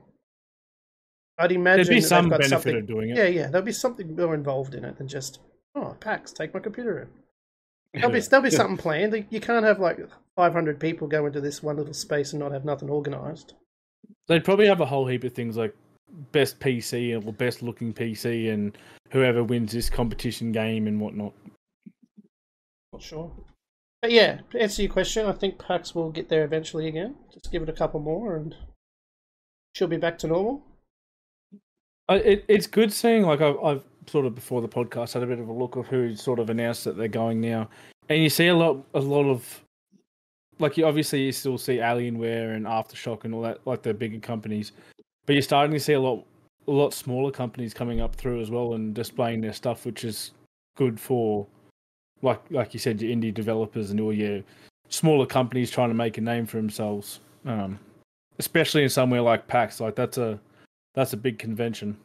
I'd 1.38 1.53
imagine 1.53 1.85
there'd 1.85 1.97
be 1.97 2.01
that 2.01 2.07
some 2.09 2.29
got 2.31 2.40
benefit 2.40 2.51
something. 2.51 2.77
of 2.77 2.87
doing 2.87 3.11
it. 3.11 3.16
Yeah, 3.16 3.27
yeah. 3.27 3.47
There'll 3.49 3.64
be 3.66 3.73
something 3.73 4.16
more 4.16 4.35
involved 4.35 4.75
in 4.75 4.85
it 4.85 4.97
than 4.97 5.07
just 5.07 5.40
oh, 5.75 5.97
PAX, 6.01 6.33
take 6.33 6.55
my 6.55 6.61
computer 6.61 7.01
in. 7.03 7.09
There'll 8.01 8.11
be 8.11 8.21
there'll 8.21 8.42
be 8.42 8.51
Yeah. 8.51 8.57
something 8.57 8.77
planned. 8.79 9.27
You 9.31 9.40
can't 9.40 9.64
have 9.64 9.79
like 9.79 9.99
500 10.37 10.81
people 10.81 11.09
go 11.09 11.27
into 11.27 11.40
this 11.40 11.62
one 11.62 11.77
little 11.77 11.95
space 11.95 12.33
and 12.33 12.40
not 12.40 12.53
have 12.53 12.64
nothing 12.64 12.88
organized. 12.88 13.55
They'd 14.29 14.45
probably 14.45 14.66
have 14.66 14.81
a 14.81 14.87
whole 14.87 15.07
heap 15.07 15.25
of 15.25 15.33
things 15.33 15.57
like 15.57 15.75
best 16.33 16.59
PC 16.61 17.14
or 17.14 17.33
best 17.33 17.62
looking 17.62 17.92
PC 17.92 18.53
and 18.53 18.77
whoever 19.11 19.45
wins 19.45 19.73
this 19.73 19.90
competition 19.90 20.53
game 20.53 20.87
and 20.87 21.01
whatnot. 21.01 21.33
Not 22.92 23.03
sure. 23.03 23.33
But 24.03 24.12
yeah, 24.12 24.40
to 24.51 24.61
answer 24.61 24.83
your 24.83 24.92
question, 24.92 25.27
I 25.27 25.33
think 25.33 25.59
PAX 25.59 25.95
will 25.95 26.11
get 26.11 26.29
there 26.29 26.45
eventually 26.45 26.88
again. 26.88 27.16
Just 27.33 27.51
give 27.51 27.62
it 27.62 27.69
a 27.69 27.73
couple 27.73 28.01
more 28.01 28.37
and 28.37 28.55
she'll 29.75 29.88
be 29.88 29.97
back 29.97 30.19
to 30.19 30.27
normal. 30.27 30.62
It, 32.09 32.45
it's 32.49 32.66
good 32.66 32.92
seeing 32.92 33.23
like 33.23 33.40
I've, 33.40 33.59
I've 33.62 33.85
sort 34.07 34.27
of 34.27 34.35
before 34.35 34.61
the 34.61 34.69
podcast 34.69 35.14
had 35.14 35.23
a 35.23 35.27
bit 35.27 35.40
of 35.40 35.49
a 35.49 35.53
look 35.53 35.77
of 35.77 35.87
who 35.88 36.14
sort 36.14 36.38
of 36.38 36.51
announced 36.51 36.85
that 36.85 36.97
they're 36.97 37.09
going 37.09 37.40
now, 37.40 37.69
and 38.09 38.23
you 38.23 38.31
see 38.31 38.47
a 38.47 38.55
lot 38.55 38.85
a 38.95 39.01
lot 39.01 39.29
of 39.29 39.64
like 40.59 40.77
you 40.77 40.87
obviously 40.87 41.25
you 41.25 41.33
still 41.33 41.59
see 41.59 41.79
Alienware 41.79 42.55
and 42.55 42.64
Aftershock 42.64 43.25
and 43.25 43.35
all 43.35 43.42
that 43.42 43.66
like 43.66 43.83
the 43.83 43.92
bigger 43.92 44.21
companies, 44.21 44.73
but 45.27 45.35
you're 45.35 45.43
starting 45.43 45.73
to 45.73 45.81
see 45.81 45.93
a 45.93 46.01
lot 46.01 46.25
a 46.69 46.73
lot 46.73 46.93
smaller 46.93 47.31
companies 47.31 47.73
coming 47.75 48.01
up 48.01 48.15
through 48.17 48.41
as 48.41 48.51
well 48.51 48.75
and 48.75 48.95
displaying 48.95 49.41
their 49.41 49.53
stuff, 49.53 49.85
which 49.87 50.05
is 50.05 50.33
good 50.77 50.99
for 50.99 51.47
like 52.23 52.41
like 52.51 52.75
you 52.75 52.81
said 52.81 53.01
your 53.01 53.15
indie 53.15 53.33
developers 53.33 53.91
and 53.91 54.01
all 54.01 54.12
your 54.12 54.43
smaller 54.89 55.27
companies 55.27 55.71
trying 55.71 55.89
to 55.89 55.95
make 55.95 56.19
a 56.19 56.21
name 56.21 56.47
for 56.47 56.57
themselves. 56.57 57.21
Um, 57.45 57.79
especially 58.39 58.83
in 58.83 58.89
somewhere 58.89 59.23
like 59.23 59.47
PAX, 59.47 59.81
like 59.81 59.95
that's 59.95 60.19
a 60.19 60.39
that's 60.95 61.12
a 61.12 61.17
big 61.17 61.39
convention. 61.39 61.97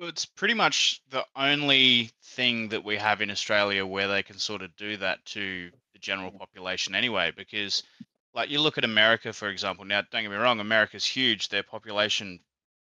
It's 0.00 0.24
pretty 0.24 0.54
much 0.54 1.02
the 1.10 1.24
only 1.34 2.10
thing 2.22 2.68
that 2.68 2.84
we 2.84 2.96
have 2.96 3.20
in 3.20 3.30
Australia 3.30 3.84
where 3.84 4.06
they 4.06 4.22
can 4.22 4.38
sort 4.38 4.62
of 4.62 4.74
do 4.76 4.96
that 4.98 5.24
to 5.26 5.70
the 5.92 5.98
general 5.98 6.30
population 6.30 6.94
anyway. 6.94 7.32
Because, 7.36 7.82
like, 8.38 8.50
you 8.50 8.60
look 8.60 8.78
at 8.78 8.84
America, 8.84 9.32
for 9.32 9.48
example. 9.48 9.84
Now, 9.84 10.02
don't 10.12 10.22
get 10.22 10.30
me 10.30 10.36
wrong, 10.36 10.60
America's 10.60 11.04
huge. 11.04 11.48
Their 11.48 11.64
population 11.64 12.38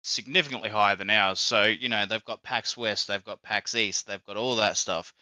significantly 0.03 0.69
higher 0.69 0.97
than 0.97 1.09
ours. 1.09 1.41
So, 1.41 1.65
you 1.65 1.89
know, 1.89 2.05
they've 2.05 2.25
got 2.27 2.43
PAX 2.43 2.77
West, 2.77 3.09
they've 3.09 3.25
got 3.25 3.41
PAX 3.41 3.75
East, 3.75 4.07
they've 4.07 4.25
got 4.27 4.37
all 4.37 4.57
that 4.57 4.77
stuff. 4.77 5.15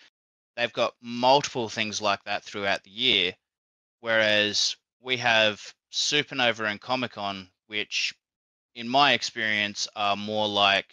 They've 0.57 0.73
got 0.73 0.95
multiple 1.01 1.69
things 1.69 2.03
like 2.03 2.25
that 2.25 2.43
throughout 2.43 2.83
the 2.83 2.91
year. 2.91 3.33
Whereas 4.01 4.75
we 5.01 5.19
have 5.19 5.63
Supernova 5.93 6.69
and 6.69 6.81
Comic 6.81 7.13
Con, 7.13 7.49
which, 7.69 8.13
in 8.75 8.89
my 8.89 9.13
experience, 9.13 9.87
are 9.95 10.17
more 10.17 10.49
like 10.49 10.87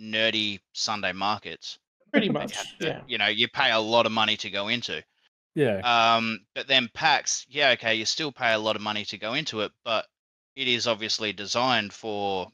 nerdy 0.00 0.60
Sunday 0.72 1.12
markets. 1.12 1.78
Pretty 2.10 2.28
much, 2.30 2.52
you 2.52 2.56
have 2.56 2.66
yeah. 2.80 3.00
You 3.06 3.18
know, 3.18 3.26
you 3.26 3.48
pay 3.48 3.70
a 3.72 3.78
lot 3.78 4.06
of 4.06 4.12
money 4.12 4.38
to 4.38 4.48
go 4.48 4.68
into. 4.68 5.02
Yeah. 5.56 5.82
Um, 5.82 6.46
but 6.54 6.68
then 6.68 6.88
PAX, 6.94 7.46
yeah, 7.48 7.70
okay, 7.70 7.96
you 7.96 8.04
still 8.06 8.30
pay 8.32 8.52
a 8.52 8.58
lot 8.58 8.76
of 8.76 8.82
money 8.82 9.04
to 9.06 9.18
go 9.18 9.34
into 9.34 9.62
it, 9.62 9.72
but 9.84 10.06
it 10.54 10.68
is 10.68 10.86
obviously 10.86 11.32
designed 11.32 11.92
for, 11.92 12.52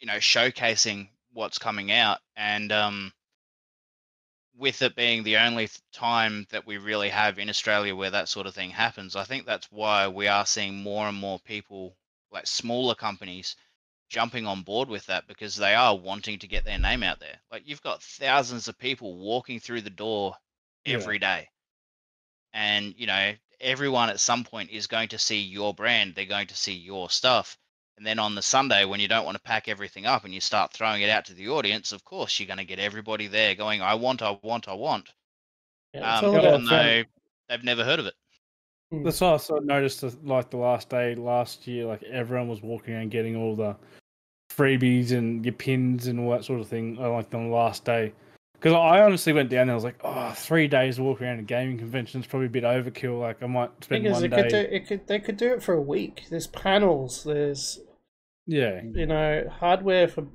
you 0.00 0.06
know, 0.06 0.18
showcasing 0.18 1.10
what's 1.32 1.58
coming 1.58 1.92
out. 1.92 2.20
And 2.36 2.72
um, 2.72 3.12
with 4.56 4.82
it 4.82 4.96
being 4.96 5.24
the 5.24 5.38
only 5.38 5.68
time 5.92 6.46
that 6.50 6.66
we 6.66 6.78
really 6.78 7.08
have 7.10 7.38
in 7.38 7.48
Australia 7.50 7.96
where 7.96 8.10
that 8.10 8.28
sort 8.28 8.46
of 8.46 8.54
thing 8.54 8.70
happens, 8.70 9.16
I 9.16 9.24
think 9.24 9.46
that's 9.46 9.70
why 9.72 10.08
we 10.08 10.28
are 10.28 10.46
seeing 10.46 10.76
more 10.82 11.08
and 11.08 11.18
more 11.18 11.40
people, 11.40 11.96
like 12.30 12.46
smaller 12.46 12.94
companies, 12.94 13.56
jumping 14.10 14.46
on 14.46 14.62
board 14.62 14.88
with 14.88 15.06
that 15.06 15.26
because 15.28 15.56
they 15.56 15.74
are 15.74 15.96
wanting 15.96 16.38
to 16.40 16.48
get 16.48 16.64
their 16.64 16.78
name 16.78 17.02
out 17.02 17.20
there. 17.20 17.40
Like 17.50 17.66
you've 17.66 17.82
got 17.82 18.02
thousands 18.02 18.68
of 18.68 18.78
people 18.78 19.16
walking 19.16 19.60
through 19.60 19.82
the 19.82 19.90
door 19.90 20.36
Yeah. 20.84 20.94
every 20.94 21.18
day 21.18 21.48
and 22.52 22.94
you 22.96 23.06
know 23.06 23.32
everyone 23.60 24.10
at 24.10 24.20
some 24.20 24.44
point 24.44 24.70
is 24.70 24.86
going 24.86 25.08
to 25.08 25.18
see 25.18 25.40
your 25.40 25.72
brand 25.72 26.14
they're 26.14 26.24
going 26.24 26.46
to 26.46 26.56
see 26.56 26.72
your 26.72 27.08
stuff 27.08 27.56
and 27.96 28.06
then 28.06 28.18
on 28.18 28.34
the 28.34 28.42
sunday 28.42 28.84
when 28.84 29.00
you 29.00 29.08
don't 29.08 29.24
want 29.24 29.36
to 29.36 29.42
pack 29.42 29.68
everything 29.68 30.06
up 30.06 30.24
and 30.24 30.34
you 30.34 30.40
start 30.40 30.72
throwing 30.72 31.02
it 31.02 31.10
out 31.10 31.24
to 31.24 31.34
the 31.34 31.48
audience 31.48 31.92
of 31.92 32.04
course 32.04 32.38
you're 32.38 32.46
going 32.46 32.58
to 32.58 32.64
get 32.64 32.78
everybody 32.78 33.26
there 33.28 33.54
going 33.54 33.80
i 33.80 33.94
want 33.94 34.22
i 34.22 34.36
want 34.42 34.68
i 34.68 34.74
want 34.74 35.08
Yeah, 35.94 36.18
um, 36.18 36.24
all 36.24 36.32
yeah, 36.32 36.38
about 36.40 36.54
even 36.54 36.64
though 36.66 37.02
they've 37.48 37.64
never 37.64 37.84
heard 37.84 38.00
of 38.00 38.06
it 38.06 38.14
Mm. 38.92 39.04
That's 39.04 39.20
what 39.20 39.34
I 39.34 39.36
sort 39.38 39.60
of 39.60 39.64
noticed 39.64 40.04
like 40.24 40.50
the 40.50 40.58
last 40.58 40.88
day 40.90 41.14
last 41.14 41.66
year, 41.66 41.86
like 41.86 42.02
everyone 42.04 42.48
was 42.48 42.62
walking 42.62 42.94
around 42.94 43.10
getting 43.10 43.36
all 43.36 43.56
the 43.56 43.74
freebies 44.50 45.12
and 45.12 45.44
your 45.44 45.54
pins 45.54 46.08
and 46.08 46.20
all 46.20 46.30
that 46.30 46.44
sort 46.44 46.60
of 46.60 46.68
thing, 46.68 46.98
uh, 47.00 47.10
like 47.10 47.32
on 47.34 47.48
the 47.48 47.54
last 47.54 47.84
day. 47.84 48.12
Because 48.62 48.74
I 48.76 49.00
honestly 49.00 49.32
went 49.32 49.50
down 49.50 49.66
there, 49.66 49.74
I 49.74 49.74
was 49.74 49.82
like, 49.82 49.98
oh, 50.04 50.30
three 50.36 50.68
days 50.68 51.00
walking 51.00 51.26
around 51.26 51.40
a 51.40 51.42
gaming 51.42 51.78
convention 51.78 52.20
is 52.20 52.28
probably 52.28 52.46
a 52.46 52.50
bit 52.50 52.62
overkill. 52.62 53.20
Like 53.20 53.42
I 53.42 53.46
might 53.46 53.70
spend 53.82 54.04
one 54.08 54.24
it 54.24 54.28
day. 54.28 54.36
could 54.42 54.48
do, 54.50 54.56
it 54.56 54.86
could 54.86 55.06
they 55.08 55.18
could 55.18 55.36
do 55.36 55.52
it 55.52 55.62
for 55.62 55.74
a 55.74 55.80
week. 55.80 56.26
There's 56.30 56.46
panels. 56.46 57.24
There's 57.24 57.80
Yeah, 58.46 58.80
you 58.84 59.06
know 59.06 59.48
hardware 59.50 60.06
for 60.06 60.26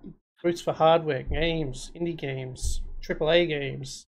boots 0.43 0.59
for 0.61 0.73
hardware, 0.73 1.23
games, 1.23 1.89
indie 1.95 2.17
games, 2.17 2.81
AAA 3.01 3.47
games. 3.47 4.05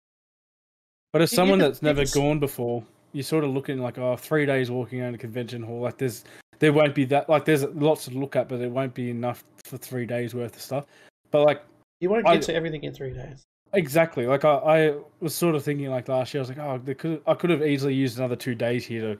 but 1.13 1.21
as 1.21 1.33
someone 1.33 1.59
that's 1.59 1.83
never 1.83 2.05
gone 2.07 2.39
before, 2.39 2.85
you're 3.13 3.25
sort 3.25 3.43
of 3.43 3.51
looking 3.51 3.79
like, 3.81 3.99
oh, 3.99 4.17
three 4.17 4.47
days 4.47 4.71
walking 4.71 5.01
around 5.03 5.15
a 5.17 5.19
convention 5.19 5.61
hall. 5.61 5.81
Like 5.81 5.99
there's, 5.99 6.25
there 6.61 6.73
won't 6.73 6.95
be 6.95 7.05
that. 7.07 7.29
Like 7.29 7.45
there's 7.45 7.65
lots 7.65 8.05
to 8.05 8.13
look 8.13 8.37
at, 8.37 8.49
but 8.49 8.61
it 8.61 8.71
won't 8.71 8.95
be 8.95 9.11
enough 9.11 9.43
for 9.65 9.77
three 9.77 10.07
days 10.07 10.35
worth 10.35 10.55
of 10.55 10.63
stuff. 10.63 10.87
But 11.33 11.45
like 11.47 11.63
You 11.99 12.11
won't 12.11 12.29
I- 12.29 12.35
get 12.37 12.45
to 12.45 12.55
everything 12.55 12.85
in 12.85 12.95
three 12.95 13.13
days. 13.13 13.43
Exactly. 13.75 14.27
Like 14.27 14.45
I, 14.45 14.55
I 14.55 14.95
was 15.21 15.35
sort 15.35 15.55
of 15.55 15.65
thinking 15.65 15.91
like 15.91 16.09
last 16.09 16.33
year, 16.33 16.41
I 16.41 16.47
was 16.47 16.49
like, 16.49 16.59
oh, 16.59 16.95
could, 16.95 17.23
I 17.27 17.35
could 17.35 17.51
have 17.51 17.63
easily 17.63 17.95
used 17.95 18.19
another 18.19 18.37
two 18.37 18.55
days 18.55 18.87
here 18.87 19.01
to 19.15 19.19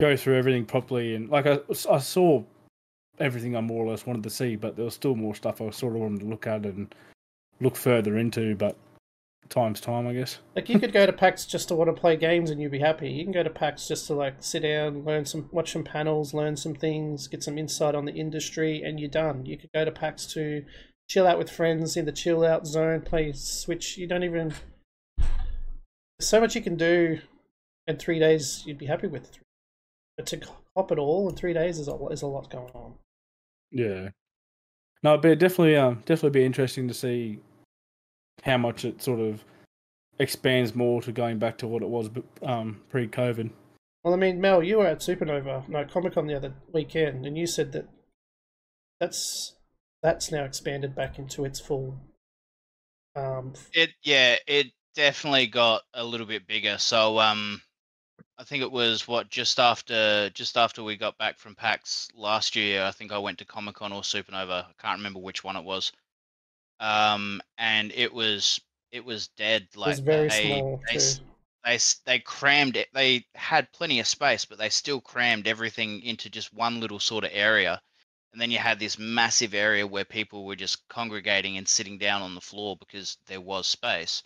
go 0.00 0.16
through 0.16 0.36
everything 0.36 0.64
properly, 0.64 1.14
and 1.14 1.30
like 1.30 1.46
I, 1.46 1.58
I 1.90 1.98
saw 1.98 2.42
everything 3.20 3.56
I 3.56 3.60
more 3.60 3.84
or 3.84 3.90
less 3.90 4.06
wanted 4.06 4.24
to 4.24 4.30
see, 4.30 4.56
but 4.56 4.76
there 4.76 4.84
was 4.84 4.94
still 4.94 5.14
more 5.14 5.34
stuff 5.34 5.60
I 5.60 5.70
sort 5.70 5.94
of 5.94 6.00
wanted 6.00 6.20
to 6.20 6.26
look 6.26 6.46
at 6.46 6.66
and 6.66 6.94
look 7.60 7.76
further 7.76 8.18
into. 8.18 8.56
But 8.56 8.76
time's 9.48 9.80
time, 9.80 10.06
I 10.06 10.14
guess. 10.14 10.38
Like 10.56 10.68
you 10.68 10.78
could 10.78 10.92
go 10.92 11.06
to 11.06 11.12
PAX 11.12 11.46
just 11.46 11.68
to 11.68 11.74
want 11.74 11.94
to 11.94 12.00
play 12.00 12.16
games 12.16 12.50
and 12.50 12.60
you'd 12.60 12.72
be 12.72 12.78
happy. 12.78 13.10
You 13.10 13.24
can 13.24 13.32
go 13.32 13.42
to 13.42 13.50
PAX 13.50 13.86
just 13.86 14.06
to 14.08 14.14
like 14.14 14.36
sit 14.40 14.62
down, 14.62 15.04
learn 15.04 15.24
some, 15.24 15.48
watch 15.52 15.72
some 15.72 15.84
panels, 15.84 16.34
learn 16.34 16.56
some 16.56 16.74
things, 16.74 17.28
get 17.28 17.42
some 17.42 17.58
insight 17.58 17.94
on 17.94 18.04
the 18.04 18.14
industry, 18.14 18.82
and 18.82 18.98
you're 18.98 19.10
done. 19.10 19.46
You 19.46 19.58
could 19.58 19.70
go 19.72 19.84
to 19.84 19.92
PAX 19.92 20.26
to 20.34 20.64
chill 21.12 21.26
out 21.26 21.38
with 21.38 21.50
friends 21.50 21.96
in 21.96 22.06
the 22.06 22.12
chill 22.12 22.42
out 22.42 22.66
zone, 22.66 23.02
play 23.02 23.32
Switch. 23.32 23.98
You 23.98 24.06
don't 24.06 24.24
even. 24.24 24.54
There's 25.18 26.28
so 26.28 26.40
much 26.40 26.54
you 26.54 26.62
can 26.62 26.76
do 26.76 27.18
in 27.86 27.96
three 27.98 28.18
days. 28.18 28.62
You'd 28.64 28.78
be 28.78 28.86
happy 28.86 29.08
with. 29.08 29.24
It. 29.24 29.38
But 30.16 30.26
to 30.26 30.40
cop 30.74 30.90
it 30.90 30.98
all 30.98 31.28
in 31.28 31.36
three 31.36 31.52
days 31.52 31.78
is 31.78 31.88
a 31.88 32.06
is 32.06 32.22
a 32.22 32.26
lot 32.26 32.50
going 32.50 32.70
on. 32.74 32.94
Yeah. 33.70 34.08
No, 35.02 35.18
but 35.18 35.38
definitely, 35.38 35.76
um, 35.76 35.96
definitely 36.06 36.40
be 36.40 36.46
interesting 36.46 36.88
to 36.88 36.94
see 36.94 37.40
how 38.42 38.56
much 38.56 38.84
it 38.84 39.02
sort 39.02 39.20
of 39.20 39.44
expands 40.18 40.74
more 40.74 41.02
to 41.02 41.12
going 41.12 41.38
back 41.38 41.58
to 41.58 41.66
what 41.66 41.82
it 41.82 41.88
was 41.88 42.08
um, 42.42 42.80
pre-COVID. 42.88 43.50
Well, 44.04 44.14
I 44.14 44.16
mean, 44.16 44.40
Mel, 44.40 44.62
you 44.62 44.78
were 44.78 44.86
at 44.86 45.00
Supernova, 45.00 45.68
no 45.68 45.84
Comic 45.84 46.14
Con 46.14 46.26
the 46.26 46.36
other 46.36 46.54
weekend, 46.72 47.26
and 47.26 47.36
you 47.36 47.46
said 47.46 47.72
that 47.72 47.88
that's 49.00 49.54
that's 50.02 50.32
now 50.32 50.44
expanded 50.44 50.94
back 50.94 51.18
into 51.18 51.44
its 51.44 51.60
full. 51.60 51.98
Um, 53.14 53.52
It 53.72 53.90
yeah, 54.02 54.36
it 54.46 54.68
definitely 54.94 55.46
got 55.46 55.82
a 55.94 56.04
little 56.04 56.26
bit 56.26 56.46
bigger. 56.46 56.78
So 56.78 57.18
um, 57.18 57.62
I 58.38 58.44
think 58.44 58.62
it 58.62 58.72
was 58.72 59.06
what 59.06 59.30
just 59.30 59.60
after 59.60 60.30
just 60.30 60.56
after 60.56 60.82
we 60.82 60.96
got 60.96 61.18
back 61.18 61.38
from 61.38 61.54
PAX 61.54 62.08
last 62.14 62.56
year. 62.56 62.82
I 62.84 62.90
think 62.90 63.12
I 63.12 63.18
went 63.18 63.38
to 63.38 63.44
Comic 63.44 63.76
Con 63.76 63.92
or 63.92 64.02
Supernova. 64.02 64.66
I 64.66 64.72
can't 64.78 64.98
remember 64.98 65.20
which 65.20 65.44
one 65.44 65.56
it 65.56 65.64
was. 65.64 65.92
Um, 66.80 67.40
and 67.58 67.92
it 67.92 68.12
was 68.12 68.60
it 68.90 69.04
was 69.04 69.28
dead. 69.28 69.68
it 69.72 69.78
Like 69.78 69.90
was 69.90 69.98
very 70.00 70.28
they, 70.28 70.46
small 70.46 70.80
they 70.90 70.98
they 71.64 71.78
they 72.06 72.18
crammed 72.18 72.76
it. 72.76 72.88
They 72.92 73.24
had 73.34 73.72
plenty 73.72 74.00
of 74.00 74.06
space, 74.06 74.44
but 74.44 74.58
they 74.58 74.68
still 74.68 75.00
crammed 75.00 75.46
everything 75.46 76.02
into 76.02 76.28
just 76.28 76.52
one 76.52 76.80
little 76.80 77.00
sort 77.00 77.24
of 77.24 77.30
area. 77.32 77.80
And 78.32 78.40
then 78.40 78.50
you 78.50 78.58
had 78.58 78.78
this 78.78 78.98
massive 78.98 79.54
area 79.54 79.86
where 79.86 80.04
people 80.04 80.44
were 80.44 80.56
just 80.56 80.86
congregating 80.88 81.58
and 81.58 81.68
sitting 81.68 81.98
down 81.98 82.22
on 82.22 82.34
the 82.34 82.40
floor 82.40 82.76
because 82.78 83.18
there 83.26 83.40
was 83.40 83.66
space. 83.66 84.22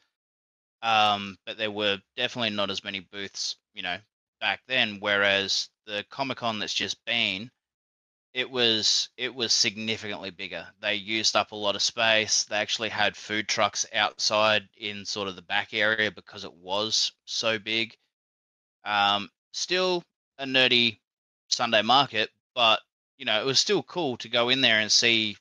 Um, 0.83 1.37
but 1.45 1.59
there 1.59 1.71
were 1.71 1.99
definitely 2.17 2.51
not 2.51 2.71
as 2.71 2.85
many 2.85 3.01
booths, 3.01 3.57
you 3.75 3.83
know, 3.83 3.97
back 4.41 4.61
then. 4.69 4.99
Whereas 5.01 5.69
the 5.87 6.05
Comic 6.11 6.39
Con 6.39 6.61
that's 6.61 6.75
just 6.75 7.05
been, 7.05 7.51
it 8.35 8.49
was 8.51 9.09
it 9.17 9.35
was 9.35 9.53
significantly 9.53 10.31
bigger. 10.31 10.69
They 10.81 10.95
used 10.95 11.35
up 11.35 11.53
a 11.53 11.57
lot 11.57 11.75
of 11.75 11.83
space. 11.83 12.45
They 12.45 12.57
actually 12.57 12.91
had 12.91 13.17
food 13.17 13.49
trucks 13.49 13.87
outside 13.95 14.69
in 14.77 15.07
sort 15.07 15.29
of 15.29 15.37
the 15.37 15.43
back 15.43 15.73
area 15.73 16.11
because 16.13 16.45
it 16.45 16.53
was 16.53 17.13
so 17.25 17.59
big. 17.59 17.97
Um, 18.85 19.31
still 19.53 20.03
a 20.39 20.45
nerdy 20.45 20.99
Sunday 21.49 21.83
market, 21.83 22.31
but 22.55 22.81
you 23.19 23.25
know 23.25 23.41
it 23.41 23.47
was 23.47 23.59
still 23.61 23.83
cool 23.83 24.17
to 24.19 24.29
go 24.29 24.49
in 24.49 24.61
there 24.61 24.81
and 24.81 24.91
see 24.91 25.37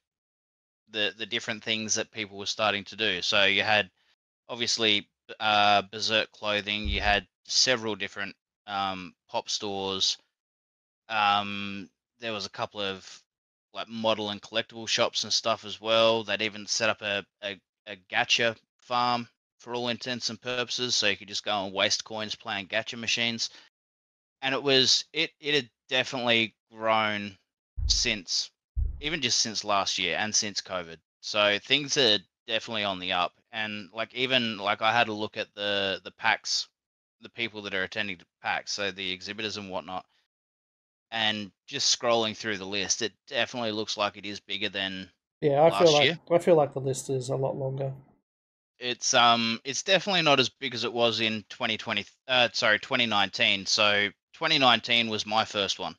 the 0.89 1.13
the 1.17 1.25
different 1.25 1.63
things 1.63 1.95
that 1.95 2.11
people 2.11 2.37
were 2.37 2.45
starting 2.45 2.83
to 2.85 2.95
do. 2.95 3.21
So 3.21 3.43
you 3.45 3.63
had 3.63 3.89
obviously 4.49 5.09
uh, 5.39 5.81
Berserk 5.83 6.31
clothing. 6.31 6.87
You 6.87 7.01
had 7.01 7.27
several 7.45 7.95
different 7.95 8.35
um, 8.67 9.13
pop 9.29 9.49
stores. 9.49 10.17
Um, 11.09 11.89
there 12.19 12.33
was 12.33 12.45
a 12.45 12.49
couple 12.51 12.81
of 12.81 13.23
like 13.73 13.89
model 13.89 14.29
and 14.29 14.41
collectible 14.41 14.87
shops 14.87 15.23
and 15.23 15.33
stuff 15.33 15.65
as 15.65 15.81
well. 15.81 16.23
They'd 16.23 16.41
even 16.41 16.65
set 16.65 16.89
up 16.89 17.01
a, 17.01 17.25
a, 17.43 17.59
a 17.87 17.97
gacha 18.09 18.55
farm 18.79 19.27
for 19.59 19.73
all 19.73 19.89
intents 19.89 20.29
and 20.29 20.39
purposes, 20.39 20.95
so 20.95 21.07
you 21.07 21.17
could 21.17 21.27
just 21.27 21.43
go 21.43 21.65
and 21.65 21.73
waste 21.73 22.03
coins 22.03 22.35
playing 22.35 22.67
gacha 22.67 22.97
machines. 22.97 23.49
And 24.41 24.53
it 24.53 24.63
was 24.63 25.05
it 25.11 25.31
it 25.39 25.55
had 25.55 25.69
definitely 25.89 26.55
grown 26.71 27.37
since 27.87 28.51
even 28.99 29.21
just 29.21 29.39
since 29.39 29.63
last 29.63 29.97
year 29.97 30.17
and 30.17 30.33
since 30.35 30.61
COVID. 30.61 30.97
So 31.21 31.59
things 31.59 31.97
are 31.97 32.19
definitely 32.47 32.83
on 32.83 32.99
the 32.99 33.13
up. 33.13 33.33
And 33.51 33.89
like 33.93 34.13
even 34.13 34.57
like 34.57 34.81
I 34.81 34.91
had 34.91 35.07
a 35.09 35.13
look 35.13 35.37
at 35.37 35.53
the 35.55 36.01
the 36.03 36.11
PAX, 36.11 36.67
the 37.21 37.29
people 37.29 37.61
that 37.63 37.73
are 37.73 37.83
attending 37.83 38.17
to 38.17 38.25
PAX, 38.41 38.71
so 38.73 38.91
the 38.91 39.11
exhibitors 39.11 39.57
and 39.57 39.69
whatnot. 39.69 40.05
And 41.11 41.51
just 41.65 41.97
scrolling 41.99 42.37
through 42.37 42.57
the 42.59 42.65
list, 42.65 43.01
it 43.01 43.13
definitely 43.27 43.71
looks 43.71 43.97
like 43.97 44.17
it 44.17 44.25
is 44.25 44.39
bigger 44.39 44.69
than 44.69 45.11
Yeah, 45.41 45.63
I 45.63 45.71
feel 45.71 45.91
like 45.93 46.03
year. 46.05 46.19
I 46.29 46.37
feel 46.39 46.55
like 46.55 46.73
the 46.73 46.81
list 46.81 47.09
is 47.09 47.29
a 47.29 47.35
lot 47.37 47.55
longer. 47.55 47.93
it's 48.79 49.13
um 49.13 49.59
it's 49.63 49.83
definitely 49.83 50.21
not 50.21 50.39
as 50.39 50.49
big 50.49 50.73
as 50.75 50.83
it 50.83 50.91
was 50.93 51.19
in 51.21 51.43
2020 51.49 52.05
uh 52.27 52.49
sorry 52.53 52.79
2019 52.79 53.65
so 53.65 54.09
2019 54.33 55.09
was 55.09 55.25
my 55.25 55.45
first 55.45 55.79
one 55.79 55.95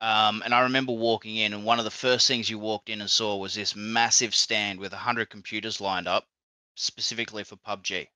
um 0.00 0.42
and 0.44 0.54
i 0.54 0.60
remember 0.60 0.92
walking 0.92 1.36
in 1.36 1.52
and 1.52 1.64
one 1.64 1.78
of 1.78 1.84
the 1.84 1.90
first 1.90 2.26
things 2.26 2.48
you 2.48 2.58
walked 2.58 2.88
in 2.88 3.00
and 3.00 3.10
saw 3.10 3.36
was 3.36 3.54
this 3.54 3.76
massive 3.76 4.34
stand 4.34 4.78
with 4.78 4.92
100 4.92 5.28
computers 5.28 5.80
lined 5.80 6.08
up 6.08 6.26
specifically 6.74 7.44
for 7.44 7.56
pubg 7.56 7.90
you, 7.90 8.06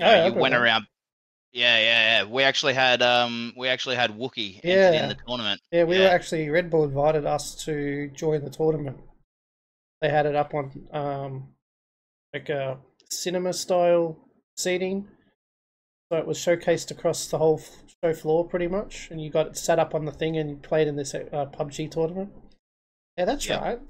Oh, 0.00 0.04
know, 0.04 0.14
yeah, 0.14 0.26
you 0.26 0.34
went 0.34 0.54
around 0.54 0.86
yeah 1.52 1.78
yeah 1.78 2.18
yeah 2.18 2.24
we 2.24 2.42
actually 2.42 2.74
had 2.74 3.02
um 3.02 3.52
we 3.56 3.68
actually 3.68 3.96
had 3.96 4.10
Wookie 4.10 4.60
Yeah. 4.62 5.02
in 5.02 5.08
the 5.08 5.16
tournament 5.26 5.60
Yeah, 5.72 5.84
we 5.84 5.98
were 5.98 6.06
actually 6.06 6.48
Red 6.50 6.70
Bull 6.70 6.84
invited 6.84 7.24
us 7.24 7.54
to 7.64 8.10
join 8.14 8.44
the 8.44 8.50
tournament. 8.50 8.98
They 10.00 10.10
had 10.10 10.26
it 10.26 10.36
up 10.36 10.54
on 10.54 10.70
um 10.92 11.48
like 12.34 12.48
a 12.50 12.78
cinema 13.10 13.52
style 13.52 14.18
seating. 14.56 15.08
So 16.10 16.18
it 16.18 16.26
was 16.26 16.38
showcased 16.38 16.90
across 16.90 17.26
the 17.26 17.38
whole 17.38 17.60
show 18.02 18.14
floor 18.14 18.46
pretty 18.46 18.68
much, 18.68 19.08
and 19.10 19.20
you 19.20 19.30
got 19.30 19.48
it 19.48 19.56
set 19.56 19.78
up 19.78 19.94
on 19.94 20.04
the 20.04 20.12
thing 20.12 20.36
and 20.36 20.48
you 20.48 20.56
played 20.56 20.86
in 20.86 20.96
this 20.96 21.14
uh, 21.14 21.46
PUBG 21.52 21.90
tournament. 21.90 22.30
Yeah, 23.16 23.24
that's 23.24 23.48
Yep. 23.48 23.62
right. 23.62 23.80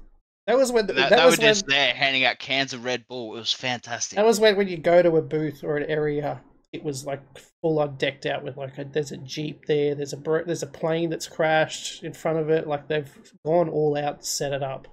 That 0.47 0.57
was 0.57 0.71
when 0.71 0.89
And 0.89 0.97
that, 0.97 1.09
that, 1.09 1.17
they 1.17 1.25
was 1.25 1.37
when 1.37 1.47
just 1.47 1.67
there 1.67 1.93
handing 1.93 2.23
out 2.23 2.39
cans 2.39 2.73
of 2.73 2.85
red 2.85 3.05
bull 3.07 3.35
it 3.35 3.39
was 3.39 3.51
fantastic 3.51 4.15
that 4.15 4.25
was 4.25 4.39
when 4.39 4.55
when 4.55 4.69
you 4.69 4.77
go 4.77 5.01
to 5.01 5.17
a 5.17 5.21
booth 5.21 5.61
or 5.63 5.75
an 5.75 5.83
area, 5.89 6.41
it 6.71 6.83
was 6.83 7.05
like 7.05 7.21
full 7.61 7.79
on 7.79 7.97
decked 7.97 8.25
out 8.25 8.43
with 8.43 8.55
like 8.55 8.77
a, 8.77 8.85
there's 8.85 9.11
a 9.11 9.17
jeep 9.17 9.65
there, 9.65 9.93
there's 9.93 10.13
a 10.13 10.43
there's 10.45 10.63
a 10.63 10.67
plane 10.67 11.09
that's 11.09 11.27
crashed 11.27 12.01
in 12.03 12.13
front 12.13 12.39
of 12.39 12.49
it. 12.49 12.65
Like 12.65 12.87
they've 12.87 13.11
gone 13.45 13.67
all 13.69 13.97
out, 13.97 14.25
set 14.25 14.53
it 14.53 14.63
up, 14.63 14.87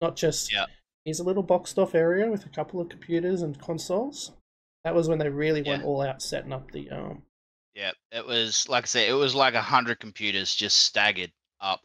not 0.00 0.16
just 0.16 0.52
Yeah. 0.52 0.66
Here's 1.04 1.20
a 1.20 1.24
little 1.24 1.42
boxed 1.42 1.78
off 1.78 1.94
area 1.94 2.30
with 2.30 2.46
a 2.46 2.48
couple 2.48 2.80
of 2.80 2.88
computers 2.88 3.42
and 3.42 3.58
consoles. 3.60 4.32
That 4.84 4.94
was 4.94 5.08
when 5.08 5.18
they 5.18 5.30
really 5.30 5.62
went 5.62 5.82
all 5.82 6.02
out 6.02 6.20
setting 6.22 6.52
up 6.52 6.70
the 6.70 6.90
um. 6.90 7.22
Yeah, 7.74 7.92
it 8.12 8.24
was 8.24 8.68
like 8.68 8.84
I 8.84 8.86
said, 8.86 9.08
it 9.08 9.14
was 9.14 9.34
like 9.34 9.54
a 9.54 9.62
hundred 9.62 9.98
computers 9.98 10.54
just 10.54 10.76
staggered 10.76 11.32
up, 11.60 11.80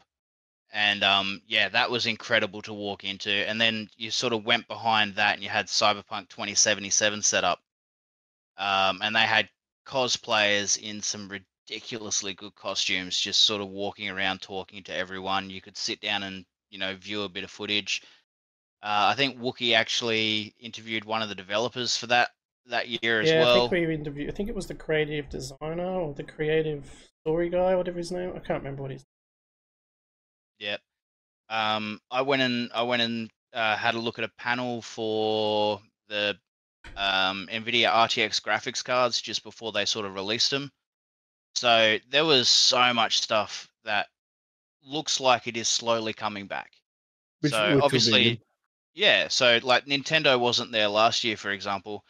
and 0.72 1.02
um, 1.02 1.42
yeah, 1.46 1.70
that 1.70 1.90
was 1.90 2.06
incredible 2.06 2.62
to 2.62 2.74
walk 2.74 3.02
into. 3.04 3.30
And 3.30 3.58
then 3.60 3.88
you 3.96 4.10
sort 4.10 4.34
of 4.34 4.44
went 4.44 4.68
behind 4.68 5.14
that, 5.14 5.34
and 5.34 5.42
you 5.42 5.48
had 5.48 5.66
Cyberpunk 5.66 6.28
2077 6.28 7.22
set 7.22 7.42
up, 7.42 7.60
um, 8.58 9.00
and 9.02 9.16
they 9.16 9.20
had 9.20 9.48
cosplayers 9.86 10.76
in 10.78 11.00
some 11.00 11.28
ridiculously 11.28 12.34
good 12.34 12.54
costumes, 12.54 13.18
just 13.18 13.40
sort 13.40 13.62
of 13.62 13.68
walking 13.68 14.10
around 14.10 14.42
talking 14.42 14.84
to 14.84 14.94
everyone. 14.94 15.48
You 15.50 15.62
could 15.62 15.76
sit 15.78 16.00
down 16.02 16.22
and 16.22 16.44
you 16.70 16.78
know 16.78 16.94
view 16.96 17.22
a 17.22 17.30
bit 17.30 17.44
of 17.44 17.50
footage. 17.50 18.02
Uh, 18.82 19.08
I 19.10 19.14
think 19.14 19.38
Wookie 19.38 19.74
actually 19.74 20.54
interviewed 20.60 21.04
one 21.06 21.22
of 21.22 21.30
the 21.30 21.34
developers 21.34 21.96
for 21.96 22.06
that 22.08 22.30
that 22.66 22.88
year 22.88 23.20
as 23.20 23.28
yeah, 23.28 23.40
well. 23.40 23.66
I 23.66 23.68
think 23.68 23.88
we 23.88 23.94
interviewed. 23.94 24.30
I 24.30 24.32
think 24.32 24.48
it 24.48 24.54
was 24.54 24.66
the 24.66 24.74
creative 24.74 25.28
designer 25.28 25.86
or 25.86 26.14
the 26.14 26.24
creative 26.24 26.84
story 27.22 27.50
guy, 27.50 27.74
whatever 27.74 27.98
his 27.98 28.12
name. 28.12 28.30
I 28.34 28.38
can't 28.38 28.62
remember 28.62 28.82
what 28.82 28.92
his. 28.92 29.04
Yep. 30.58 30.80
Um, 31.48 32.00
I 32.10 32.22
went 32.22 32.42
and 32.42 32.70
I 32.74 32.82
went 32.82 33.02
and 33.02 33.30
uh, 33.52 33.76
had 33.76 33.94
a 33.94 33.98
look 33.98 34.18
at 34.18 34.24
a 34.24 34.32
panel 34.38 34.82
for 34.82 35.80
the 36.08 36.36
um, 36.96 37.48
NVIDIA 37.50 37.90
RTX 37.90 38.40
graphics 38.40 38.84
cards 38.84 39.20
just 39.20 39.42
before 39.42 39.72
they 39.72 39.84
sort 39.84 40.06
of 40.06 40.14
released 40.14 40.50
them. 40.50 40.70
So 41.54 41.98
there 42.10 42.24
was 42.24 42.48
so 42.48 42.94
much 42.94 43.20
stuff 43.20 43.68
that 43.84 44.06
looks 44.84 45.20
like 45.20 45.46
it 45.46 45.56
is 45.56 45.68
slowly 45.68 46.12
coming 46.12 46.46
back. 46.46 46.72
Which- 47.40 47.52
so 47.52 47.62
which 47.62 47.70
will 47.74 47.80
be 47.80 47.84
obviously, 47.84 48.40
yeah. 48.94 49.28
So 49.28 49.58
like 49.62 49.86
Nintendo 49.86 50.38
wasn't 50.38 50.72
there 50.72 50.88
last 50.88 51.24
year, 51.24 51.36
for 51.36 51.50
example. 51.50 52.04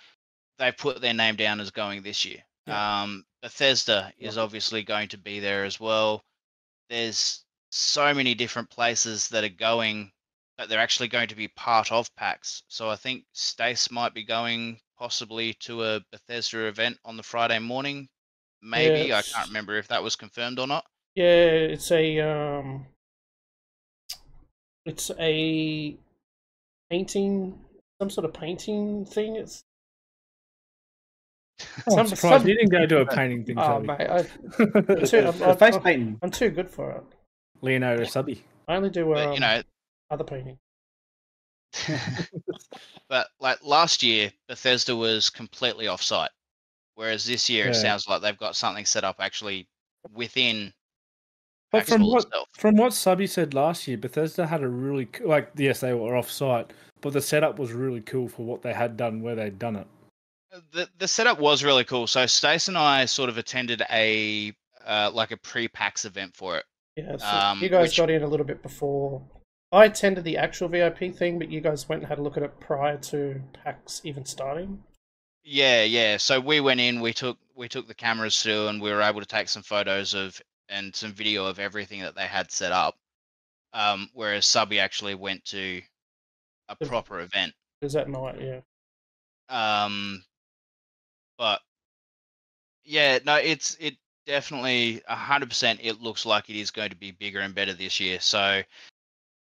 They 0.61 0.71
put 0.71 1.01
their 1.01 1.15
name 1.15 1.37
down 1.37 1.59
as 1.59 1.71
going 1.71 2.03
this 2.03 2.25
year. 2.25 2.45
Um, 2.67 3.25
Bethesda 3.43 4.13
is 4.19 4.39
obviously 4.39 4.83
going 4.83 5.09
to 5.09 5.19
be 5.19 5.41
there 5.41 5.65
as 5.65 5.81
well. 5.81 6.23
There's 6.91 7.45
so 7.71 8.13
many 8.13 8.35
different 8.35 8.69
places 8.71 9.29
that 9.29 9.43
are 9.43 9.49
going, 9.49 10.13
but 10.59 10.69
they're 10.69 10.79
actually 10.79 11.09
going 11.09 11.29
to 11.29 11.35
be 11.35 11.49
part 11.49 11.91
of 11.91 12.15
PAX. 12.15 12.63
So 12.69 12.91
I 12.91 12.97
think 12.97 13.25
Stace 13.33 13.91
might 13.91 14.13
be 14.13 14.23
going 14.23 14.79
possibly 14.99 15.55
to 15.61 15.83
a 15.83 16.01
Bethesda 16.13 16.67
event 16.67 16.99
on 17.07 17.17
the 17.17 17.23
Friday 17.23 17.59
morning. 17.59 18.09
Maybe 18.63 19.15
I 19.15 19.23
can't 19.23 19.49
remember 19.49 19.79
if 19.79 19.89
that 19.89 20.03
was 20.03 20.15
confirmed 20.15 20.59
or 20.59 20.67
not. 20.67 20.85
Yeah, 21.15 21.25
it's 21.25 21.91
a 21.91 22.21
um. 22.21 22.87
It's 24.85 25.11
a 25.19 25.97
painting, 26.91 27.59
some 28.01 28.11
sort 28.11 28.27
of 28.27 28.35
painting 28.35 29.07
thing. 29.07 29.37
It's 29.37 29.65
Oh, 31.89 31.99
I'm 31.99 32.07
surprised 32.07 32.43
some- 32.43 32.49
you 32.49 32.55
didn't 32.55 32.71
go 32.71 32.87
to 32.87 33.01
a 33.01 33.07
painting 33.15 33.45
thing. 33.45 33.59
oh 33.59 33.63
Sally. 33.63 33.87
mate, 33.87 34.01
I, 34.09 34.23
The, 34.59 35.07
Too- 35.09 35.21
the 35.23 35.27
I'm- 35.33 35.43
I'm- 35.43 35.57
face 35.57 35.79
painting. 35.79 36.19
I'm 36.23 36.31
too 36.31 36.51
good 36.51 36.71
for 36.71 36.91
it. 36.93 37.03
Leonardo 37.63 38.05
Subby. 38.05 38.43
I 38.69 38.77
only 38.77 38.91
do 38.91 39.05
But 39.07 39.27
um, 39.27 39.33
you 39.35 39.41
know, 39.41 39.63
other 40.11 40.25
painting. 40.25 40.59
but 43.09 43.29
like 43.41 43.59
last 43.65 44.03
year, 44.03 44.33
Bethesda 44.49 44.95
was 44.97 45.31
completely 45.31 45.87
off-site, 45.89 46.31
whereas 46.95 47.25
this 47.25 47.49
year 47.51 47.69
it 47.69 47.75
sounds 47.75 48.09
like 48.09 48.23
they've 48.23 48.37
got 48.39 48.57
something 48.57 48.85
set 48.85 49.05
up 49.05 49.17
actually 49.21 49.69
within. 50.13 50.73
But 51.73 51.87
from 51.87 52.03
what 52.03 52.25
itself. 52.25 52.49
from 52.53 52.77
what 52.77 52.93
Subby 52.93 53.27
said 53.29 53.55
last 53.55 53.87
year, 53.87 53.97
Bethesda 53.97 54.47
had 54.47 54.63
a 54.63 54.69
really 54.69 55.07
co- 55.07 55.27
like 55.29 55.51
yes 55.57 55.81
they 55.81 55.95
were 55.95 56.17
off 56.17 56.31
site, 56.31 56.73
but 57.01 57.13
the 57.13 57.21
setup 57.23 57.59
was 57.59 57.73
really 57.73 58.01
cool 58.01 58.29
for 58.29 58.45
what 58.45 58.63
they 58.63 58.73
had 58.73 58.97
done 58.97 59.23
where 59.23 59.35
they'd 59.37 59.59
done 59.59 59.77
it. 59.77 59.87
The 60.73 60.89
the 60.99 61.09
setup 61.09 61.39
was 61.39 61.63
really 61.65 61.85
cool. 61.85 62.07
So 62.07 62.27
Stace 62.27 62.69
and 62.69 62.77
I 62.79 63.05
sort 63.05 63.29
of 63.29 63.39
attended 63.39 63.83
a 63.91 64.53
uh, 64.87 65.11
like 65.13 65.31
a 65.31 65.37
pre-PAX 65.37 66.05
event 66.05 66.35
for 66.35 66.57
it. 66.57 66.65
Yeah, 66.97 67.17
so 67.19 67.27
Um, 67.27 67.63
you 67.63 67.69
guys 67.69 67.91
which- 67.91 67.97
got 67.99 68.11
in 68.11 68.23
a 68.23 68.27
little 68.27 68.47
bit 68.47 68.63
before. 68.63 69.23
I 69.73 69.85
attended 69.85 70.25
the 70.25 70.37
actual 70.37 70.67
VIP 70.69 71.15
thing, 71.15 71.39
but 71.39 71.49
you 71.49 71.61
guys 71.61 71.89
went 71.89 72.03
and 72.03 72.09
had 72.09 72.19
a 72.19 72.23
look 72.23 72.37
at 72.37 72.43
it 72.43 72.59
prior 72.59 72.97
to 72.99 73.41
PAX 73.53 74.01
even 74.05 74.25
starting. 74.25 74.83
Yeah, 75.45 75.85
yeah. 75.85 76.17
So 76.17 76.41
we 76.41 76.59
went 76.61 76.81
in, 76.81 77.01
we 77.01 77.13
took 77.13 77.39
we 77.55 77.69
took 77.69 77.87
the 77.87 77.95
cameras 77.95 78.43
through, 78.43 78.67
and 78.69 78.81
we 78.83 78.91
were 78.91 79.03
able 79.03 79.21
to 79.21 79.27
take 79.27 79.49
some 79.49 79.63
photos 79.63 80.15
of 80.15 80.41
and 80.69 80.95
some 80.95 81.13
video 81.13 81.47
of 81.47 81.59
everything 81.61 82.01
that 82.01 82.15
they 82.17 82.27
had 82.27 82.51
set 82.51 82.73
up. 82.73 82.97
Um, 83.73 84.09
whereas 84.13 84.47
Subby 84.47 84.81
actually 84.81 85.15
went 85.15 85.45
to 85.47 85.81
a 86.69 86.77
proper 86.87 87.21
event. 87.21 87.53
Is 87.83 87.93
that 87.93 88.09
night, 88.09 88.41
yeah. 88.41 88.61
Um, 89.49 90.25
but 91.41 91.63
yeah, 92.85 93.19
no, 93.25 93.37
it's 93.37 93.75
it 93.81 93.97
definitely 94.27 95.01
a 95.09 95.17
hundred 95.17 95.49
percent. 95.49 95.81
It 95.83 96.03
looks 96.03 96.27
like 96.27 96.51
it 96.51 96.57
is 96.57 96.71
going 96.71 96.91
to 96.91 96.97
be 96.97 97.13
bigger 97.13 97.41
and 97.41 97.55
better 97.55 97.73
this 97.73 97.99
year. 97.99 98.21
So, 98.21 98.63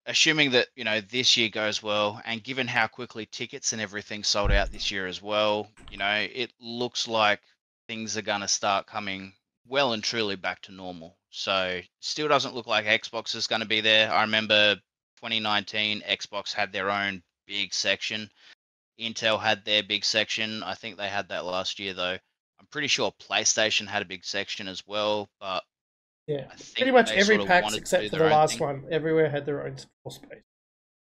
assuming 0.06 0.52
that 0.52 0.68
you 0.76 0.84
know 0.84 1.00
this 1.00 1.36
year 1.36 1.48
goes 1.48 1.82
well, 1.82 2.22
and 2.24 2.44
given 2.44 2.68
how 2.68 2.86
quickly 2.86 3.26
tickets 3.26 3.72
and 3.72 3.82
everything 3.82 4.22
sold 4.22 4.52
out 4.52 4.70
this 4.70 4.92
year 4.92 5.08
as 5.08 5.20
well, 5.20 5.68
you 5.90 5.98
know, 5.98 6.28
it 6.32 6.52
looks 6.60 7.08
like 7.08 7.40
things 7.88 8.16
are 8.16 8.22
going 8.22 8.42
to 8.42 8.48
start 8.48 8.86
coming 8.86 9.32
well 9.66 9.92
and 9.92 10.04
truly 10.04 10.36
back 10.36 10.62
to 10.62 10.72
normal. 10.72 11.16
So, 11.30 11.80
still 11.98 12.28
doesn't 12.28 12.54
look 12.54 12.68
like 12.68 12.86
Xbox 12.86 13.34
is 13.34 13.48
going 13.48 13.62
to 13.62 13.68
be 13.68 13.80
there. 13.80 14.12
I 14.12 14.20
remember 14.20 14.76
2019, 15.16 16.02
Xbox 16.08 16.52
had 16.52 16.72
their 16.72 16.90
own 16.90 17.24
big 17.48 17.74
section. 17.74 18.30
Intel 18.98 19.40
had 19.40 19.64
their 19.64 19.82
big 19.82 20.04
section. 20.04 20.62
I 20.62 20.74
think 20.74 20.96
they 20.96 21.08
had 21.08 21.28
that 21.28 21.44
last 21.44 21.78
year 21.78 21.94
though. 21.94 22.16
I'm 22.60 22.66
pretty 22.70 22.88
sure 22.88 23.12
PlayStation 23.20 23.86
had 23.86 24.02
a 24.02 24.06
big 24.06 24.24
section 24.24 24.66
as 24.68 24.82
well, 24.86 25.28
but 25.40 25.62
Yeah. 26.26 26.50
Pretty 26.76 26.90
much 26.90 27.10
every 27.10 27.36
sort 27.36 27.40
of 27.42 27.46
PAX 27.46 27.74
except 27.76 28.10
for 28.10 28.16
the 28.18 28.24
last 28.24 28.58
thing. 28.58 28.66
one. 28.66 28.84
Everywhere 28.90 29.30
had 29.30 29.46
their 29.46 29.64
own 29.64 29.76
floor 29.76 30.10
space. 30.12 30.42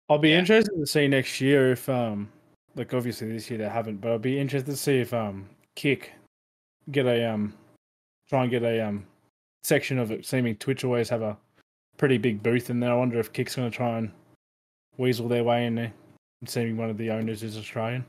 I'll 0.09 0.19
be 0.19 0.31
Yeah. 0.31 0.39
interested 0.39 0.77
to 0.79 0.87
see 0.87 1.09
next 1.09 1.41
year 1.41 1.73
if 1.73 1.89
um 1.89 2.31
like 2.75 2.93
obviously 2.93 3.33
this 3.33 3.49
year 3.51 3.59
they 3.59 3.69
haven't, 3.69 3.97
but 4.03 4.13
I'll 4.13 4.19
be 4.19 4.39
interested 4.39 4.71
to 4.71 4.77
see 4.77 4.99
if 5.01 5.13
um 5.15 5.49
Kick 5.75 6.13
get 6.91 7.07
a 7.07 7.25
um 7.31 7.55
try 8.29 8.43
and 8.43 8.51
get 8.51 8.63
a 8.63 8.87
um 8.87 9.07
section 9.65 9.99
of 9.99 10.11
it. 10.11 10.25
Seeming 10.27 10.57
Twitch 10.57 10.85
always 10.85 11.09
have 11.09 11.23
a 11.23 11.37
pretty 11.97 12.19
big 12.19 12.43
booth 12.43 12.69
in 12.71 12.79
there. 12.81 12.93
I 12.93 12.97
wonder 12.97 13.19
if 13.19 13.33
Kick's 13.33 13.57
gonna 13.57 13.71
try 13.71 13.99
and 13.99 14.13
weasel 14.99 15.27
their 15.29 15.43
way 15.43 15.67
in 15.67 15.75
there. 15.75 15.93
And 16.41 16.49
seeming 16.51 16.77
one 16.77 16.91
of 16.91 16.99
the 16.99 17.11
owners 17.11 17.43
is 17.43 17.57
Australian. 17.57 18.05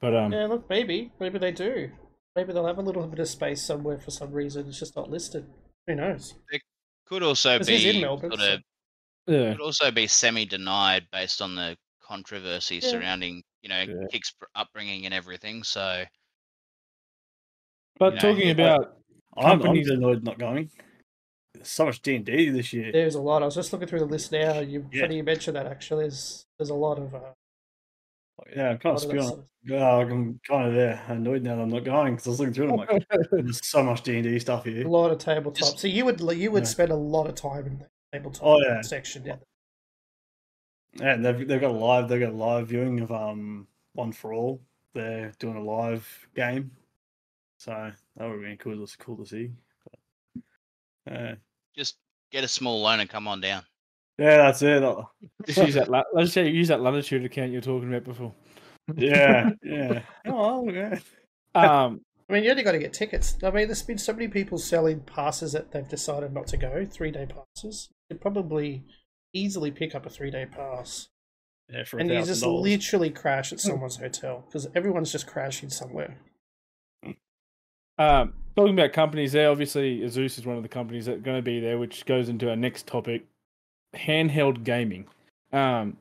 But 0.00 0.14
um 0.16 0.32
Yeah, 0.32 0.46
look, 0.46 0.68
maybe. 0.68 1.12
Maybe 1.20 1.38
they 1.38 1.52
do. 1.52 1.90
Maybe 2.36 2.52
they'll 2.52 2.66
have 2.66 2.78
a 2.78 2.82
little 2.82 3.06
bit 3.06 3.18
of 3.18 3.28
space 3.28 3.62
somewhere 3.62 3.98
for 3.98 4.10
some 4.10 4.32
reason. 4.32 4.68
It's 4.68 4.78
just 4.78 4.94
not 4.96 5.10
listed. 5.10 5.46
Who 5.86 5.94
knows? 5.96 6.34
It 6.50 6.62
could 7.06 7.22
also 7.22 7.58
be 7.58 7.76
he's 7.76 7.94
in 7.96 8.02
Melbourne, 8.02 8.30
sort 8.30 8.40
so- 8.40 8.58
yeah. 9.26 9.52
could 9.52 9.60
also 9.62 9.90
be 9.90 10.06
semi-denied 10.06 11.06
based 11.10 11.42
on 11.42 11.54
the 11.54 11.76
controversy 12.02 12.76
Yeah. 12.76 12.88
surrounding 12.90 13.42
you 13.62 13.68
know 13.68 13.80
Yeah. 13.80 14.06
Kick's 14.10 14.32
upbringing 14.54 15.04
and 15.04 15.12
everything. 15.14 15.64
So 15.64 16.04
But 17.98 18.14
know, 18.14 18.20
talking 18.20 18.50
about 18.50 18.96
I'm, 19.36 19.52
I'm 19.52 19.60
Companies- 19.60 19.90
annoyed 19.90 20.22
not 20.22 20.38
going. 20.38 20.70
There's 21.58 21.68
so 21.68 21.86
much 21.86 22.00
D 22.02 22.14
and 22.16 22.24
D 22.24 22.50
this 22.50 22.72
year. 22.72 22.92
There's 22.92 23.16
a 23.16 23.20
lot. 23.20 23.42
I 23.42 23.46
was 23.46 23.54
just 23.56 23.72
looking 23.72 23.88
through 23.88 23.98
the 24.00 24.04
list 24.06 24.30
now. 24.30 24.60
You 24.60 24.88
Yeah. 24.92 25.02
funny 25.02 25.16
you 25.16 25.24
mentioned 25.24 25.56
that 25.56 25.66
actually. 25.66 26.04
There's 26.04 26.46
there's 26.56 26.70
a 26.70 26.74
lot 26.74 26.98
of 26.98 27.14
uh, 27.14 27.20
Yeah, 28.54 28.70
I'm 28.70 28.78
kind 28.78 28.94
of 28.96 29.02
spewing. 29.02 29.22
sort 29.26 29.38
of- 29.40 29.44
Oh, 29.70 30.00
I'm 30.00 30.40
kind 30.48 30.68
of 30.68 30.74
there 30.74 31.02
annoyed 31.08 31.42
now 31.42 31.56
that 31.56 31.62
I'm 31.62 31.68
not 31.68 31.84
going 31.84 32.14
because 32.14 32.26
I 32.28 32.30
was 32.30 32.40
looking 32.40 32.54
through 32.54 32.68
it. 32.68 32.70
I'm 32.70 32.76
like, 32.76 33.06
there's 33.32 33.66
so 33.66 33.82
much 33.82 34.02
D 34.02 34.14
and 34.14 34.22
D 34.24 34.38
stuff 34.38 34.64
here. 34.64 34.86
a 34.86 34.88
lot 34.90 35.10
of 35.10 35.18
tabletop. 35.18 35.78
So 35.78 35.88
you 35.88 36.04
would 36.04 36.20
you 36.20 36.50
would 36.52 36.62
Yeah. 36.62 36.68
spend 36.68 36.90
a 36.92 36.96
lot 36.96 37.26
of 37.26 37.34
time 37.34 37.66
in 37.66 37.78
the 37.80 37.88
tabletop 38.12 38.44
Oh, 38.46 38.58
yeah. 38.60 38.80
section. 38.82 39.24
Yeah. 39.26 39.36
And 41.00 41.24
they've 41.24 41.46
they've 41.46 41.60
got 41.60 41.70
a 41.72 41.74
live 41.74 42.08
they've 42.08 42.20
got 42.20 42.30
a 42.30 42.36
live 42.36 42.68
viewing 42.68 43.00
of 43.00 43.10
um 43.12 43.66
One 43.94 44.12
for 44.12 44.32
All. 44.32 44.60
They're 44.94 45.32
doing 45.38 45.56
a 45.56 45.62
live 45.62 46.28
game, 46.34 46.70
so 47.58 47.90
that 48.16 48.28
would 48.28 48.42
be 48.42 48.56
cool. 48.56 48.86
to 48.86 48.96
cool 48.98 49.16
to 49.18 49.26
see. 49.26 49.50
But, 51.04 51.12
uh, 51.14 51.34
just 51.78 51.96
get 52.30 52.44
a 52.44 52.48
small 52.48 52.82
loan 52.82 53.00
and 53.00 53.08
come 53.08 53.26
on 53.28 53.40
down. 53.40 53.62
yeah, 54.18 54.36
that's 54.38 54.60
it. 54.62 54.82
Uh, 54.82 55.02
just 55.46 55.58
use 55.58 55.74
that 55.74 55.88
la- 55.90 56.02
let's 56.12 56.32
say 56.32 56.48
use 56.48 56.68
that 56.68 56.82
latitude 56.82 57.24
account 57.24 57.50
you 57.50 57.58
were 57.58 57.62
talking 57.62 57.88
about 57.88 58.04
before. 58.04 58.34
Yeah, 58.96 59.50
yeah. 59.62 60.02
Oh, 60.26 60.68
okay. 60.68 61.00
Um 61.54 62.00
I 62.30 62.34
mean, 62.34 62.44
you 62.44 62.50
only 62.50 62.62
got 62.62 62.72
to 62.72 62.78
get 62.78 62.92
tickets. 62.92 63.38
I 63.42 63.50
mean, 63.50 63.68
there's 63.68 63.82
been 63.82 63.96
so 63.96 64.12
many 64.12 64.28
people 64.28 64.58
selling 64.58 65.00
passes 65.00 65.52
that 65.52 65.72
they've 65.72 65.88
decided 65.88 66.34
not 66.34 66.46
to 66.48 66.58
go, 66.58 66.84
three 66.84 67.10
day 67.10 67.26
passes. 67.26 67.88
You 68.10 68.16
could 68.16 68.20
probably 68.20 68.84
easily 69.32 69.70
pick 69.70 69.94
up 69.94 70.04
a 70.04 70.10
three 70.10 70.30
day 70.30 70.44
pass. 70.44 71.08
Yeah, 71.70 71.84
for 71.84 71.98
and 71.98 72.10
you 72.10 72.22
just 72.24 72.44
literally 72.44 73.10
crash 73.10 73.52
at 73.52 73.60
someone's 73.60 73.96
hotel 73.96 74.44
because 74.46 74.66
everyone's 74.74 75.12
just 75.12 75.26
crashing 75.26 75.68
somewhere. 75.68 76.18
Um, 77.98 78.32
talking 78.56 78.74
about 78.74 78.92
companies 78.92 79.32
there, 79.32 79.50
obviously 79.50 80.00
Asus 80.00 80.38
is 80.38 80.46
one 80.46 80.56
of 80.56 80.62
the 80.62 80.68
companies 80.68 81.06
that 81.06 81.16
are 81.16 81.20
going 81.20 81.38
to 81.38 81.42
be 81.42 81.60
there, 81.60 81.78
which 81.78 82.06
goes 82.06 82.28
into 82.28 82.48
our 82.48 82.56
next 82.56 82.86
topic: 82.86 83.24
handheld 83.96 84.64
gaming. 84.64 85.06
Um, 85.52 85.96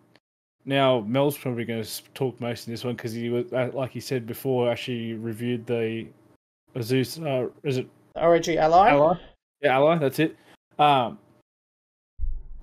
now 0.65 0.99
Mel's 0.99 1.37
probably 1.37 1.65
going 1.65 1.83
to 1.83 2.03
talk 2.13 2.39
most 2.39 2.67
in 2.67 2.73
this 2.73 2.83
one 2.83 2.95
because 2.95 3.13
he 3.13 3.29
was, 3.29 3.51
uh, 3.53 3.71
like 3.73 3.91
he 3.91 3.99
said 3.99 4.27
before, 4.27 4.69
actually 4.69 5.13
reviewed 5.13 5.65
the 5.65 6.07
Asus. 6.75 7.21
Uh, 7.23 7.49
is 7.63 7.77
it 7.77 7.87
The 8.13 8.21
ROG 8.21 8.47
Ally? 8.49 8.89
Ally? 8.89 9.15
Yeah, 9.61 9.75
Ally. 9.75 9.97
That's 9.97 10.19
it. 10.19 10.35
Um, 10.77 11.17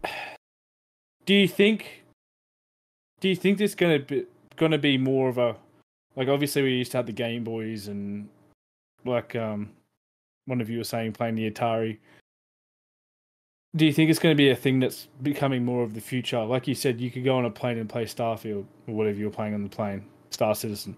do 1.26 1.34
you 1.34 1.48
think? 1.48 2.04
Do 3.20 3.28
you 3.28 3.36
think 3.36 3.58
this 3.58 3.74
going 3.74 4.00
to 4.00 4.04
be 4.04 4.26
going 4.56 4.72
to 4.72 4.78
be 4.78 4.98
more 4.98 5.28
of 5.28 5.38
a 5.38 5.56
like? 6.14 6.28
Obviously, 6.28 6.62
we 6.62 6.74
used 6.74 6.92
to 6.92 6.98
have 6.98 7.06
the 7.06 7.12
Game 7.12 7.42
Boys 7.42 7.88
and 7.88 8.28
like 9.04 9.36
um, 9.36 9.70
one 10.46 10.60
of 10.60 10.70
you 10.70 10.78
was 10.78 10.88
saying 10.88 11.12
playing 11.12 11.34
the 11.34 11.50
Atari. 11.50 11.98
Do 13.76 13.84
you 13.84 13.92
think 13.92 14.08
it's 14.08 14.20
going 14.20 14.32
to 14.32 14.36
be 14.36 14.50
a 14.50 14.56
thing 14.56 14.78
that's 14.78 15.08
becoming 15.22 15.64
more 15.64 15.82
of 15.82 15.94
the 15.94 16.00
future? 16.00 16.44
Like 16.44 16.68
you 16.68 16.74
said, 16.74 17.00
you 17.00 17.10
could 17.10 17.24
go 17.24 17.36
on 17.36 17.44
a 17.44 17.50
plane 17.50 17.78
and 17.78 17.88
play 17.88 18.04
Starfield 18.04 18.66
or 18.86 18.94
whatever 18.94 19.18
you're 19.18 19.30
playing 19.30 19.54
on 19.54 19.64
the 19.64 19.68
plane, 19.68 20.04
Star 20.30 20.54
Citizen. 20.54 20.96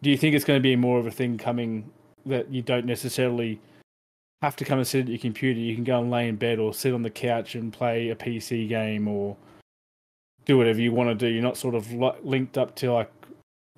Do 0.00 0.10
you 0.10 0.16
think 0.16 0.36
it's 0.36 0.44
going 0.44 0.58
to 0.58 0.62
be 0.62 0.76
more 0.76 0.98
of 0.98 1.06
a 1.06 1.10
thing 1.10 1.36
coming 1.38 1.90
that 2.26 2.50
you 2.50 2.62
don't 2.62 2.86
necessarily 2.86 3.60
have 4.42 4.56
to 4.56 4.64
come 4.64 4.78
and 4.78 4.86
sit 4.86 5.02
at 5.02 5.08
your 5.08 5.18
computer. 5.18 5.60
You 5.60 5.74
can 5.74 5.84
go 5.84 6.00
and 6.00 6.10
lay 6.10 6.28
in 6.28 6.36
bed 6.36 6.58
or 6.58 6.72
sit 6.72 6.94
on 6.94 7.02
the 7.02 7.10
couch 7.10 7.54
and 7.54 7.72
play 7.72 8.08
a 8.08 8.16
PC 8.16 8.68
game 8.68 9.06
or 9.06 9.36
do 10.46 10.56
whatever 10.56 10.80
you 10.80 10.92
want 10.92 11.10
to 11.10 11.14
do. 11.14 11.32
You're 11.32 11.42
not 11.42 11.56
sort 11.56 11.74
of 11.74 11.92
linked 12.24 12.56
up 12.56 12.74
to 12.76 12.92
like 12.92 13.10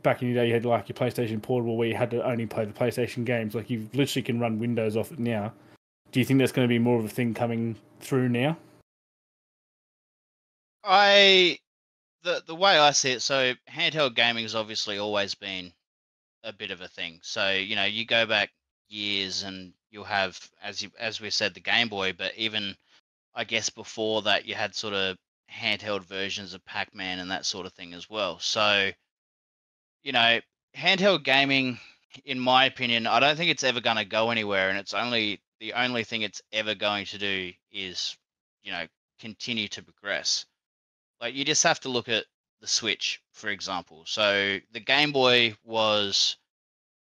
back 0.02 0.22
in 0.22 0.28
your 0.28 0.36
day. 0.36 0.48
You 0.48 0.54
had 0.54 0.64
like 0.64 0.88
your 0.88 0.96
PlayStation 0.96 1.40
Portable 1.40 1.76
where 1.76 1.88
you 1.88 1.96
had 1.96 2.10
to 2.10 2.24
only 2.24 2.46
play 2.46 2.64
the 2.64 2.72
PlayStation 2.72 3.24
games. 3.24 3.54
Like 3.54 3.70
you 3.70 3.88
literally 3.94 4.22
can 4.22 4.40
run 4.40 4.58
Windows 4.58 4.96
off 4.96 5.12
it 5.12 5.18
now. 5.18 5.52
Do 6.10 6.20
you 6.20 6.26
think 6.26 6.38
that's 6.38 6.52
going 6.52 6.66
to 6.66 6.72
be 6.72 6.78
more 6.78 6.98
of 6.98 7.04
a 7.04 7.08
thing 7.08 7.34
coming 7.34 7.76
through 8.00 8.28
now? 8.28 8.56
I 10.84 11.58
the 12.22 12.42
the 12.46 12.54
way 12.54 12.78
I 12.78 12.90
see 12.90 13.12
it, 13.12 13.22
so 13.22 13.54
handheld 13.70 14.14
gaming 14.14 14.44
has 14.44 14.54
obviously 14.54 14.98
always 14.98 15.34
been 15.34 15.72
a 16.44 16.52
bit 16.52 16.70
of 16.70 16.80
a 16.80 16.88
thing. 16.88 17.20
So 17.22 17.50
you 17.50 17.76
know, 17.76 17.84
you 17.84 18.04
go 18.04 18.26
back 18.26 18.50
years 18.88 19.42
and 19.42 19.72
you'll 19.90 20.04
have, 20.04 20.38
as 20.62 20.82
you 20.82 20.90
as 20.98 21.20
we 21.20 21.30
said, 21.30 21.54
the 21.54 21.60
Game 21.60 21.88
Boy, 21.88 22.12
but 22.12 22.32
even 22.36 22.76
I 23.34 23.44
guess 23.44 23.70
before 23.70 24.22
that, 24.22 24.44
you 24.44 24.54
had 24.54 24.74
sort 24.74 24.94
of 24.94 25.16
handheld 25.50 26.04
versions 26.04 26.54
of 26.54 26.64
Pac-Man 26.64 27.18
and 27.18 27.30
that 27.30 27.46
sort 27.46 27.66
of 27.66 27.72
thing 27.72 27.92
as 27.94 28.08
well. 28.08 28.38
So 28.38 28.90
you 30.02 30.12
know, 30.12 30.40
handheld 30.76 31.24
gaming, 31.24 31.78
in 32.24 32.38
my 32.38 32.64
opinion, 32.66 33.06
I 33.06 33.20
don't 33.20 33.36
think 33.36 33.50
it's 33.50 33.64
ever 33.64 33.80
going 33.80 33.96
to 33.96 34.04
go 34.04 34.30
anywhere, 34.30 34.68
and 34.68 34.78
it's 34.78 34.94
only 34.94 35.42
the 35.60 35.72
only 35.74 36.04
thing 36.04 36.22
it's 36.22 36.42
ever 36.52 36.74
going 36.74 37.04
to 37.06 37.18
do 37.18 37.52
is 37.70 38.16
you 38.62 38.72
know 38.72 38.86
continue 39.20 39.68
to 39.68 39.82
progress. 39.82 40.46
Like 41.20 41.34
you 41.34 41.44
just 41.44 41.62
have 41.62 41.80
to 41.80 41.88
look 41.88 42.08
at 42.08 42.24
the 42.60 42.66
switch 42.66 43.20
for 43.32 43.48
example. 43.48 44.04
So 44.06 44.58
the 44.72 44.80
game 44.80 45.12
boy 45.12 45.54
was 45.64 46.36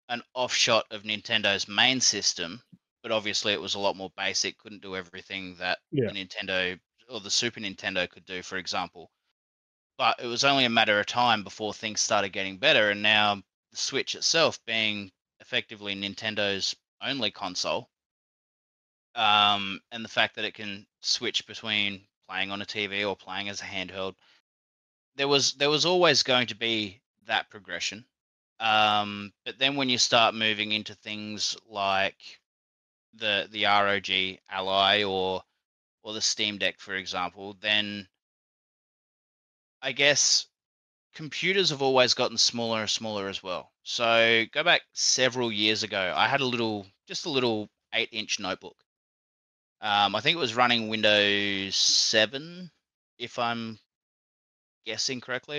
an 0.08 0.22
offshot 0.34 0.84
of 0.90 1.02
nintendo's 1.02 1.68
main 1.68 2.00
system 2.00 2.62
but 3.02 3.12
obviously 3.12 3.52
it 3.52 3.60
was 3.60 3.74
a 3.74 3.78
lot 3.78 3.96
more 3.96 4.10
basic 4.16 4.58
couldn't 4.58 4.82
do 4.82 4.96
everything 4.96 5.54
that 5.56 5.78
Yeah. 5.90 6.08
the 6.10 6.24
nintendo 6.24 6.78
or 7.08 7.20
the 7.20 7.30
super 7.30 7.60
nintendo 7.60 8.08
could 8.08 8.24
do 8.24 8.42
for 8.42 8.56
example 8.56 9.10
but 9.98 10.18
it 10.22 10.26
was 10.26 10.44
only 10.44 10.64
a 10.64 10.70
matter 10.70 10.98
of 10.98 11.06
time 11.06 11.44
before 11.44 11.74
things 11.74 12.00
started 12.00 12.30
getting 12.30 12.56
better 12.56 12.90
and 12.90 13.02
now 13.02 13.34
the 13.70 13.76
switch 13.76 14.14
itself 14.14 14.58
being 14.64 15.10
effectively 15.40 15.94
nintendo's 15.94 16.74
only 17.02 17.30
console 17.30 17.90
um, 19.18 19.80
and 19.90 20.04
the 20.04 20.08
fact 20.08 20.36
that 20.36 20.44
it 20.44 20.54
can 20.54 20.86
switch 21.00 21.46
between 21.46 22.06
playing 22.28 22.50
on 22.50 22.62
a 22.62 22.66
TV 22.66 23.06
or 23.08 23.16
playing 23.16 23.48
as 23.48 23.60
a 23.60 23.64
handheld. 23.64 24.14
There 25.16 25.28
was 25.28 25.54
there 25.54 25.70
was 25.70 25.84
always 25.84 26.22
going 26.22 26.46
to 26.48 26.54
be 26.54 27.00
that 27.26 27.50
progression. 27.50 28.04
Um, 28.60 29.32
but 29.44 29.58
then 29.58 29.76
when 29.76 29.88
you 29.88 29.98
start 29.98 30.34
moving 30.34 30.72
into 30.72 30.94
things 30.94 31.56
like 31.68 32.40
the 33.14 33.48
the 33.50 33.64
ROG 33.64 34.38
Ally 34.50 35.02
or 35.02 35.42
or 36.02 36.12
the 36.12 36.20
Steam 36.20 36.58
Deck, 36.58 36.78
for 36.78 36.94
example, 36.94 37.56
then 37.60 38.06
I 39.82 39.92
guess 39.92 40.46
computers 41.14 41.70
have 41.70 41.82
always 41.82 42.14
gotten 42.14 42.38
smaller 42.38 42.80
and 42.80 42.90
smaller 42.90 43.28
as 43.28 43.42
well. 43.42 43.72
So 43.82 44.44
go 44.52 44.62
back 44.62 44.82
several 44.92 45.50
years 45.50 45.82
ago, 45.82 46.12
I 46.16 46.28
had 46.28 46.40
a 46.40 46.46
little, 46.46 46.86
just 47.06 47.26
a 47.26 47.30
little 47.30 47.68
eight-inch 47.94 48.38
notebook. 48.40 48.76
Um, 49.80 50.14
I 50.14 50.20
think 50.20 50.36
it 50.36 50.40
was 50.40 50.56
running 50.56 50.88
Windows 50.88 51.76
7, 51.76 52.70
if 53.18 53.38
I'm 53.38 53.78
guessing 54.84 55.20
correctly. 55.20 55.58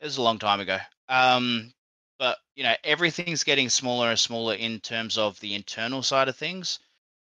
It 0.00 0.04
was 0.04 0.16
a 0.16 0.22
long 0.22 0.38
time 0.38 0.60
ago. 0.60 0.78
Um, 1.08 1.72
but 2.18 2.38
you 2.54 2.62
know, 2.62 2.74
everything's 2.84 3.44
getting 3.44 3.68
smaller 3.68 4.10
and 4.10 4.18
smaller 4.18 4.54
in 4.54 4.80
terms 4.80 5.18
of 5.18 5.38
the 5.40 5.54
internal 5.54 6.02
side 6.02 6.28
of 6.28 6.36
things. 6.36 6.78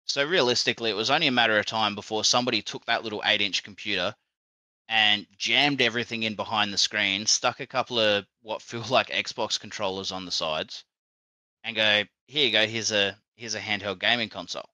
So 0.06 0.24
realistically, 0.24 0.90
it 0.90 0.96
was 0.96 1.10
only 1.10 1.26
a 1.26 1.32
matter 1.32 1.58
of 1.58 1.66
time 1.66 1.94
before 1.94 2.24
somebody 2.24 2.62
took 2.62 2.84
that 2.86 3.02
little 3.02 3.22
eight-inch 3.24 3.62
computer 3.62 4.14
and 4.88 5.26
jammed 5.36 5.80
everything 5.80 6.22
in 6.22 6.36
behind 6.36 6.72
the 6.72 6.78
screen, 6.78 7.26
stuck 7.26 7.60
a 7.60 7.66
couple 7.66 7.98
of 7.98 8.26
what 8.42 8.62
feel 8.62 8.84
like 8.90 9.08
Xbox 9.08 9.58
controllers 9.58 10.12
on 10.12 10.24
the 10.24 10.30
sides, 10.30 10.84
and 11.64 11.76
go, 11.76 12.04
here 12.26 12.46
you 12.46 12.52
go, 12.52 12.66
here's 12.66 12.92
a 12.92 13.16
here's 13.36 13.54
a 13.54 13.60
handheld 13.60 13.98
gaming 13.98 14.28
console. 14.28 14.68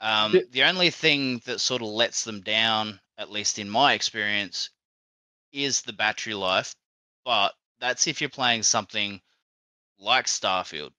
Um, 0.00 0.32
Yeah. 0.32 0.40
The 0.50 0.64
only 0.64 0.90
thing 0.90 1.40
that 1.46 1.60
sort 1.60 1.82
of 1.82 1.88
lets 1.88 2.24
them 2.24 2.40
down, 2.42 3.00
at 3.16 3.30
least 3.30 3.58
in 3.58 3.68
my 3.70 3.94
experience, 3.94 4.70
is 5.52 5.82
the 5.82 5.92
battery 5.92 6.34
life. 6.34 6.74
But 7.24 7.54
that's 7.80 8.06
if 8.06 8.20
you're 8.20 8.30
playing 8.30 8.62
something 8.64 9.20
like 9.98 10.26
Starfield. 10.26 10.90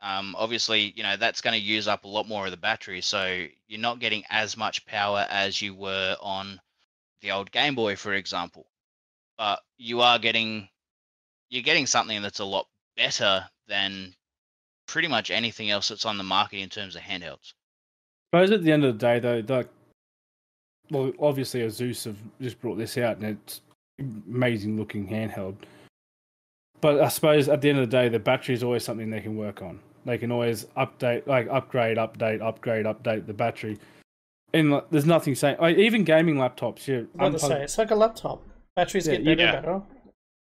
Um, 0.00 0.34
obviously, 0.38 0.92
you 0.96 1.02
know 1.02 1.16
that's 1.16 1.40
going 1.40 1.58
to 1.58 1.66
use 1.66 1.88
up 1.88 2.04
a 2.04 2.08
lot 2.08 2.28
more 2.28 2.44
of 2.44 2.50
the 2.50 2.58
battery, 2.58 3.00
so 3.00 3.46
you're 3.68 3.80
not 3.80 4.00
getting 4.00 4.22
as 4.28 4.56
much 4.56 4.84
power 4.84 5.26
as 5.30 5.62
you 5.62 5.74
were 5.74 6.16
on 6.20 6.60
the 7.24 7.32
old 7.32 7.50
Game 7.50 7.74
Boy, 7.74 7.96
for 7.96 8.14
example. 8.14 8.66
But 9.36 9.60
you 9.78 10.00
are 10.02 10.18
getting 10.20 10.68
you're 11.50 11.62
getting 11.62 11.86
something 11.86 12.22
that's 12.22 12.38
a 12.38 12.44
lot 12.44 12.66
better 12.96 13.44
than 13.66 14.14
pretty 14.86 15.08
much 15.08 15.30
anything 15.30 15.70
else 15.70 15.88
that's 15.88 16.04
on 16.04 16.18
the 16.18 16.24
market 16.24 16.58
in 16.58 16.68
terms 16.68 16.94
of 16.94 17.02
handhelds. 17.02 17.54
I 18.32 18.44
suppose 18.44 18.50
at 18.52 18.62
the 18.62 18.72
end 18.72 18.84
of 18.84 18.98
the 18.98 19.06
day, 19.06 19.18
though, 19.20 19.42
like, 19.48 19.68
well, 20.90 21.12
obviously, 21.20 21.60
Asus 21.60 22.04
have 22.04 22.16
just 22.40 22.60
brought 22.60 22.76
this 22.76 22.98
out, 22.98 23.16
and 23.16 23.38
it's 23.38 23.60
amazing 23.98 24.76
looking 24.76 25.08
handheld. 25.08 25.56
But 26.80 27.00
I 27.00 27.08
suppose 27.08 27.48
at 27.48 27.60
the 27.60 27.70
end 27.70 27.78
of 27.78 27.90
the 27.90 27.96
day, 27.96 28.08
the 28.08 28.18
battery 28.18 28.54
is 28.54 28.62
always 28.62 28.84
something 28.84 29.08
they 29.08 29.20
can 29.20 29.36
work 29.36 29.62
on. 29.62 29.80
They 30.04 30.18
can 30.18 30.30
always 30.30 30.66
update, 30.76 31.26
like 31.26 31.48
upgrade, 31.48 31.96
update, 31.96 32.42
upgrade, 32.42 32.84
update 32.84 33.26
the 33.26 33.32
battery. 33.32 33.78
And 34.54 34.70
like, 34.70 34.88
there's 34.90 35.04
nothing 35.04 35.34
saying, 35.34 35.56
like, 35.60 35.76
even 35.76 36.04
gaming 36.04 36.36
laptops, 36.36 36.86
you 36.86 37.08
I'm 37.18 37.26
about 37.34 37.40
to 37.40 37.46
say 37.46 37.62
it's 37.64 37.76
like 37.76 37.90
a 37.90 37.94
laptop. 37.96 38.42
Batteries 38.76 39.06
Yeah, 39.06 39.16
get 39.16 39.24
better 39.24 39.42
Yeah. 39.42 39.54
and 39.56 39.62
better. 39.64 39.82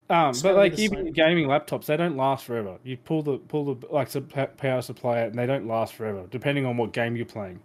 Um, 0.09 0.30
It's 0.30 0.42
but 0.42 0.55
like 0.55 0.78
even 0.78 1.07
same. 1.07 1.12
gaming 1.12 1.47
laptops, 1.49 1.86
they 1.86 1.97
don't 1.97 2.16
last 2.16 2.44
forever. 2.44 2.78
You 2.84 2.97
pull 2.97 3.22
the 3.22 3.38
pull 3.38 3.74
the 3.74 3.86
like 3.88 4.11
the 4.11 4.20
power 4.20 4.82
supply 4.82 5.22
out, 5.22 5.28
and 5.30 5.38
they 5.38 5.47
don't 5.47 5.66
last 5.66 5.94
forever, 5.94 6.26
depending 6.30 6.64
on 6.64 6.76
what 6.76 6.92
game 6.92 7.16
you're 7.16 7.26
playing. 7.26 7.61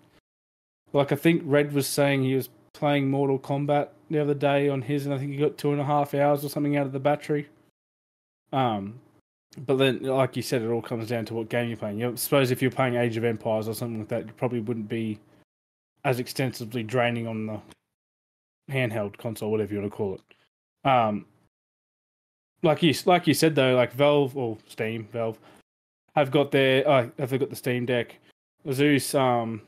Like 0.93 1.11
I 1.11 1.15
think 1.15 1.43
Red 1.45 1.73
was 1.73 1.85
saying 1.85 2.23
he 2.23 2.33
was 2.33 2.49
playing 2.73 3.11
Mortal 3.11 3.37
Kombat 3.37 3.89
the 4.09 4.19
other 4.19 4.33
day 4.33 4.69
on 4.69 4.81
his, 4.81 5.05
and 5.05 5.13
I 5.13 5.19
think 5.19 5.31
he 5.33 5.37
got 5.37 5.57
two 5.57 5.71
and 5.71 5.79
a 5.81 5.85
half 5.85 6.13
hours 6.15 6.43
or 6.43 6.49
something 6.49 6.75
out 6.77 6.85
of 6.87 6.93
the 6.93 6.99
battery. 6.99 7.47
Um, 8.51 8.99
but 9.65 9.75
then, 9.77 10.01
like 10.03 10.35
you 10.35 10.41
said, 10.41 10.61
it 10.61 10.69
all 10.69 10.81
comes 10.81 11.09
down 11.09 11.25
to 11.25 11.33
what 11.33 11.49
game 11.49 11.67
you're 11.67 11.77
playing. 11.77 11.99
You 11.99 12.07
know, 12.07 12.15
suppose 12.15 12.51
if 12.51 12.61
you're 12.61 12.71
playing 12.71 12.95
Age 12.95 13.17
of 13.17 13.23
Empires 13.23 13.67
or 13.67 13.73
something 13.75 13.99
like 13.99 14.07
that, 14.09 14.25
you 14.25 14.33
probably 14.33 14.61
wouldn't 14.61 14.89
be 14.89 15.19
as 16.03 16.19
extensively 16.19 16.83
draining 16.83 17.27
on 17.27 17.45
the 17.47 17.61
handheld 18.71 19.17
console, 19.17 19.51
whatever 19.51 19.73
you 19.73 19.81
want 19.81 19.91
to 19.91 19.95
call 19.95 20.15
it. 20.15 20.89
Um, 20.89 21.25
like 22.63 22.83
you 22.83 22.93
like 23.05 23.27
you 23.27 23.33
said 23.33 23.55
though, 23.55 23.75
like 23.75 23.93
Valve 23.93 24.37
or 24.37 24.57
Steam, 24.67 25.07
Valve 25.11 25.37
have 26.15 26.31
got 26.31 26.51
their 26.51 26.87
uh, 26.87 27.07
have 27.17 27.37
got 27.39 27.49
the 27.49 27.55
Steam 27.55 27.85
Deck? 27.85 28.17
Zeus, 28.71 29.15
um, 29.15 29.61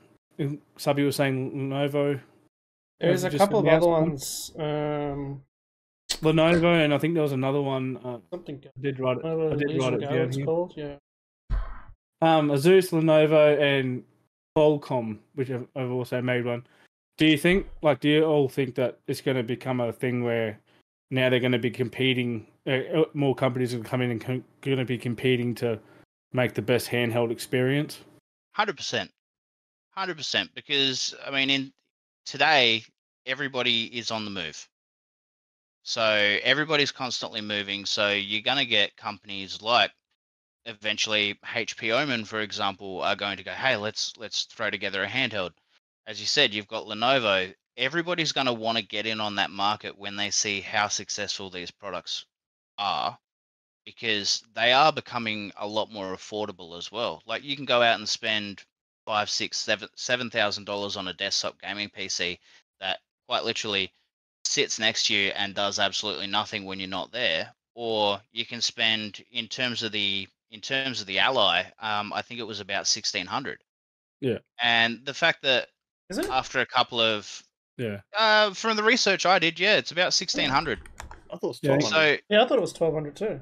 Subby 0.78 1.04
was 1.04 1.16
saying 1.16 1.52
Lenovo, 1.52 2.20
There's 3.00 3.24
a 3.24 3.36
couple 3.36 3.60
of 3.60 3.68
other 3.68 3.88
one. 3.88 4.10
ones. 4.10 4.52
Um, 4.58 5.42
Lenovo, 6.22 6.84
and 6.84 6.94
I 6.94 6.98
think 7.00 7.16
there 7.16 7.24
was 7.24 7.32
another 7.32 7.62
one. 7.62 7.98
Uh, 7.98 8.20
something. 8.32 8.62
I 8.66 8.82
did 8.82 9.00
write 9.00 9.18
it. 9.18 9.26
I 9.26 9.56
did 9.56 9.80
write 9.80 9.94
it 9.94 10.02
down 10.02 10.32
here. 10.32 10.46
called. 10.46 10.74
Yeah. 10.76 10.96
Um, 12.22 12.50
Asus, 12.50 12.92
Lenovo, 12.92 13.60
and 13.60 14.04
Qualcomm, 14.56 15.18
which 15.36 15.48
have 15.48 15.68
also 15.76 16.22
made 16.22 16.46
one. 16.46 16.66
Do 17.18 17.26
you 17.26 17.38
think, 17.38 17.68
like, 17.82 18.00
do 18.00 18.10
you 18.10 18.24
all 18.24 18.50
think 18.50 18.76
that 18.76 19.00
it's 19.08 19.22
going 19.22 19.38
to 19.38 19.44
become 19.44 19.80
a 19.80 19.92
thing 19.92 20.24
where 20.24 20.60
now 21.12 21.30
they're 21.30 21.40
going 21.40 21.52
to 21.52 21.60
be 21.60 21.72
competing? 21.72 22.48
Uh, 22.66 23.02
uh, 23.02 23.06
more 23.14 23.36
companies 23.36 23.74
are 23.74 23.80
coming 23.80 24.12
and 24.12 24.22
com- 24.22 24.44
going 24.62 24.78
to 24.78 24.86
be 24.86 24.98
competing 24.98 25.54
to 25.56 25.80
make 26.34 26.54
the 26.54 26.62
best 26.62 26.88
handheld 26.88 27.32
experience. 27.32 28.00
Hundred 28.54 28.78
percent, 28.78 29.12
hundred 29.92 30.18
percent. 30.18 30.50
Because 30.56 31.16
I 31.26 31.32
mean, 31.32 31.50
in 31.50 31.74
today, 32.26 32.84
everybody 33.26 33.86
is 33.86 34.12
on 34.12 34.26
the 34.26 34.32
move. 34.32 34.68
So 35.84 36.38
everybody's 36.44 36.92
constantly 36.92 37.42
moving. 37.42 37.86
So 37.86 38.12
you're 38.12 38.42
gonna 38.42 38.66
get 38.66 38.96
companies 38.96 39.62
like 39.62 39.92
eventually 40.66 41.36
HP 41.46 41.92
Omen, 41.92 42.26
for 42.26 42.42
example, 42.42 43.02
are 43.02 43.16
going 43.16 43.38
to 43.38 43.44
go, 43.44 43.52
hey, 43.52 43.76
let's 43.76 44.14
let's 44.18 44.46
throw 44.46 44.70
together 44.70 45.04
a 45.04 45.08
handheld. 45.08 45.52
As 46.08 46.20
you 46.20 46.26
said, 46.26 46.54
you've 46.54 46.68
got 46.68 46.86
Lenovo. 46.86 47.54
Everybody's 47.78 48.34
going 48.34 48.48
to 48.48 48.54
want 48.54 48.78
to 48.78 48.84
get 48.84 49.06
in 49.06 49.20
on 49.20 49.36
that 49.36 49.50
market 49.50 49.98
when 49.98 50.16
they 50.16 50.30
see 50.30 50.62
how 50.62 50.88
successful 50.88 51.50
these 51.50 51.72
products 51.72 52.26
are 52.78 53.18
because 53.86 54.44
they 54.56 54.72
are 54.72 54.92
becoming 54.94 55.52
a 55.58 55.68
lot 55.68 55.92
more 55.92 56.16
affordable 56.16 56.78
as 56.78 56.92
well. 56.92 57.22
Like 57.26 57.44
you 57.44 57.56
can 57.56 57.66
go 57.66 57.82
out 57.82 57.98
and 58.00 58.08
spend 58.08 58.64
five, 59.06 59.30
six, 59.30 59.58
seven, 59.58 59.90
seven 59.96 60.30
thousand 60.30 60.66
dollars 60.66 60.96
on 60.96 61.08
a 61.08 61.14
desktop 61.14 61.60
gaming 61.62 61.90
PC 61.90 62.40
that 62.80 63.00
quite 63.28 63.44
literally 63.44 63.92
sits 64.46 64.80
next 64.80 65.08
to 65.08 65.14
you 65.14 65.30
and 65.30 65.56
does 65.56 65.80
absolutely 65.80 66.28
nothing 66.28 66.66
when 66.66 66.80
you're 66.80 66.88
not 66.88 67.12
there. 67.12 67.54
Or 67.76 68.22
you 68.32 68.46
can 68.46 68.62
spend 68.62 69.24
in 69.32 69.48
terms 69.48 69.84
of 69.84 69.92
the 69.92 70.28
in 70.54 70.62
terms 70.62 71.02
of 71.02 71.08
the 71.08 71.18
Ally, 71.20 71.64
um, 71.82 72.14
I 72.14 72.22
think 72.22 72.40
it 72.40 72.44
was 72.48 72.60
about 72.60 72.86
sixteen 72.88 73.26
hundred. 73.26 73.60
Yeah. 74.22 74.38
And 74.62 75.00
the 75.04 75.14
fact 75.14 75.42
that 75.42 75.68
Is 76.10 76.20
it? 76.20 76.30
after 76.30 76.60
a 76.60 76.66
couple 76.66 77.02
of 77.02 77.42
Yeah. 77.78 78.02
uh, 78.18 78.54
from 78.54 78.78
the 78.78 78.84
research 78.84 79.26
I 79.26 79.40
did, 79.40 79.60
yeah, 79.60 79.76
it's 79.78 79.92
about 79.92 80.14
sixteen 80.14 80.50
hundred. 80.50 80.80
I 81.32 81.38
thought 81.38 81.44
it 81.44 81.48
was 81.48 81.60
Yeah, 81.64 81.72
1200. 81.72 82.18
So 82.20 82.24
Yeah, 82.30 82.44
I 82.44 82.48
thought 82.48 82.58
it 82.60 82.62
was 82.62 82.74
twelve 82.74 82.94
hundred 82.94 83.16
too. 83.16 83.42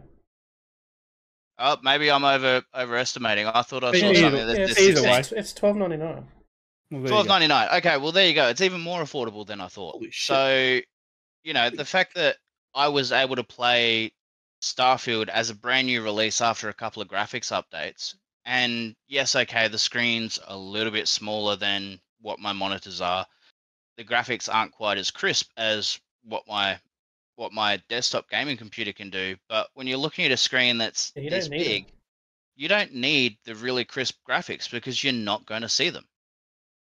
Oh, 1.59 1.77
maybe 1.83 2.09
I'm 2.09 2.23
over 2.23 2.63
overestimating. 2.73 3.45
I 3.47 3.61
thought 3.61 3.83
I 3.83 3.91
saw 3.91 4.05
Either- 4.09 4.15
something 4.19 4.47
that 4.47 4.57
Yeah, 4.57 4.63
it's, 4.65 4.79
either 4.79 5.01
said 5.01 5.11
way. 5.11 5.19
it's, 5.19 5.31
it's 5.33 5.53
twelve 5.53 5.75
ninety 5.75 5.97
nine. 5.97 6.15
Well, 6.15 6.25
there 6.91 7.01
you 7.01 7.07
twelve 7.07 7.27
go. 7.27 7.33
ninety 7.33 7.47
nine. 7.47 7.67
Okay, 7.77 7.97
well 7.97 8.11
there 8.11 8.27
you 8.27 8.33
go. 8.33 8.47
It's 8.47 8.61
even 8.61 8.81
more 8.81 9.01
affordable 9.01 9.45
than 9.45 9.61
I 9.61 9.67
thought. 9.67 9.93
Holy 9.93 10.09
shit. 10.11 10.25
So, 10.27 10.79
you 11.43 11.53
know, 11.53 11.69
the 11.69 11.85
fact 11.85 12.15
that 12.15 12.37
I 12.73 12.87
was 12.87 13.11
able 13.11 13.35
to 13.35 13.43
play 13.43 14.11
Starfield 14.61 15.27
as 15.29 15.49
a 15.49 15.55
brand 15.55 15.87
new 15.87 16.01
release 16.03 16.39
after 16.41 16.69
a 16.69 16.73
couple 16.73 17.01
of 17.01 17.07
graphics 17.07 17.51
updates, 17.51 18.15
and 18.45 18.95
yes, 19.07 19.35
okay, 19.35 19.67
the 19.67 19.77
screen's 19.77 20.39
a 20.47 20.55
little 20.57 20.91
bit 20.91 21.07
smaller 21.07 21.55
than 21.55 21.99
what 22.21 22.39
my 22.39 22.53
monitors 22.53 23.01
are. 23.01 23.25
The 23.97 24.03
graphics 24.03 24.53
aren't 24.53 24.71
quite 24.71 24.97
as 24.97 25.11
crisp 25.11 25.49
as 25.57 25.99
what 26.23 26.43
my 26.47 26.79
what 27.35 27.51
my 27.53 27.81
desktop 27.89 28.29
gaming 28.29 28.57
computer 28.57 28.93
can 28.93 29.09
do. 29.09 29.35
But 29.49 29.69
when 29.73 29.87
you're 29.87 29.97
looking 29.97 30.25
at 30.25 30.31
a 30.31 30.37
screen 30.37 30.77
that's 30.77 31.11
Yeah, 31.15 31.23
you 31.23 31.29
this 31.31 31.47
don't 31.47 31.57
need 31.57 31.61
'em. 31.65 31.67
big, 31.71 31.85
you 32.55 32.67
don't 32.67 32.93
need 32.93 33.37
the 33.45 33.55
really 33.55 33.83
crisp 33.85 34.17
graphics 34.29 34.69
because 34.69 35.03
you're 35.03 35.13
not 35.13 35.45
going 35.47 35.63
to 35.63 35.69
see 35.69 35.89
them. 35.89 36.07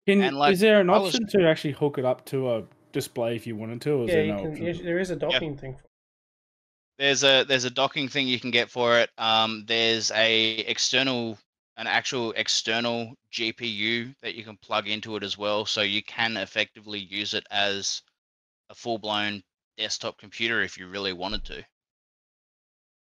Can, 0.07 0.21
And, 0.21 0.35
like, 0.37 0.53
is 0.53 0.59
there 0.59 0.81
an 0.81 0.89
I 0.89 0.97
was- 0.97 1.15
option 1.15 1.27
to 1.39 1.47
actually 1.47 1.71
hook 1.71 1.97
it 1.99 2.03
up 2.05 2.25
to 2.25 2.51
a 2.57 2.63
display 2.91 3.35
if 3.35 3.47
you 3.47 3.55
wanted 3.55 3.79
to, 3.83 3.91
or 3.91 4.03
is 4.05 4.09
Yeah, 4.09 4.15
there 4.15 4.25
no 4.25 4.41
can. 4.41 4.67
option? 4.67 4.85
there 4.85 4.99
is 4.99 5.09
a 5.11 5.15
docking 5.15 5.55
thing. 5.57 5.77
For 5.77 5.87
There's 6.99 7.23
a 7.23 7.43
there's 7.47 7.65
a 7.65 7.69
docking 7.69 8.07
thing 8.09 8.27
you 8.27 8.39
can 8.39 8.51
get 8.51 8.69
for 8.69 8.99
it. 8.99 9.09
Um, 9.17 9.63
there's 9.67 10.11
a 10.11 10.59
external 10.59 11.37
an 11.77 11.87
actual 11.87 12.31
external 12.33 13.13
GPU 13.33 14.13
that 14.21 14.35
you 14.35 14.43
can 14.43 14.57
plug 14.57 14.87
into 14.87 15.15
it 15.15 15.23
as 15.23 15.37
well, 15.37 15.65
so 15.65 15.81
you 15.81 16.03
can 16.03 16.37
effectively 16.37 16.99
use 16.99 17.33
it 17.33 17.45
as 17.49 18.01
a 18.69 18.75
full 18.75 18.97
blown 18.99 19.41
desktop 19.77 20.17
computer 20.19 20.61
if 20.61 20.77
you 20.77 20.87
really 20.87 21.13
wanted 21.13 21.43
to. 21.45 21.63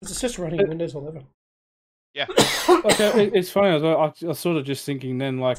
It's 0.01 0.21
just 0.21 0.37
running 0.37 0.67
Windows 0.67 0.93
11. 0.93 1.25
like, 2.83 2.99
uh, 2.99 3.13
it- 3.17 3.33
it's 3.35 3.49
funny. 3.49 3.69
I 3.69 3.75
was, 3.77 4.23
I 4.23 4.27
was 4.27 4.39
sort 4.39 4.57
of 4.57 4.65
just 4.65 4.85
thinking 4.85 5.17
then, 5.17 5.39
like, 5.39 5.57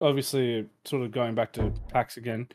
obviously, 0.00 0.66
sort 0.84 1.02
of 1.02 1.10
going 1.12 1.34
back 1.34 1.52
to 1.54 1.72
PAX 1.90 2.16
again, 2.18 2.48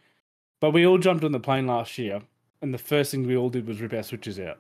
but 0.62 0.72
we 0.72 0.86
all 0.86 0.98
jumped 1.00 1.24
on 1.24 1.32
the 1.32 1.40
plane 1.40 1.66
last 1.66 1.98
year, 1.98 2.22
and 2.62 2.74
the 2.74 2.78
first 2.78 3.12
thing 3.12 3.26
we 3.26 3.36
all 3.38 3.50
did 3.50 3.66
was 3.68 3.82
rip 3.82 3.94
our 3.94 4.04
switches 4.04 4.40
out, 4.40 4.60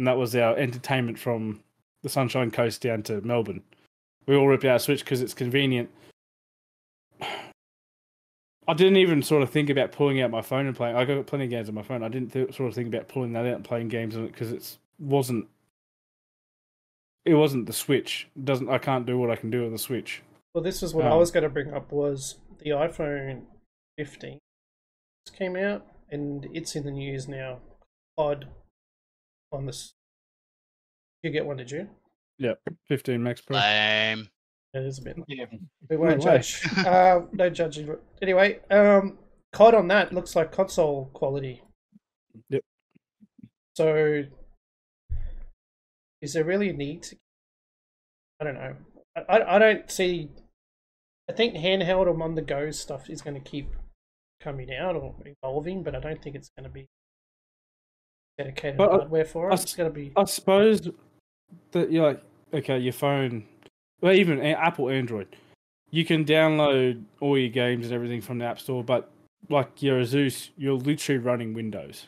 and 0.00 0.06
that 0.06 0.16
was 0.16 0.34
our 0.34 0.56
entertainment 0.56 1.18
from 1.18 1.60
the 2.02 2.08
Sunshine 2.08 2.50
Coast 2.50 2.80
down 2.80 3.02
to 3.02 3.20
Melbourne. 3.20 3.62
We 4.26 4.34
all 4.34 4.48
rip 4.48 4.64
out 4.64 4.76
a 4.76 4.78
Switch 4.78 5.04
because 5.04 5.20
it's 5.20 5.34
convenient. 5.34 5.90
I 7.20 8.72
didn't 8.72 8.96
even 8.96 9.22
sort 9.22 9.42
of 9.42 9.50
think 9.50 9.68
about 9.68 9.92
pulling 9.92 10.22
out 10.22 10.30
my 10.30 10.40
phone 10.40 10.66
and 10.66 10.74
playing. 10.74 10.96
I 10.96 11.04
got 11.04 11.26
plenty 11.26 11.44
of 11.44 11.50
games 11.50 11.68
on 11.68 11.74
my 11.74 11.82
phone. 11.82 12.02
I 12.02 12.08
didn't 12.08 12.32
th- 12.32 12.56
sort 12.56 12.70
of 12.70 12.74
think 12.74 12.88
about 12.88 13.08
pulling 13.08 13.34
that 13.34 13.44
out 13.44 13.56
and 13.56 13.64
playing 13.64 13.88
games 13.88 14.16
on 14.16 14.24
it 14.24 14.32
because 14.32 14.52
it 14.52 14.78
wasn't. 14.98 15.48
It 17.26 17.34
wasn't 17.34 17.66
the 17.66 17.74
Switch. 17.74 18.26
It 18.34 18.46
doesn't 18.46 18.70
I 18.70 18.78
can't 18.78 19.04
do 19.04 19.18
what 19.18 19.30
I 19.30 19.36
can 19.36 19.50
do 19.50 19.66
on 19.66 19.72
the 19.72 19.78
Switch. 19.78 20.22
Well, 20.54 20.64
this 20.64 20.82
is 20.82 20.94
what 20.94 21.04
I 21.04 21.10
Um, 21.10 21.18
was 21.18 21.30
going 21.30 21.42
to 21.44 21.50
bring 21.50 21.74
up 21.74 21.92
was 21.92 22.36
the 22.58 22.70
iPhone 22.70 23.42
15 23.98 24.38
just 25.26 25.38
came 25.38 25.56
out 25.56 25.84
and 26.08 26.48
it's 26.54 26.74
in 26.74 26.84
the 26.84 26.90
news 26.90 27.28
now. 27.28 27.58
Odd 28.16 28.48
on 29.52 29.66
this. 29.66 29.94
You 31.22 31.30
get 31.30 31.44
one, 31.44 31.56
did 31.56 31.70
you? 31.70 31.88
Yep, 32.38 32.60
15 32.88 33.22
Max 33.22 33.40
Pro. 33.40 33.58
Lame. 33.58 34.28
It 34.72 34.84
is 34.84 34.98
a 34.98 35.02
bit. 35.02 35.16
Yeah. 35.26 35.46
We 35.88 35.96
won't 35.96 36.20
way. 36.20 36.24
judge. 36.24 36.66
uh, 36.78 37.22
no 37.32 37.50
judging. 37.50 37.94
Anyway, 38.22 38.60
um, 38.70 39.18
COD 39.52 39.74
on 39.74 39.88
that 39.88 40.12
looks 40.12 40.36
like 40.36 40.52
console 40.52 41.10
quality. 41.12 41.62
Yep. 42.48 42.62
So, 43.74 44.24
is 46.22 46.32
there 46.32 46.44
really 46.44 46.70
a 46.70 46.72
need 46.72 47.02
to? 47.04 47.16
I 48.40 48.44
don't 48.44 48.54
know. 48.54 48.76
I, 49.16 49.20
I, 49.20 49.56
I 49.56 49.58
don't 49.58 49.90
see. 49.90 50.30
I 51.28 51.32
think 51.32 51.54
handheld 51.54 52.06
or 52.06 52.22
on 52.22 52.34
the 52.34 52.42
go 52.42 52.70
stuff 52.70 53.10
is 53.10 53.22
going 53.22 53.34
to 53.34 53.50
keep 53.50 53.70
coming 54.40 54.72
out 54.74 54.96
or 54.96 55.14
evolving, 55.24 55.82
but 55.82 55.94
I 55.94 56.00
don't 56.00 56.22
think 56.22 56.36
it's 56.36 56.50
going 56.56 56.64
to 56.64 56.70
be 56.70 56.88
dedicated 58.44 58.78
But 58.78 58.88
I- 58.90 58.96
hardware 58.96 59.24
for 59.24 59.50
I. 59.50 59.54
It's 59.54 59.74
going 59.74 59.90
to 59.90 59.94
be. 59.94 60.12
I 60.16 60.24
suppose 60.24 60.80
that 61.72 61.90
you're 61.90 62.06
like, 62.06 62.22
okay, 62.54 62.78
your 62.78 62.92
phone, 62.92 63.44
well, 64.00 64.12
even 64.12 64.40
Apple 64.40 64.88
Android, 64.88 65.36
you 65.90 66.04
can 66.04 66.24
download 66.24 67.02
all 67.20 67.36
your 67.38 67.48
games 67.50 67.86
and 67.86 67.94
everything 67.94 68.20
from 68.20 68.38
the 68.38 68.44
App 68.44 68.60
Store, 68.60 68.82
but 68.84 69.10
like 69.48 69.82
your 69.82 70.04
Zeus, 70.04 70.50
you're 70.56 70.74
literally 70.74 71.18
running 71.18 71.54
Windows. 71.54 72.06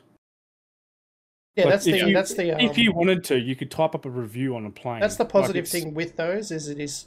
yeah, 1.56 1.64
like, 1.64 1.72
that's 1.74 1.84
the 1.84 1.98
you- 1.98 2.12
that's 2.12 2.34
the 2.34 2.52
um, 2.52 2.60
if 2.60 2.78
you 2.78 2.92
wanted 2.92 3.24
to, 3.24 3.38
you 3.38 3.54
could 3.56 3.70
type 3.70 3.94
up 3.94 4.04
a 4.04 4.10
review 4.10 4.54
on 4.56 4.64
a 4.66 4.70
plane. 4.70 5.00
That's 5.00 5.16
the 5.16 5.24
positive 5.24 5.64
it's- 5.64 5.72
thing 5.72 5.94
with 5.94 6.16
those 6.16 6.50
is 6.50 6.68
it 6.68 6.78
is 6.80 7.06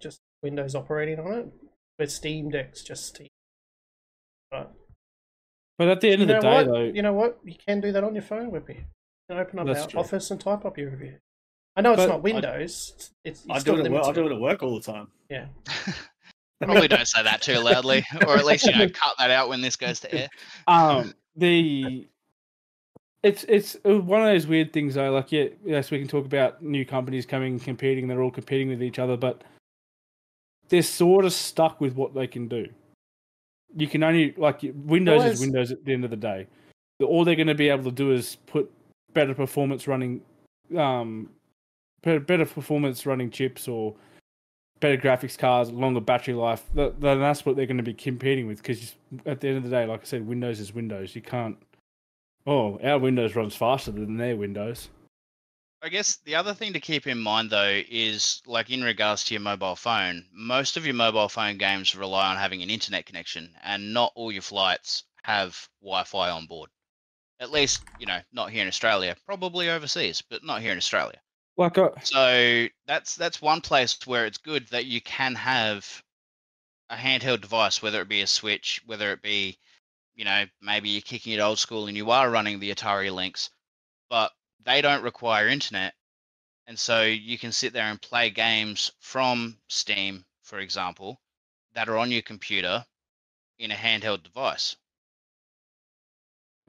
just 0.00 0.18
Windows 0.42 0.74
operating 0.74 1.18
on 1.20 1.32
it. 1.32 1.48
But 1.98 2.10
Steam 2.10 2.50
Deck's 2.50 2.82
just 2.82 3.06
Steam. 3.06 3.28
But 5.78 5.88
at 5.88 6.00
the 6.00 6.10
end 6.10 6.22
you 6.22 6.22
of 6.24 6.28
the 6.28 6.40
day, 6.40 6.54
what? 6.54 6.66
though, 6.66 6.82
You 6.84 7.02
know 7.02 7.12
what? 7.12 7.38
You 7.44 7.54
can 7.66 7.80
do 7.80 7.92
that 7.92 8.02
on 8.02 8.14
your 8.14 8.22
phone, 8.22 8.50
Whippy. 8.50 8.76
You 8.78 8.84
can 9.30 9.38
open 9.38 9.58
up 9.58 9.68
our 9.68 9.86
true. 9.86 10.00
Office 10.00 10.30
and 10.30 10.40
type 10.40 10.64
up 10.64 10.78
your 10.78 10.90
review. 10.90 11.14
I 11.76 11.82
know 11.82 11.92
it's 11.92 12.02
But 12.02 12.06
not 12.08 12.16
I- 12.16 12.20
Windows. 12.20 12.92
It's, 12.96 13.10
it's 13.24 13.44
I 13.50 13.58
still 13.58 13.74
do 13.76 13.82
it 13.82 13.86
at 13.86 13.92
work. 13.92 14.04
I 14.06 14.12
do 14.12 14.26
it 14.26 14.32
at 14.32 14.40
work 14.40 14.62
all 14.62 14.74
the 14.74 14.92
time. 14.92 15.08
Yeah. 15.28 15.46
Probably 16.62 16.88
don't 16.88 17.06
say 17.06 17.22
that 17.22 17.42
too 17.42 17.58
loudly, 17.58 18.02
or 18.26 18.38
at 18.38 18.46
least 18.46 18.64
you 18.64 18.72
know 18.72 18.88
cut 18.88 19.14
that 19.18 19.30
out 19.30 19.50
when 19.50 19.60
this 19.60 19.76
goes 19.76 20.00
to 20.00 20.14
air. 20.14 20.28
um, 20.66 21.12
the 21.36 22.08
it's 23.22 23.44
it's 23.44 23.76
uh, 23.84 23.98
one 24.00 24.22
of 24.22 24.28
those 24.28 24.46
weird 24.46 24.72
things 24.72 24.94
though. 24.94 25.12
Like, 25.12 25.30
yeah, 25.32 25.48
yes, 25.66 25.90
we 25.90 25.98
can 25.98 26.08
talk 26.08 26.24
about 26.24 26.62
new 26.62 26.86
companies 26.86 27.26
coming 27.26 27.52
and 27.54 27.62
competing. 27.62 28.08
They're 28.08 28.22
all 28.22 28.30
competing 28.30 28.70
with 28.70 28.82
each 28.82 28.98
other, 28.98 29.18
but 29.18 29.44
they're 30.68 30.82
sort 30.82 31.26
of 31.26 31.34
stuck 31.34 31.78
with 31.78 31.94
what 31.94 32.14
they 32.14 32.26
can 32.26 32.48
do. 32.48 32.66
You 33.74 33.86
can 33.86 34.02
only 34.02 34.34
like 34.36 34.60
Windows 34.62 35.22
Well, 35.22 35.30
is 35.32 35.40
Windows 35.40 35.72
at 35.72 35.84
the 35.84 35.92
end 35.92 36.04
of 36.04 36.10
the 36.10 36.16
day. 36.16 36.46
All 37.02 37.24
they're 37.24 37.34
going 37.34 37.46
to 37.48 37.54
be 37.54 37.68
able 37.68 37.84
to 37.84 37.90
do 37.90 38.12
is 38.12 38.36
put 38.46 38.70
better 39.12 39.34
performance 39.34 39.86
running, 39.86 40.22
um, 40.76 41.30
better, 42.02 42.46
performance 42.46 43.04
running 43.04 43.30
chips 43.30 43.68
or 43.68 43.94
better 44.80 44.96
graphics 44.96 45.36
cards, 45.36 45.70
longer 45.70 46.00
battery 46.00 46.34
life. 46.34 46.64
Th- 46.74 46.92
Then 46.98 47.20
that's 47.20 47.44
what 47.44 47.56
they're 47.56 47.66
going 47.66 47.76
to 47.76 47.82
be 47.82 47.94
competing 47.94 48.46
with. 48.46 48.58
Because 48.58 48.94
at 49.26 49.40
the 49.40 49.48
end 49.48 49.58
of 49.58 49.64
the 49.64 49.70
day, 49.70 49.84
like 49.86 50.02
I 50.02 50.04
said, 50.04 50.26
Windows 50.26 50.60
is 50.60 50.74
Windows. 50.74 51.14
You 51.14 51.22
can't. 51.22 51.56
Oh, 52.46 52.78
our 52.82 52.98
Windows 52.98 53.34
runs 53.34 53.56
faster 53.56 53.90
than 53.90 54.16
their 54.16 54.36
Windows. 54.36 54.88
I 55.86 55.88
guess 55.88 56.16
the 56.24 56.34
other 56.34 56.52
thing 56.52 56.72
to 56.72 56.80
keep 56.80 57.06
in 57.06 57.20
mind 57.20 57.50
though 57.50 57.80
is 57.88 58.42
like 58.44 58.70
in 58.70 58.82
regards 58.82 59.22
to 59.22 59.34
your 59.34 59.40
mobile 59.40 59.76
phone, 59.76 60.26
most 60.32 60.76
of 60.76 60.84
your 60.84 60.96
mobile 60.96 61.28
phone 61.28 61.58
games 61.58 61.94
rely 61.94 62.26
on 62.26 62.36
having 62.36 62.60
an 62.60 62.70
internet 62.70 63.06
connection, 63.06 63.54
and 63.62 63.94
not 63.94 64.10
all 64.16 64.32
your 64.32 64.42
flights 64.42 65.04
have 65.22 65.68
Wi-Fi 65.80 66.28
on 66.30 66.46
board. 66.46 66.70
At 67.38 67.52
least, 67.52 67.82
you 68.00 68.06
know, 68.06 68.18
not 68.32 68.50
here 68.50 68.62
in 68.62 68.68
Australia. 68.68 69.14
Probably 69.26 69.70
overseas, 69.70 70.24
but 70.28 70.42
not 70.42 70.60
here 70.60 70.72
in 70.72 70.78
Australia. 70.78 71.20
Like 71.56 71.78
I, 71.78 71.90
So 72.02 72.66
that's 72.88 73.14
that's 73.14 73.40
one 73.40 73.60
place 73.60 73.96
where 74.06 74.26
it's 74.26 74.38
good 74.38 74.66
that 74.70 74.86
you 74.86 75.00
can 75.00 75.36
have 75.36 76.02
a 76.90 76.96
handheld 76.96 77.42
device, 77.42 77.80
whether 77.80 78.00
it 78.00 78.08
be 78.08 78.22
a 78.22 78.26
Switch, 78.26 78.82
whether 78.86 79.12
it 79.12 79.22
be, 79.22 79.56
you 80.16 80.24
know, 80.24 80.46
maybe 80.60 80.88
you're 80.88 81.00
kicking 81.00 81.34
it 81.34 81.40
old 81.40 81.60
school 81.60 81.86
and 81.86 81.96
you 81.96 82.10
are 82.10 82.28
running 82.28 82.58
the 82.58 82.74
Atari 82.74 83.14
Lynx, 83.14 83.50
but 84.10 84.32
they 84.64 84.80
don't 84.80 85.02
require 85.02 85.48
internet, 85.48 85.94
and 86.66 86.78
so 86.78 87.02
you 87.02 87.38
can 87.38 87.52
sit 87.52 87.72
there 87.72 87.90
and 87.90 88.00
play 88.00 88.30
games 88.30 88.92
from 89.00 89.56
Steam, 89.68 90.24
for 90.42 90.58
example, 90.58 91.20
that 91.74 91.88
are 91.88 91.98
on 91.98 92.10
your 92.10 92.22
computer 92.22 92.84
in 93.58 93.70
a 93.70 93.74
handheld 93.74 94.22
device. 94.22 94.76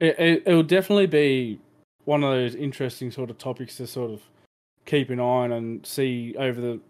it, 0.00 0.18
it 0.18 0.42
it'll 0.46 0.62
definitely 0.62 1.06
be 1.06 1.60
one 2.04 2.22
of 2.24 2.30
those 2.30 2.54
interesting 2.54 3.10
sort 3.10 3.30
of 3.30 3.38
topics 3.38 3.76
to 3.76 3.86
sort 3.86 4.10
of 4.10 4.22
keep 4.86 5.10
an 5.10 5.20
eye 5.20 5.22
on 5.22 5.52
and 5.52 5.84
see 5.84 6.34
over 6.38 6.60
the 6.60 6.80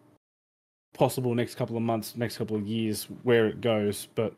possible 0.95 1.35
next 1.35 1.57
couple 1.57 1.77
of 1.77 1.83
months, 1.83 2.17
next 2.17 2.39
couple 2.39 2.57
of 2.57 2.67
years 2.67 3.09
where 3.23 3.47
it 3.47 3.61
goes. 3.61 4.09
But 4.15 4.35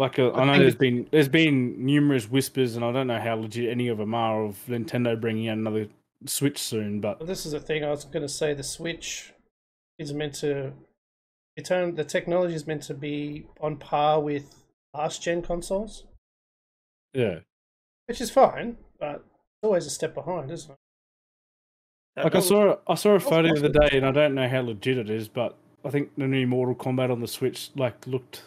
like 0.00 0.18
uh, 0.18 0.30
I 0.30 0.40
I 0.40 0.44
know 0.46 0.52
think 0.52 0.62
there's 0.62 0.74
it- 0.74 0.78
been 0.78 1.08
there's 1.12 1.28
been 1.28 1.84
numerous 1.84 2.28
whispers, 2.30 2.74
and 2.76 2.84
I 2.84 2.90
don't 2.92 3.06
know 3.06 3.20
how 3.20 3.34
legit 3.36 3.68
any 3.70 3.88
of 3.88 3.98
them 3.98 4.14
are 4.14 4.42
of 4.44 4.58
Nintendo 4.68 5.20
bringing 5.20 5.48
out 5.48 5.58
another 5.58 5.88
Switch 6.26 6.58
soon. 6.58 7.00
But 7.00 7.20
Well, 7.20 7.26
this 7.26 7.46
is 7.46 7.52
the 7.52 7.60
thing 7.60 7.84
I 7.84 7.90
was 7.90 8.04
going 8.04 8.22
to 8.22 8.28
say. 8.28 8.52
The 8.54 8.62
Switch 8.62 9.32
is 9.98 10.12
meant 10.12 10.34
to. 10.36 10.72
The 11.56 11.62
term, 11.62 11.94
the 11.94 12.04
technology 12.04 12.54
is 12.54 12.66
meant 12.66 12.82
to 12.84 12.94
be 12.94 13.46
on 13.60 13.76
par 13.76 14.20
with 14.20 14.54
last 14.94 15.22
gen 15.22 15.42
consoles, 15.42 16.04
yeah, 17.12 17.40
which 18.06 18.20
is 18.20 18.30
fine, 18.30 18.76
but 18.98 19.16
it's 19.16 19.64
always 19.64 19.84
a 19.86 19.90
step 19.90 20.14
behind, 20.14 20.50
isn't 20.50 20.70
it? 20.70 22.24
Like 22.24 22.34
I 22.34 22.40
saw 22.40 22.76
I 22.88 22.94
saw 22.94 23.14
a 23.14 23.20
photo 23.20 23.52
the 23.54 23.58
other 23.68 23.88
day, 23.88 23.96
and 23.96 24.06
I 24.06 24.12
don't 24.12 24.34
know 24.34 24.48
how 24.48 24.60
legit 24.62 24.96
it 24.98 25.10
is, 25.10 25.28
but 25.28 25.56
I 25.84 25.90
think 25.90 26.10
the 26.16 26.26
new 26.26 26.46
Mortal 26.46 26.74
Kombat 26.74 27.10
on 27.10 27.20
the 27.20 27.28
Switch 27.28 27.70
like 27.76 28.06
looked 28.06 28.42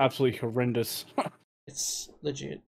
absolutely 0.00 0.38
horrendous. 0.38 1.04
It's 1.68 2.10
legit. 2.22 2.60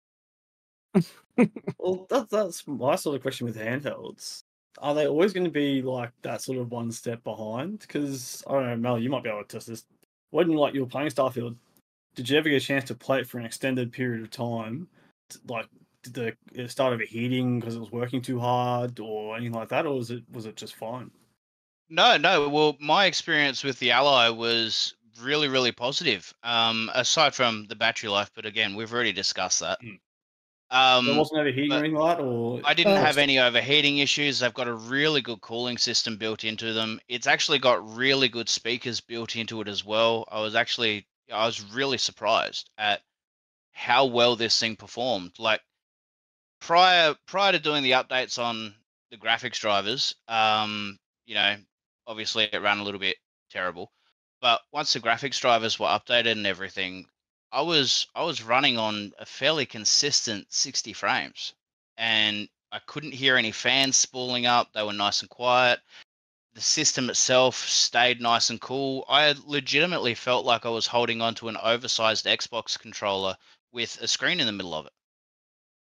Well, 1.79 2.07
that's 2.09 2.31
that's 2.31 2.69
my 2.69 2.95
sort 2.95 3.17
of 3.17 3.23
question 3.23 3.47
with 3.47 3.57
handhelds. 3.57 4.43
Are 4.79 4.95
they 4.95 5.07
always 5.07 5.33
going 5.33 5.45
to 5.45 5.51
be 5.51 5.83
like 5.83 6.11
that 6.23 6.43
sort 6.43 6.59
of 6.59 6.71
one 6.71 6.93
step 6.93 7.25
behind? 7.25 7.81
Because 7.81 8.45
I 8.47 8.53
don't 8.53 8.67
know, 8.67 8.77
Mel, 8.77 8.99
you 8.99 9.11
might 9.11 9.25
be 9.25 9.31
able 9.31 9.43
to 9.43 9.49
test 9.49 9.67
this. 9.67 9.85
When 10.31 10.49
like 10.49 10.75
you 10.75 10.81
were 10.81 10.87
playing 10.87 11.09
Starfield, 11.09 11.57
did 12.15 12.29
you 12.29 12.39
ever 12.39 12.49
get 12.49 12.63
a 12.63 12.67
chance 12.67 12.85
to 12.85 12.95
play 12.95 13.21
it 13.21 13.27
for 13.27 13.39
an 13.39 13.47
extended 13.47 13.93
period 13.93 14.23
of 14.23 14.31
time? 14.31 14.87
Like, 15.49 15.67
did 16.03 16.15
the 16.15 16.37
it 16.55 16.71
start 16.71 16.93
overheating 16.93 17.59
because 17.59 17.77
it 17.77 17.81
was 17.81 17.93
working 17.93 18.23
too 18.23 18.39
hard, 18.39 19.01
or 19.01 19.37
anything 19.37 19.55
like 19.55 19.69
that, 19.71 19.87
or 19.87 19.95
was 19.97 20.11
it 20.11 20.23
was 20.33 20.47
it 20.47 20.57
just 20.57 20.77
fine? 20.77 21.11
No, 21.89 22.17
no. 22.17 22.49
Well, 22.49 22.77
my 22.81 23.07
experience 23.07 23.65
with 23.65 23.79
the 23.79 23.91
Ally 23.91 24.29
was 24.29 24.95
really, 25.21 25.49
really 25.49 25.73
positive. 25.73 26.33
Um, 26.43 26.91
aside 26.95 27.35
from 27.35 27.67
the 27.69 27.77
battery 27.77 28.09
life, 28.09 28.31
but 28.35 28.47
again, 28.47 28.75
we've 28.77 28.93
already 28.93 29.13
discussed 29.13 29.61
that. 29.61 29.81
Mm. 29.83 29.99
Um, 30.71 31.09
it 31.09 31.17
wasn't 31.17 31.41
overheating 31.41 31.69
but 31.69 31.77
or 31.77 31.79
anything 31.81 31.97
like 31.99 32.17
that, 32.17 32.25
or 32.25 32.61
I 32.65 32.73
didn't 32.75 32.97
Uh, 32.97 33.05
have 33.05 33.19
any 33.19 33.39
overheating 33.39 33.99
issues. 33.99 34.39
They've 34.39 34.55
got 34.55 34.69
a 34.69 34.75
really 34.75 35.21
good 35.21 35.41
cooling 35.43 35.77
system 35.79 36.17
built 36.17 36.45
into 36.45 36.73
them. 36.73 36.99
It's 37.09 37.27
actually 37.27 37.59
got 37.59 37.97
really 37.97 38.29
good 38.29 38.49
speakers 38.49 39.01
built 39.01 39.37
into 39.37 39.61
it 39.61 39.69
as 39.69 39.85
well. 39.85 40.27
I 40.31 40.41
was 40.41 40.55
actually 40.55 41.07
I 41.31 41.47
was 41.47 41.61
really 41.61 41.99
surprised 41.99 42.71
at 42.79 43.03
how 43.73 44.07
well 44.07 44.37
this 44.37 44.59
thing 44.59 44.77
performed. 44.77 45.39
Like 45.39 45.61
prior 46.61 47.15
prior 47.27 47.53
to 47.53 47.59
doing 47.59 47.83
the 47.83 47.93
updates 47.93 48.39
on 48.39 48.75
the 49.11 49.19
graphics 49.19 49.61
drivers, 49.61 50.15
um, 50.29 50.99
you 51.27 51.35
know, 51.35 51.57
obviously 52.07 52.45
it 52.45 52.63
ran 52.63 52.79
a 52.79 52.83
little 52.85 53.01
bit 53.01 53.17
terrible. 53.51 53.93
But 54.43 54.61
once 54.73 54.93
the 54.93 55.01
graphics 55.01 55.41
drivers 55.41 55.79
were 55.79 55.87
updated 55.87 56.33
and 56.33 56.49
everything, 56.49 57.09
I 57.53 57.61
was 57.63 58.09
I 58.13 58.25
was 58.25 58.43
running 58.43 58.77
on 58.77 59.13
a 59.19 59.25
fairly 59.25 59.67
consistent 59.67 60.53
60 60.53 60.93
frames 60.95 61.55
and 61.97 62.49
I 62.73 62.81
couldn't 62.81 63.13
hear 63.13 63.37
any 63.37 63.53
fans 63.53 63.97
spooling 63.97 64.45
up. 64.45 64.73
They 64.73 64.83
were 64.83 64.93
nice 64.93 65.21
and 65.21 65.31
quiet. 65.31 65.81
The 66.55 66.61
system 66.61 67.09
itself 67.09 67.57
stayed 67.69 68.21
nice 68.21 68.51
and 68.51 68.61
cool. 68.61 69.05
I 69.09 69.35
legitimately 69.47 70.17
felt 70.17 70.45
like 70.45 70.67
I 70.67 70.71
was 70.71 70.89
holding 70.89 71.23
onto 71.23 71.47
an 71.47 71.57
oversized 71.59 72.27
Xbox 72.27 72.77
controller 72.77 73.37
with 73.71 74.01
a 74.01 74.09
screen 74.09 74.41
in 74.41 74.47
the 74.47 74.53
middle 74.53 74.75
of 74.75 74.87
it. 74.87 74.93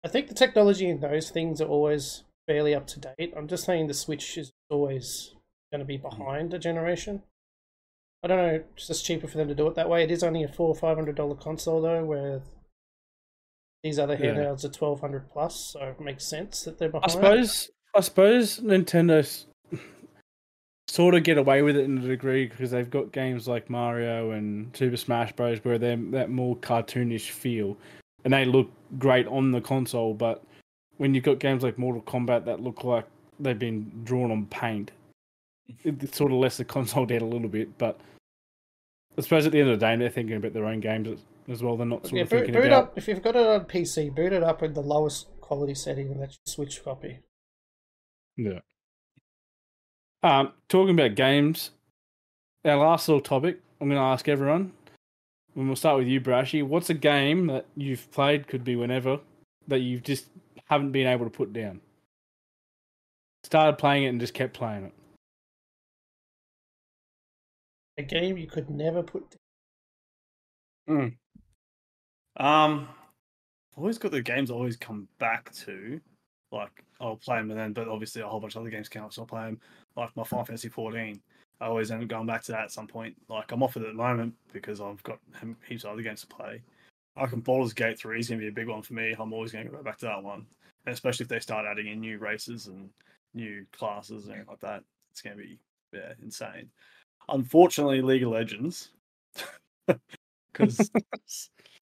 I 0.05 0.09
think 0.09 0.29
the 0.29 0.35
technology 0.35 0.89
in 0.89 1.01
those 1.01 1.31
things 1.31 1.61
are 1.61 1.69
always 1.69 2.23
fairly 2.47 2.77
up 2.77 2.87
to 2.89 3.01
date. 3.01 3.35
I'm 3.37 3.49
just 3.49 3.65
saying 3.65 3.89
the 3.89 3.95
Switch 3.95 4.39
is 4.39 4.53
always 4.71 5.35
going 5.73 5.81
to 5.81 5.85
be 5.85 5.99
Mm. 5.99 6.03
behind 6.03 6.55
a 6.55 6.61
generation. 6.61 7.25
I 8.23 8.29
don't 8.29 8.39
know. 8.39 8.63
It's 8.77 8.87
just 8.87 9.05
cheaper 9.05 9.27
for 9.27 9.37
them 9.39 9.49
to 9.49 9.55
do 9.55 9.67
it 9.67 9.75
that 9.75 9.89
way. 9.89 10.05
It 10.05 10.11
is 10.11 10.23
only 10.23 10.45
a 10.45 10.49
four 10.49 10.69
or 10.69 10.75
five 10.75 10.97
hundred 10.97 11.17
dollar 11.17 11.35
console 11.35 11.81
though, 11.83 12.05
where 12.05 12.43
these 13.83 13.99
other 13.99 14.15
Yeah. 14.15 14.35
handhelds 14.35 14.65
are 14.65 14.69
twelve 14.69 15.01
hundred 15.01 15.29
plus. 15.31 15.57
So 15.73 15.81
it 15.81 16.01
makes 16.01 16.25
sense 16.25 16.63
that 16.65 16.79
they're 16.79 16.89
behind. 16.89 17.11
I 17.11 17.13
suppose 17.13 17.71
I 17.95 18.01
suppose 18.01 18.61
Nintendo 18.61 19.45
sort 20.89 21.15
of 21.15 21.25
get 21.25 21.39
away 21.39 21.63
with 21.63 21.77
it 21.77 21.85
in 21.85 21.99
a 21.99 22.07
degree 22.07 22.47
because 22.47 22.71
they've 22.71 22.91
got 22.91 23.13
games 23.13 23.49
like 23.49 23.69
Mario 23.71 24.31
and 24.33 24.77
Super 24.77 24.97
Smash 24.97 25.33
Bros. 25.33 25.59
where 25.65 25.79
they're 25.79 25.97
that 26.13 26.31
more 26.31 26.57
cartoonish 26.57 27.31
feel, 27.31 27.77
and 28.25 28.33
they 28.33 28.45
look 28.45 28.71
great 28.99 29.27
on 29.27 29.51
the 29.51 29.61
console. 29.61 30.15
But 30.15 30.45
when 30.99 31.15
you've 31.15 31.25
got 31.25 31.41
games 31.41 31.63
like 31.65 31.77
Mortal 31.77 32.03
Kombat 32.03 32.45
that 32.45 32.61
look 32.61 32.85
like 32.85 33.07
they've 33.41 33.59
been 33.59 33.91
drawn 34.05 34.31
on 34.31 34.47
paint, 34.47 34.93
it, 35.85 36.03
it 36.03 36.15
sort 36.15 36.33
of 36.33 36.39
lets 36.39 36.57
the 36.57 36.65
console 36.65 37.07
down 37.07 37.23
a 37.23 37.27
little 37.27 37.49
bit. 37.49 37.77
But 37.79 38.01
I 39.17 39.21
suppose 39.21 39.47
at 39.47 39.53
the 39.53 39.61
end 39.61 39.71
of 39.71 39.79
the 39.79 39.87
day, 39.87 39.97
they're 39.97 40.11
thinking 40.11 40.37
about 40.37 40.53
their 40.53 40.67
own 40.67 40.81
games 40.81 41.21
as, 41.49 41.63
well. 41.63 41.77
They're 41.77 41.87
not 41.87 42.05
sort 42.05 42.15
yeah, 42.15 42.23
of 42.23 42.31
boot, 42.31 42.37
thinking 42.37 42.55
boot 42.55 42.67
about 42.67 42.85
up 42.85 42.93
if 42.97 43.09
you've 43.09 43.23
got 43.23 43.37
it 43.37 43.47
on 43.47 43.65
PC. 43.67 44.15
Boot 44.15 44.33
it 44.33 44.43
up 44.43 44.63
in 44.63 44.75
the 44.75 44.81
lowest 44.81 45.29
quality 45.41 45.75
setting, 45.75 46.11
and 46.11 46.23
that's 46.23 46.39
your 46.47 46.53
Switch 46.53 46.83
copy. 46.83 47.21
Yeah. 48.37 48.61
Um, 50.23 50.53
talking 50.69 50.95
about 50.99 51.17
games, 51.17 51.71
our 52.65 52.77
last 52.77 53.09
little 53.09 53.21
topic, 53.21 53.61
I'm 53.81 53.89
going 53.89 54.01
to 54.01 54.05
ask 54.05 54.29
everyone, 54.29 54.73
and 55.57 55.67
we'll 55.67 55.77
start 55.77 55.99
with 55.99 56.07
you, 56.07 56.21
Brashy. 56.21 56.63
What's 56.63 56.91
a 56.91 56.95
game 56.95 57.49
that 57.49 57.67
you've 57.77 58.11
played, 58.13 58.47
could 58.47 58.63
be 58.65 58.77
whenever, 58.77 59.19
that 59.67 59.81
you 59.81 59.99
just 59.99 60.27
haven't 60.67 60.93
been 60.93 61.09
able 61.09 61.25
to 61.25 61.31
put 61.31 61.53
down? 61.53 61.81
Started 63.43 63.79
playing 63.79 64.05
it 64.05 64.09
and 64.09 64.21
just 64.21 64.35
kept 64.35 64.55
playing 64.55 64.85
it. 64.85 64.93
A 67.99 68.03
game 68.03 68.37
you 68.39 68.47
could 68.47 68.71
never 68.71 69.03
put. 69.03 69.37
Um, 72.37 72.89
I've 73.73 73.79
always 73.79 73.99
got 73.99 74.13
the 74.13 74.23
games 74.23 74.51
I 74.51 74.55
always 74.55 74.77
come 74.77 75.09
back 75.19 75.53
to. 75.67 76.01
Like 76.51 76.85
I'll 77.01 77.17
play 77.17 77.39
them 77.39 77.51
and 77.51 77.59
then, 77.59 77.73
but 77.73 77.89
obviously 77.89 78.23
a 78.23 78.27
whole 78.27 78.41
bunch 78.41 78.57
of 78.57 78.63
other 78.63 78.71
games 78.71 78.89
up, 78.97 79.13
so 79.13 79.23
I'll 79.23 79.27
play 79.27 79.45
them. 79.45 79.61
Like 79.97 80.15
my 80.17 80.25
Final 80.25 80.45
Fantasy 80.45 80.69
14, 80.69 81.21
I 81.61 81.67
always 81.67 81.91
end 81.91 82.03
up 82.03 82.09
going 82.09 82.27
back 82.27 82.43
to 82.45 82.53
that 82.53 82.65
at 82.65 82.73
some 82.73 82.87
point. 82.87 83.15
Like 83.29 83.53
I'm 83.53 83.63
off 83.63 83.77
it 83.77 83.83
at 83.83 83.89
the 83.89 83.95
moment 83.95 84.35
because 84.53 84.81
I've 84.81 85.03
got 85.03 85.19
heaps 85.67 85.85
of 85.85 85.93
other 85.93 86.03
games 86.03 86.21
to 86.23 86.27
play. 86.27 86.63
I 87.17 87.27
can 87.27 87.41
Baldur's 87.41 87.75
Gate 87.75 87.99
3 87.99 88.21
is 88.21 88.29
going 88.29 88.41
to 88.41 88.45
be 88.45 88.49
a 88.49 88.53
big 88.53 88.69
one 88.69 88.83
for 88.83 88.95
me. 88.95 89.15
I'm 89.19 89.33
always 89.33 89.53
going 89.53 89.67
to 89.67 89.73
go 89.73 89.83
back 89.83 89.99
to 89.99 90.07
that 90.07 90.23
one, 90.23 90.47
and 90.87 90.93
especially 90.93 91.25
if 91.25 91.29
they 91.29 91.41
start 91.41 91.67
adding 91.71 91.89
in 91.89 92.01
new 92.01 92.19
races 92.19 92.69
and 92.69 92.89
new 93.35 93.67
classes 93.73 94.29
and 94.29 94.47
like 94.49 94.61
that. 94.61 94.83
It's 95.11 95.21
going 95.21 95.37
to 95.37 95.43
be 95.43 95.59
yeah 95.93 96.13
insane. 96.23 96.71
Unfortunately, 97.29 98.03
League 98.03 98.23
of 98.23 98.31
Legends, 98.31 98.91
because 100.53 100.91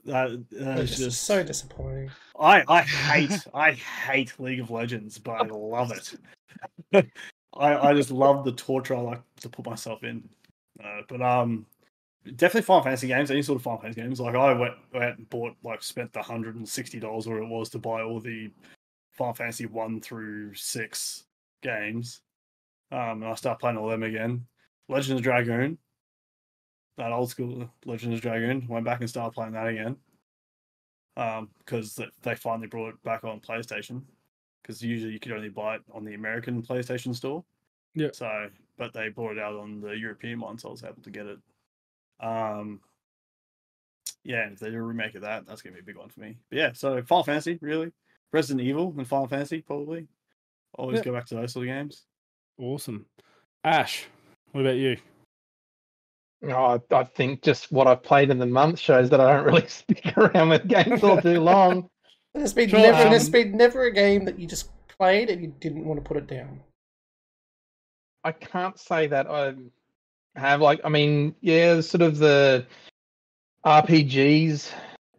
that, 0.04 0.44
that 0.50 0.78
is 0.78 0.98
just 0.98 1.22
so 1.22 1.42
disappointing. 1.42 2.10
I 2.38 2.62
I 2.68 2.82
hate 2.82 3.46
I 3.54 3.72
hate 3.72 4.38
League 4.38 4.60
of 4.60 4.70
Legends, 4.70 5.18
but 5.18 5.32
I 5.32 5.44
love 5.46 5.92
it. 5.92 6.14
I 7.54 7.90
I 7.90 7.94
just 7.94 8.10
love 8.10 8.44
the 8.44 8.52
torture 8.52 8.94
I 8.94 9.00
like 9.00 9.22
to 9.40 9.48
put 9.48 9.66
myself 9.66 10.04
in. 10.04 10.28
Uh, 10.82 11.02
but 11.08 11.20
um, 11.20 11.66
definitely 12.36 12.62
Final 12.62 12.82
Fantasy 12.82 13.08
games, 13.08 13.30
any 13.30 13.42
sort 13.42 13.56
of 13.56 13.62
Final 13.62 13.80
Fantasy 13.80 14.00
games. 14.00 14.20
Like 14.20 14.34
I 14.34 14.52
went 14.52 14.74
went 14.92 15.18
and 15.18 15.30
bought 15.30 15.56
like 15.62 15.82
spent 15.82 16.12
the 16.12 16.22
hundred 16.22 16.56
and 16.56 16.68
sixty 16.68 17.00
dollars 17.00 17.26
where 17.26 17.42
it 17.42 17.48
was 17.48 17.70
to 17.70 17.78
buy 17.78 18.02
all 18.02 18.20
the 18.20 18.50
Final 19.12 19.34
Fantasy 19.34 19.66
one 19.66 20.00
through 20.00 20.54
six 20.54 21.24
games. 21.62 22.22
Um, 22.92 23.22
and 23.22 23.26
I 23.26 23.34
start 23.34 23.60
playing 23.60 23.76
all 23.76 23.88
them 23.88 24.02
again. 24.02 24.46
Legend 24.88 25.18
of 25.18 25.22
Dragoon, 25.22 25.78
that 26.96 27.12
old 27.12 27.30
school 27.30 27.70
Legend 27.84 28.14
of 28.14 28.20
Dragoon. 28.20 28.66
Went 28.68 28.84
back 28.84 29.00
and 29.00 29.08
started 29.08 29.32
playing 29.32 29.52
that 29.52 29.66
again 29.68 29.96
because 31.14 31.94
th 31.94 32.08
they 32.22 32.34
finally 32.34 32.66
brought 32.66 32.94
it 32.94 33.02
back 33.02 33.24
on 33.24 33.40
PlayStation. 33.40 34.02
Because 34.62 34.82
usually 34.82 35.12
you 35.12 35.20
could 35.20 35.32
only 35.32 35.48
buy 35.48 35.76
it 35.76 35.82
on 35.90 36.04
the 36.04 36.14
American 36.14 36.62
PlayStation 36.62 37.14
Store. 37.14 37.42
Yeah. 37.94 38.10
So, 38.12 38.50
but 38.76 38.92
they 38.92 39.08
brought 39.08 39.32
it 39.32 39.38
out 39.38 39.56
on 39.56 39.80
the 39.80 39.92
European 39.96 40.38
one, 40.40 40.58
so 40.58 40.68
I 40.68 40.72
was 40.72 40.84
able 40.84 41.02
to 41.02 41.10
get 41.10 41.26
it. 41.26 41.38
Um. 42.20 42.80
Yeah, 44.22 44.42
and 44.42 44.52
if 44.52 44.58
they 44.58 44.70
do 44.70 44.76
a 44.76 44.82
remake 44.82 45.14
of 45.14 45.22
that, 45.22 45.46
that's 45.46 45.62
gonna 45.62 45.74
be 45.74 45.80
a 45.80 45.84
big 45.84 45.96
one 45.96 46.10
for 46.10 46.20
me. 46.20 46.36
But 46.50 46.58
yeah, 46.58 46.72
so 46.74 47.02
Final 47.02 47.24
Fantasy, 47.24 47.58
really, 47.62 47.90
Resident 48.32 48.66
Evil 48.66 48.94
and 48.98 49.08
Final 49.08 49.28
Fantasy, 49.28 49.62
probably. 49.62 50.06
Always 50.74 50.98
Yeah. 50.98 51.04
go 51.04 51.12
back 51.14 51.24
to 51.26 51.36
those 51.36 51.54
sort 51.54 51.66
of 51.66 51.72
games. 51.72 52.04
Awesome. 52.58 53.06
Ash, 53.64 54.06
what 54.52 54.62
about 54.62 54.76
you? 54.76 54.96
Oh, 56.44 56.80
I, 56.90 56.94
I 56.94 57.04
think 57.04 57.42
just 57.42 57.70
what 57.70 57.86
I've 57.86 58.02
played 58.02 58.30
in 58.30 58.38
the 58.38 58.46
month 58.46 58.78
shows 58.78 59.10
that 59.10 59.20
I 59.20 59.34
don't 59.34 59.46
really 59.46 59.66
stick 59.68 60.16
around 60.16 60.48
with 60.48 60.68
games 60.68 61.02
all 61.02 61.20
too 61.20 61.40
long. 61.40 61.88
There's 62.34 62.54
been 62.54 62.68
Sure, 62.68 62.78
never 62.78 63.10
there's 63.10 63.26
um, 63.26 63.32
been 63.32 63.56
never 63.56 63.86
a 63.86 63.92
game 63.92 64.24
that 64.24 64.38
you 64.38 64.46
just 64.46 64.70
played 64.86 65.30
and 65.30 65.42
you 65.42 65.52
didn't 65.58 65.84
want 65.84 65.98
to 65.98 66.06
put 66.06 66.16
it 66.16 66.28
down. 66.28 66.60
I 68.22 68.30
can't 68.30 68.78
say 68.78 69.08
that 69.08 69.26
I 69.28 69.54
have 70.36 70.60
like 70.60 70.80
I 70.84 70.90
mean, 70.90 71.34
yeah, 71.40 71.80
sort 71.80 72.02
of 72.02 72.18
the 72.18 72.64
RPGs 73.66 74.70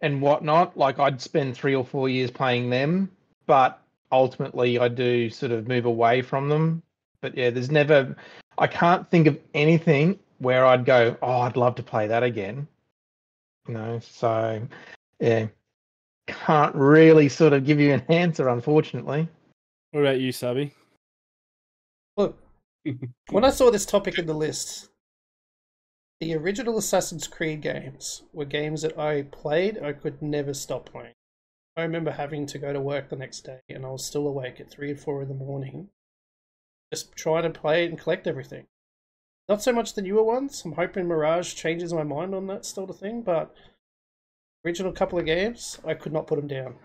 and 0.02 0.22
whatnot. 0.22 0.78
Like 0.78 1.00
I'd 1.00 1.20
spend 1.20 1.54
three 1.54 1.76
or 1.76 1.84
four 1.84 2.08
years 2.08 2.32
playing 2.32 2.70
them, 2.70 3.12
but 3.46 3.82
ultimately 4.12 4.80
I 4.80 4.88
do 4.88 5.30
sort 5.30 5.52
of 5.52 5.68
move 5.68 5.84
away 5.84 6.22
from 6.22 6.48
them. 6.48 6.82
But 7.20 7.38
yeah, 7.38 7.50
there's 7.50 7.72
never 7.72 8.16
I 8.62 8.68
can't 8.68 9.10
think 9.10 9.26
of 9.26 9.40
anything 9.56 10.20
where 10.38 10.66
I'd 10.68 10.86
go, 10.86 11.18
Oh, 11.24 11.42
I'd 11.42 11.58
love 11.58 11.74
to 11.76 11.84
play 11.84 12.06
that 12.06 12.22
again. 12.22 12.68
You 13.68 13.74
know, 13.74 14.00
so 14.00 14.62
yeah. 15.20 15.48
Can't 16.28 16.76
really 16.76 17.28
sort 17.28 17.54
of 17.54 17.66
give 17.66 17.80
you 17.80 17.92
an 17.92 18.04
answer, 18.08 18.48
unfortunately. 18.50 19.28
What 19.90 20.02
about 20.02 20.20
you, 20.20 20.32
Subby? 20.32 20.72
Look, 22.16 22.38
when 23.32 23.44
I 23.44 23.50
saw 23.50 23.72
this 23.72 23.86
topic 23.86 24.20
in 24.20 24.28
the 24.28 24.34
list, 24.36 24.90
the 26.20 26.36
original 26.36 26.78
Assassin's 26.78 27.28
Creed 27.28 27.62
games 27.62 28.22
were 28.32 28.46
games 28.46 28.84
that 28.84 28.98
I 28.98 29.24
played. 29.24 29.80
I 29.82 29.94
could 29.94 30.22
never 30.22 30.54
stop 30.54 30.88
playing. 30.92 31.14
I 31.76 31.82
remember 31.82 32.12
having 32.12 32.46
to 32.46 32.60
go 32.60 32.72
to 32.72 32.80
work 32.80 33.10
the 33.10 33.16
next 33.16 33.42
day, 33.42 33.60
and 33.70 33.86
I 33.86 33.90
was 33.90 34.06
still 34.06 34.28
awake 34.28 34.60
at 34.60 34.70
three 34.70 34.92
or 34.92 34.96
four 34.96 35.24
in 35.24 35.30
the 35.30 35.34
morning, 35.34 35.90
just 36.92 37.16
trying 37.16 37.44
to 37.44 37.50
play 37.60 37.86
it 37.86 37.90
and 37.90 38.00
collect 38.00 38.28
everything. 38.28 38.66
Not 39.48 39.62
so 39.62 39.74
much 39.74 39.94
the 39.94 40.02
newer 40.02 40.24
ones. 40.24 40.62
I'm 40.66 40.74
hoping 40.74 41.08
Mirage 41.08 41.54
changes 41.56 41.94
my 41.94 42.04
mind 42.04 42.34
on 42.36 42.48
that 42.48 42.66
sort 42.66 42.90
of 42.90 43.00
thing, 43.00 43.22
but 43.22 43.54
original 44.66 44.92
couple 44.92 45.20
of 45.20 45.26
games, 45.26 45.80
I 45.86 45.94
could 45.94 46.14
not 46.14 46.28
put 46.28 46.36
them 46.38 46.48
down. 46.48 46.76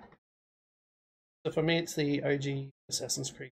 So 1.45 1.53
for 1.53 1.63
me, 1.63 1.79
it's 1.79 1.95
the 1.95 2.23
OG 2.25 2.71
Assassin's 2.89 3.31
Creed. 3.31 3.51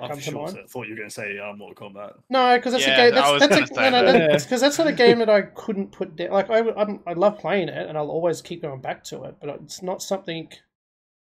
I 0.00 0.08
Come 0.08 0.18
for 0.18 0.24
to 0.24 0.32
mind? 0.32 0.58
thought 0.68 0.86
you 0.88 0.94
were 0.94 0.98
going 0.98 1.08
to 1.08 1.14
say 1.14 1.38
uh, 1.38 1.54
Mortal 1.54 1.88
Kombat. 1.88 2.14
No, 2.28 2.56
because 2.56 2.72
that's 2.72 2.86
Yeah, 2.86 2.94
a 3.06 3.10
game. 3.10 3.18
I 3.18 3.20
That's, 3.20 3.30
was 3.32 3.40
that's 3.48 3.70
a, 3.70 3.74
say 3.74 3.90
no, 3.90 4.02
no, 4.02 4.12
that. 4.12 4.30
that's 4.32 4.44
because 4.44 4.60
that's 4.60 4.78
not 4.78 4.88
a 4.88 4.92
game 4.92 5.20
that 5.20 5.30
I 5.30 5.42
couldn't 5.42 5.92
put 5.92 6.16
down. 6.16 6.30
Like 6.30 6.50
I, 6.50 6.58
I'm, 6.72 7.00
I 7.06 7.12
love 7.12 7.38
playing 7.38 7.68
it, 7.68 7.88
and 7.88 7.96
I'll 7.96 8.10
always 8.10 8.42
keep 8.42 8.62
going 8.62 8.80
back 8.80 9.04
to 9.04 9.22
it. 9.24 9.36
But 9.40 9.50
it's 9.62 9.82
not 9.82 10.02
something 10.02 10.48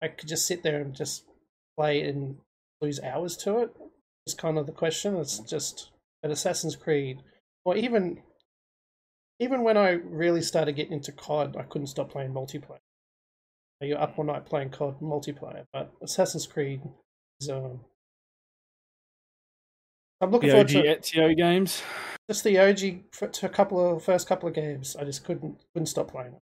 I 0.02 0.10
could 0.10 0.30
just 0.30 0.46
sit 0.46 0.62
there 0.62 0.80
and 0.80 0.94
just 0.94 1.24
play 1.76 2.04
and 2.04 2.38
lose 2.82 3.00
hours 3.02 3.38
to 3.38 3.60
it. 3.60 3.72
It's 4.26 4.34
kind 4.36 4.58
of 4.58 4.66
the 4.66 4.72
question. 4.72 5.16
It's 5.18 5.40
just 5.40 5.92
an 6.24 6.32
Assassin's 6.32 6.76
Creed, 6.76 7.20
or 7.66 7.76
even 7.76 8.22
even 9.40 9.64
when 9.64 9.78
I 9.78 9.92
really 9.92 10.42
started 10.42 10.76
getting 10.76 10.94
into 10.94 11.12
COD, 11.12 11.58
I 11.58 11.64
couldn't 11.64 11.88
stop 11.88 12.12
playing 12.12 12.32
multiplayer. 12.34 12.78
You're 13.82 14.00
up 14.00 14.14
all 14.20 14.26
night 14.26 14.46
playing 14.46 14.70
COD 14.70 15.00
multiplayer, 15.02 15.66
but 15.74 15.92
Assassin's 16.04 16.46
Creed 16.46 16.82
is 17.40 17.50
um. 17.50 17.80
I'm 20.22 20.30
looking 20.30 20.50
The 20.50 20.54
forward 20.54 20.76
OG 20.76 20.84
to 20.84 20.96
Ezio 21.18 21.36
games. 21.36 21.82
just 22.30 22.44
the 22.44 22.60
OG 22.60 23.06
for, 23.12 23.28
to 23.28 23.46
a 23.48 23.50
couple 23.50 23.96
of 23.98 24.04
first 24.04 24.28
couple 24.28 24.48
of 24.48 24.54
games. 24.54 24.96
I 24.96 25.04
just 25.04 25.24
couldn't 25.24 25.56
couldn't 25.74 25.88
stop 25.88 26.12
playing. 26.12 26.34
it. 26.34 26.42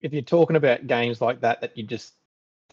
If 0.00 0.12
you're 0.14 0.22
talking 0.22 0.56
about 0.56 0.86
games 0.86 1.20
like 1.20 1.42
that 1.42 1.60
that 1.60 1.76
you 1.76 1.84
just 1.84 2.14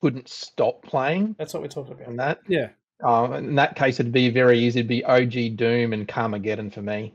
couldn't 0.02 0.28
stop 0.30 0.82
playing, 0.84 1.36
That's 1.38 1.54
what 1.54 1.62
we're 1.62 1.70
talking 1.70 1.94
about. 1.94 2.08
and 2.08 2.20
that 2.20 2.40
Yeah. 2.48 2.70
Um, 3.04 3.34
in 3.34 3.56
that 3.56 3.76
case, 3.76 4.00
it'd 4.00 4.12
be 4.12 4.30
very 4.30 4.60
easy. 4.60 4.80
It'd 4.80 4.90
be 4.90 5.06
OG 5.06 5.56
Doom 5.56 5.94
and 5.94 6.08
Carmageddon 6.08 6.74
for 6.74 6.82
me. 6.82 7.14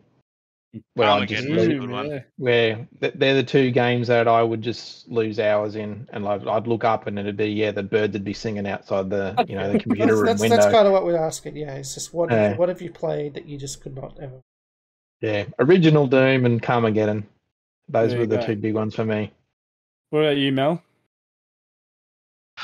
Where 0.94 1.08
I 1.08 1.24
just 1.24 1.44
Carmageddon 1.46 1.62
a 1.76 1.78
good 1.78 1.90
one. 1.90 2.10
yeah. 2.10 2.20
where 2.36 2.88
they're 3.00 3.34
the 3.34 3.44
two 3.44 3.70
games 3.70 4.08
that 4.08 4.26
I 4.26 4.42
would 4.42 4.60
just 4.62 5.06
lose 5.08 5.38
hours 5.38 5.76
in, 5.76 6.08
and 6.12 6.24
like 6.24 6.44
I'd 6.46 6.66
look 6.66 6.82
up 6.84 7.06
and 7.06 7.16
it'd 7.18 7.36
be 7.36 7.46
yeah, 7.46 7.70
the 7.70 7.82
birds 7.84 8.14
would 8.14 8.24
be 8.24 8.32
singing 8.32 8.66
outside 8.66 9.08
the 9.10 9.36
you 9.48 9.54
know 9.56 9.70
the 9.72 9.78
computer 9.78 10.06
That's, 10.06 10.16
room 10.16 10.26
that's, 10.26 10.40
window. 10.40 10.56
that's 10.56 10.72
kind 10.72 10.86
of 10.88 10.92
what 10.92 11.04
we're 11.04 11.16
asking. 11.18 11.56
Yeah, 11.56 11.74
it's 11.74 11.94
just 11.94 12.12
what 12.12 12.30
Yeah. 12.32 12.56
what 12.56 12.68
have 12.70 12.82
you 12.82 12.90
played 12.90 13.34
that 13.34 13.46
you 13.46 13.56
just 13.56 13.82
could 13.82 13.94
not 13.94 14.18
ever. 14.20 14.40
Yeah, 15.20 15.44
original 15.60 16.06
Doom 16.08 16.44
and 16.44 16.60
Carmageddon. 16.60 17.24
Those 17.88 18.10
There 18.10 18.20
were 18.20 18.26
the 18.26 18.38
go. 18.38 18.46
two 18.46 18.56
big 18.56 18.74
ones 18.74 18.94
for 18.96 19.04
me. 19.04 19.30
What 20.10 20.20
about 20.20 20.38
you, 20.38 20.50
Mel? 20.50 20.82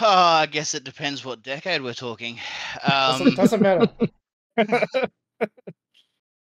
Oh, 0.00 0.06
I 0.06 0.46
guess 0.46 0.74
it 0.74 0.84
depends 0.84 1.24
what 1.24 1.42
decade 1.42 1.82
we're 1.82 1.94
talking. 1.94 2.38
Doesn't, 2.86 3.26
Um, 3.28 3.34
doesn't 3.34 3.60
matter. 3.62 3.88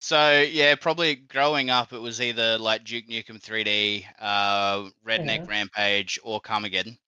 so 0.00 0.40
yeah, 0.40 0.74
probably 0.74 1.14
growing 1.14 1.70
up, 1.70 1.92
it 1.92 2.00
was 2.00 2.20
either 2.20 2.58
like 2.58 2.84
Duke 2.84 3.06
Nukem 3.08 3.40
3D, 3.40 4.04
uh, 4.18 4.90
Redneck 5.06 5.38
Yeah. 5.38 5.46
Rampage, 5.48 6.18
or 6.24 6.40
Carmageddon. 6.40 6.98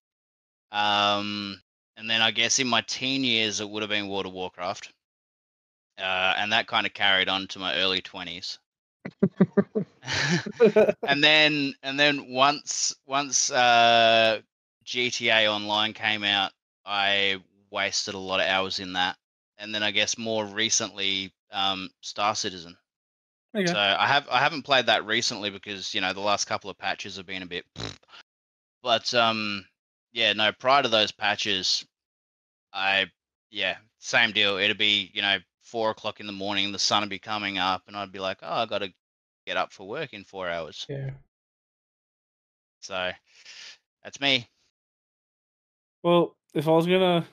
Um, 0.70 1.60
and 1.96 2.08
then 2.08 2.22
I 2.22 2.30
guess 2.30 2.58
in 2.58 2.68
my 2.68 2.82
teen 2.82 3.24
years, 3.24 3.60
it 3.60 3.68
would 3.68 3.82
have 3.82 3.90
been 3.90 4.08
World 4.08 4.26
of 4.26 4.32
Warcraft, 4.32 4.92
uh, 5.98 6.34
and 6.36 6.52
that 6.52 6.68
kind 6.68 6.86
of 6.86 6.94
carried 6.94 7.28
on 7.28 7.48
to 7.48 7.58
my 7.58 7.74
early 7.76 8.00
twenties. 8.00 8.58
and 11.06 11.22
then 11.24 11.74
and 11.82 11.98
then 11.98 12.30
once 12.32 12.94
once 13.06 13.50
uh, 13.50 14.40
GTA 14.88 15.52
Online 15.52 15.92
came 15.92 16.24
out, 16.24 16.52
I 16.84 17.42
wasted 17.70 18.14
a 18.14 18.18
lot 18.18 18.40
of 18.40 18.46
hours 18.46 18.78
in 18.78 18.94
that. 18.94 19.16
And 19.58 19.74
then 19.74 19.82
I 19.82 19.90
guess 19.90 20.16
more 20.16 20.44
recently, 20.44 21.32
um, 21.52 21.90
Star 22.00 22.34
Citizen. 22.34 22.76
Okay. 23.54 23.66
So 23.66 23.78
I 23.78 24.06
have 24.06 24.28
I 24.30 24.38
haven't 24.38 24.62
played 24.62 24.86
that 24.86 25.06
recently 25.06 25.50
because 25.50 25.94
you 25.94 26.00
know 26.00 26.12
the 26.12 26.20
last 26.20 26.44
couple 26.44 26.70
of 26.70 26.78
patches 26.78 27.16
have 27.16 27.26
been 27.26 27.42
a 27.42 27.46
bit. 27.46 27.64
But 28.82 29.12
um, 29.14 29.64
yeah, 30.12 30.32
no. 30.34 30.52
Prior 30.52 30.82
to 30.82 30.88
those 30.88 31.12
patches, 31.12 31.84
I 32.72 33.06
yeah, 33.50 33.76
same 33.98 34.32
deal. 34.32 34.58
It'd 34.58 34.78
be 34.78 35.10
you 35.12 35.22
know 35.22 35.38
four 35.62 35.90
o'clock 35.90 36.20
in 36.20 36.26
the 36.26 36.32
morning, 36.32 36.72
the 36.72 36.78
sun 36.78 37.02
would 37.02 37.10
be 37.10 37.18
coming 37.18 37.58
up, 37.58 37.82
and 37.86 37.96
I'd 37.96 38.12
be 38.12 38.18
like, 38.18 38.38
oh, 38.42 38.62
I 38.62 38.66
got 38.66 38.78
to 38.78 38.92
get 39.46 39.56
up 39.56 39.72
for 39.72 39.86
work 39.86 40.12
in 40.12 40.24
four 40.24 40.48
hours. 40.48 40.86
Yeah. 40.88 41.10
So 42.80 43.10
that's 44.02 44.20
me. 44.20 44.48
Well, 46.02 46.34
if 46.54 46.68
I 46.68 46.72
was 46.72 46.86
gonna, 46.86 47.26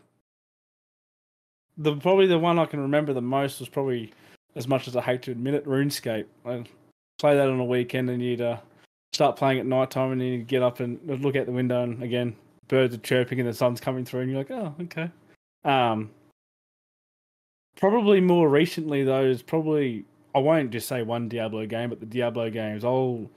the 1.78 1.96
probably 1.98 2.28
the 2.28 2.40
one 2.40 2.60
I 2.60 2.66
can 2.66 2.80
remember 2.80 3.14
the 3.14 3.22
most 3.22 3.60
was 3.60 3.70
probably, 3.70 4.12
as 4.56 4.68
much 4.68 4.88
as 4.88 4.96
I 4.96 5.02
hate 5.02 5.22
to 5.24 5.32
admit 5.32 5.54
it, 5.54 5.66
RuneScape. 5.66 6.26
I 6.46 6.64
play 7.20 7.36
that 7.36 7.50
on 7.50 7.60
a 7.60 7.66
weekend, 7.66 8.10
and 8.10 8.22
you'd 8.22 8.42
uh, 8.42 8.58
start 9.14 9.36
playing 9.36 9.60
at 9.60 9.66
night 9.66 9.92
time, 9.92 10.12
and 10.12 10.22
then 10.22 10.28
you'd 10.28 10.48
get 10.48 10.64
up 10.64 10.80
and 10.80 11.00
look 11.22 11.36
out 11.36 11.46
the 11.46 11.52
window, 11.52 11.84
and 11.84 12.02
again, 12.02 12.36
birds 12.68 12.96
are 12.96 13.00
chirping, 13.00 13.40
and 13.40 13.48
the 13.48 13.54
sun's 13.54 13.80
coming 13.80 14.06
through, 14.06 14.22
and 14.22 14.32
you're 14.32 14.40
like, 14.40 14.52
oh, 14.52 14.76
okay. 14.82 15.10
Um, 15.64 16.12
probably 17.76 18.22
more 18.22 18.50
recently 18.50 19.04
though 19.04 19.24
is 19.24 19.42
probably 19.42 20.06
I 20.34 20.40
won't 20.40 20.72
just 20.72 20.88
say 20.88 21.02
one 21.02 21.30
Diablo 21.30 21.66
game, 21.66 21.90
but 21.90 22.00
the 22.00 22.06
Diablo 22.06 22.50
games. 22.50 22.84
I'll 22.84 23.30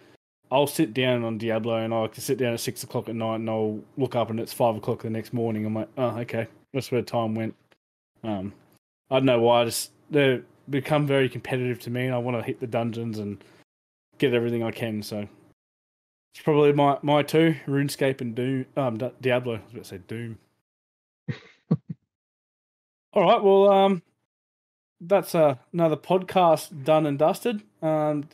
I'll 0.50 0.66
sit 0.66 0.94
down 0.94 1.24
on 1.24 1.38
Diablo 1.38 1.76
and 1.76 1.92
I 1.92 2.06
can 2.08 2.22
sit 2.22 2.38
down 2.38 2.54
at 2.54 2.60
six 2.60 2.82
o'clock 2.82 3.08
at 3.08 3.14
night 3.14 3.36
and 3.36 3.50
I'll 3.50 3.80
look 3.96 4.16
up 4.16 4.30
and 4.30 4.40
it's 4.40 4.52
five 4.52 4.76
o'clock 4.76 5.02
the 5.02 5.10
next 5.10 5.32
morning. 5.32 5.66
I'm 5.66 5.74
like, 5.74 5.88
oh, 5.98 6.18
okay, 6.20 6.46
that's 6.72 6.90
where 6.90 7.02
time 7.02 7.34
went. 7.34 7.54
Um, 8.24 8.52
I 9.10 9.16
don't 9.16 9.26
know 9.26 9.40
why. 9.40 9.62
I 9.62 9.64
just 9.66 9.92
they 10.10 10.40
become 10.70 11.06
very 11.06 11.28
competitive 11.28 11.78
to 11.80 11.90
me, 11.90 12.06
and 12.06 12.14
I 12.14 12.18
want 12.18 12.36
to 12.38 12.42
hit 12.42 12.60
the 12.60 12.66
dungeons 12.66 13.18
and 13.18 13.42
get 14.18 14.34
everything 14.34 14.62
I 14.62 14.70
can. 14.70 15.02
So 15.02 15.28
it's 16.34 16.42
probably 16.42 16.72
my 16.72 16.98
my 17.02 17.22
two: 17.22 17.54
RuneScape 17.66 18.20
and 18.20 18.34
Doom. 18.34 18.66
Um, 18.76 18.98
Diablo. 19.20 19.54
I 19.54 19.62
was 19.64 19.72
about 19.72 19.82
to 19.84 19.88
say 19.88 19.98
Doom. 19.98 20.38
All 23.12 23.22
right. 23.22 23.42
Well, 23.42 23.70
um, 23.70 24.02
that's 25.00 25.34
uh, 25.34 25.56
another 25.72 25.96
podcast 25.96 26.84
done 26.84 27.06
and 27.06 27.18
dusted. 27.18 27.62
Um, 27.82 28.28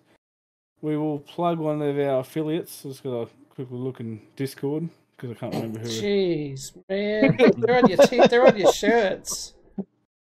we 0.85 0.99
will 0.99 1.19
plug 1.19 1.59
one 1.59 1.81
of 1.81 1.99
our 1.99 2.21
affiliates. 2.21 2.83
Just 2.83 3.03
got 3.03 3.23
a 3.23 3.29
quick 3.49 3.69
look 3.71 4.01
in 4.01 4.21
Discord 4.37 4.87
because 5.17 5.31
I 5.31 5.35
can't 5.41 5.55
remember 5.55 5.79
who. 5.81 5.89
Jeez, 5.89 6.77
man, 6.91 7.39
they're 7.57 7.79
on 7.79 7.89
your 7.89 7.97
te- 8.07 8.27
they're 8.27 8.47
on 8.47 8.57
your 8.59 8.71
shirts. 8.71 9.55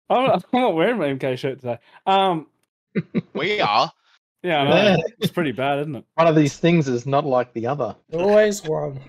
I'm 0.09 0.25
not, 0.25 0.45
I'm 0.53 0.61
not 0.61 0.73
wearing 0.75 0.97
my 0.97 1.07
MK 1.07 1.37
shirt 1.37 1.59
today. 1.59 1.79
Um, 2.05 2.47
We 3.33 3.59
are. 3.59 3.91
yeah, 4.41 4.61
I 4.61 4.95
know. 4.95 5.03
It's 5.19 5.31
pretty 5.33 5.51
bad, 5.51 5.79
isn't 5.79 5.95
it? 5.97 6.05
One 6.13 6.27
of 6.27 6.35
these 6.35 6.55
things 6.57 6.87
is 6.87 7.05
not 7.05 7.25
like 7.25 7.51
the 7.53 7.67
other. 7.67 7.95
Always 8.13 8.63
one. 8.63 9.01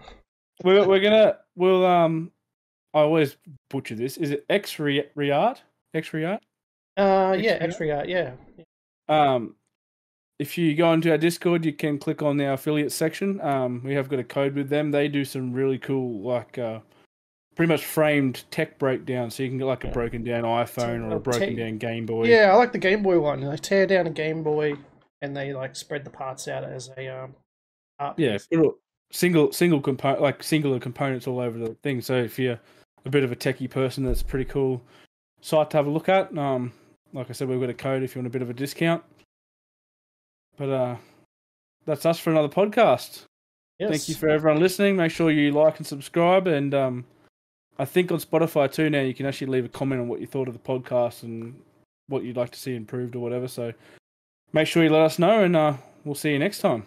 We're 0.64 0.86
we're 0.88 1.00
gonna 1.00 1.38
we'll 1.54 1.86
um. 1.86 2.32
I 2.94 3.00
always 3.00 3.36
butcher 3.70 3.94
this. 3.94 4.16
Is 4.16 4.30
it 4.32 4.44
X 4.48 4.76
Riart? 4.78 5.58
X 5.94 6.10
Riart? 6.12 6.40
Uh, 6.96 7.36
yeah, 7.38 7.58
Extra- 7.60 7.98
extra 7.98 8.08
yeah. 8.08 8.32
Um, 9.08 9.54
if 10.38 10.58
you 10.58 10.74
go 10.74 10.92
into 10.92 11.10
our 11.10 11.18
Discord, 11.18 11.64
you 11.64 11.72
can 11.72 11.98
click 11.98 12.22
on 12.22 12.36
the 12.36 12.52
affiliate 12.52 12.92
section. 12.92 13.40
Um, 13.40 13.82
we 13.84 13.94
have 13.94 14.08
got 14.08 14.18
a 14.18 14.24
code 14.24 14.54
with 14.54 14.68
them. 14.68 14.90
They 14.90 15.08
do 15.08 15.24
some 15.24 15.52
really 15.52 15.78
cool, 15.78 16.20
like, 16.20 16.58
uh, 16.58 16.80
pretty 17.54 17.72
much 17.72 17.84
framed 17.84 18.44
tech 18.50 18.78
breakdown. 18.78 19.30
So 19.30 19.42
you 19.42 19.48
can 19.48 19.58
get 19.58 19.64
like 19.64 19.84
a 19.84 19.88
broken 19.88 20.24
down 20.24 20.42
iPhone 20.42 21.10
or 21.10 21.16
a 21.16 21.20
broken 21.20 21.56
down 21.56 21.78
Game 21.78 22.06
Boy. 22.06 22.26
Yeah, 22.26 22.52
I 22.52 22.56
like 22.56 22.72
the 22.72 22.78
Game 22.78 23.02
Boy 23.02 23.20
one. 23.20 23.40
They 23.40 23.56
tear 23.56 23.86
down 23.86 24.06
a 24.06 24.10
Game 24.10 24.42
Boy 24.42 24.74
and 25.22 25.36
they 25.36 25.52
like 25.52 25.76
spread 25.76 26.04
the 26.04 26.10
parts 26.10 26.48
out 26.48 26.64
as 26.64 26.90
a 26.96 27.08
um. 27.08 27.34
Art 28.00 28.18
yeah, 28.18 28.38
single 29.12 29.52
single 29.52 29.80
component, 29.80 30.20
like 30.20 30.42
singular 30.42 30.80
components 30.80 31.28
all 31.28 31.38
over 31.38 31.56
the 31.56 31.74
thing. 31.82 32.00
So 32.00 32.16
if 32.16 32.38
you're 32.38 32.58
a 33.04 33.10
bit 33.10 33.22
of 33.22 33.30
a 33.30 33.36
techie 33.36 33.70
person, 33.70 34.04
that's 34.04 34.22
a 34.22 34.24
pretty 34.24 34.46
cool 34.46 34.82
site 35.40 35.70
to 35.70 35.76
have 35.76 35.86
a 35.86 35.90
look 35.90 36.08
at. 36.08 36.36
Um, 36.36 36.72
like 37.12 37.30
I 37.30 37.32
said, 37.32 37.48
we've 37.48 37.60
got 37.60 37.70
a 37.70 37.74
code 37.74 38.02
if 38.02 38.14
you 38.14 38.20
want 38.20 38.26
a 38.26 38.30
bit 38.30 38.42
of 38.42 38.50
a 38.50 38.54
discount. 38.54 39.04
But 40.56 40.68
uh, 40.68 40.96
that's 41.86 42.06
us 42.06 42.18
for 42.18 42.30
another 42.30 42.48
podcast. 42.48 43.24
Yes. 43.78 43.90
Thank 43.90 44.08
you 44.08 44.14
for 44.14 44.28
everyone 44.28 44.60
listening. 44.60 44.96
Make 44.96 45.10
sure 45.10 45.30
you 45.30 45.50
like 45.50 45.78
and 45.78 45.86
subscribe. 45.86 46.46
And 46.46 46.74
um, 46.74 47.04
I 47.78 47.84
think 47.84 48.12
on 48.12 48.18
Spotify 48.18 48.72
too 48.72 48.88
now 48.88 49.00
you 49.00 49.14
can 49.14 49.26
actually 49.26 49.48
leave 49.48 49.64
a 49.64 49.68
comment 49.68 50.00
on 50.00 50.08
what 50.08 50.20
you 50.20 50.26
thought 50.26 50.48
of 50.48 50.54
the 50.54 50.60
podcast 50.60 51.24
and 51.24 51.60
what 52.08 52.22
you'd 52.22 52.36
like 52.36 52.50
to 52.50 52.58
see 52.58 52.76
improved 52.76 53.16
or 53.16 53.20
whatever. 53.20 53.48
So 53.48 53.72
make 54.52 54.68
sure 54.68 54.84
you 54.84 54.90
let 54.90 55.02
us 55.02 55.18
know, 55.18 55.42
and 55.42 55.56
uh, 55.56 55.74
we'll 56.04 56.14
see 56.14 56.32
you 56.32 56.38
next 56.38 56.60
time. 56.60 56.86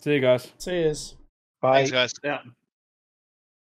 See 0.00 0.14
you 0.14 0.20
guys. 0.20 0.52
Cheers. 0.60 1.14
Bye. 1.60 1.84
Thanks, 1.84 1.90
guys. 1.92 2.12
Yeah. 2.24 2.40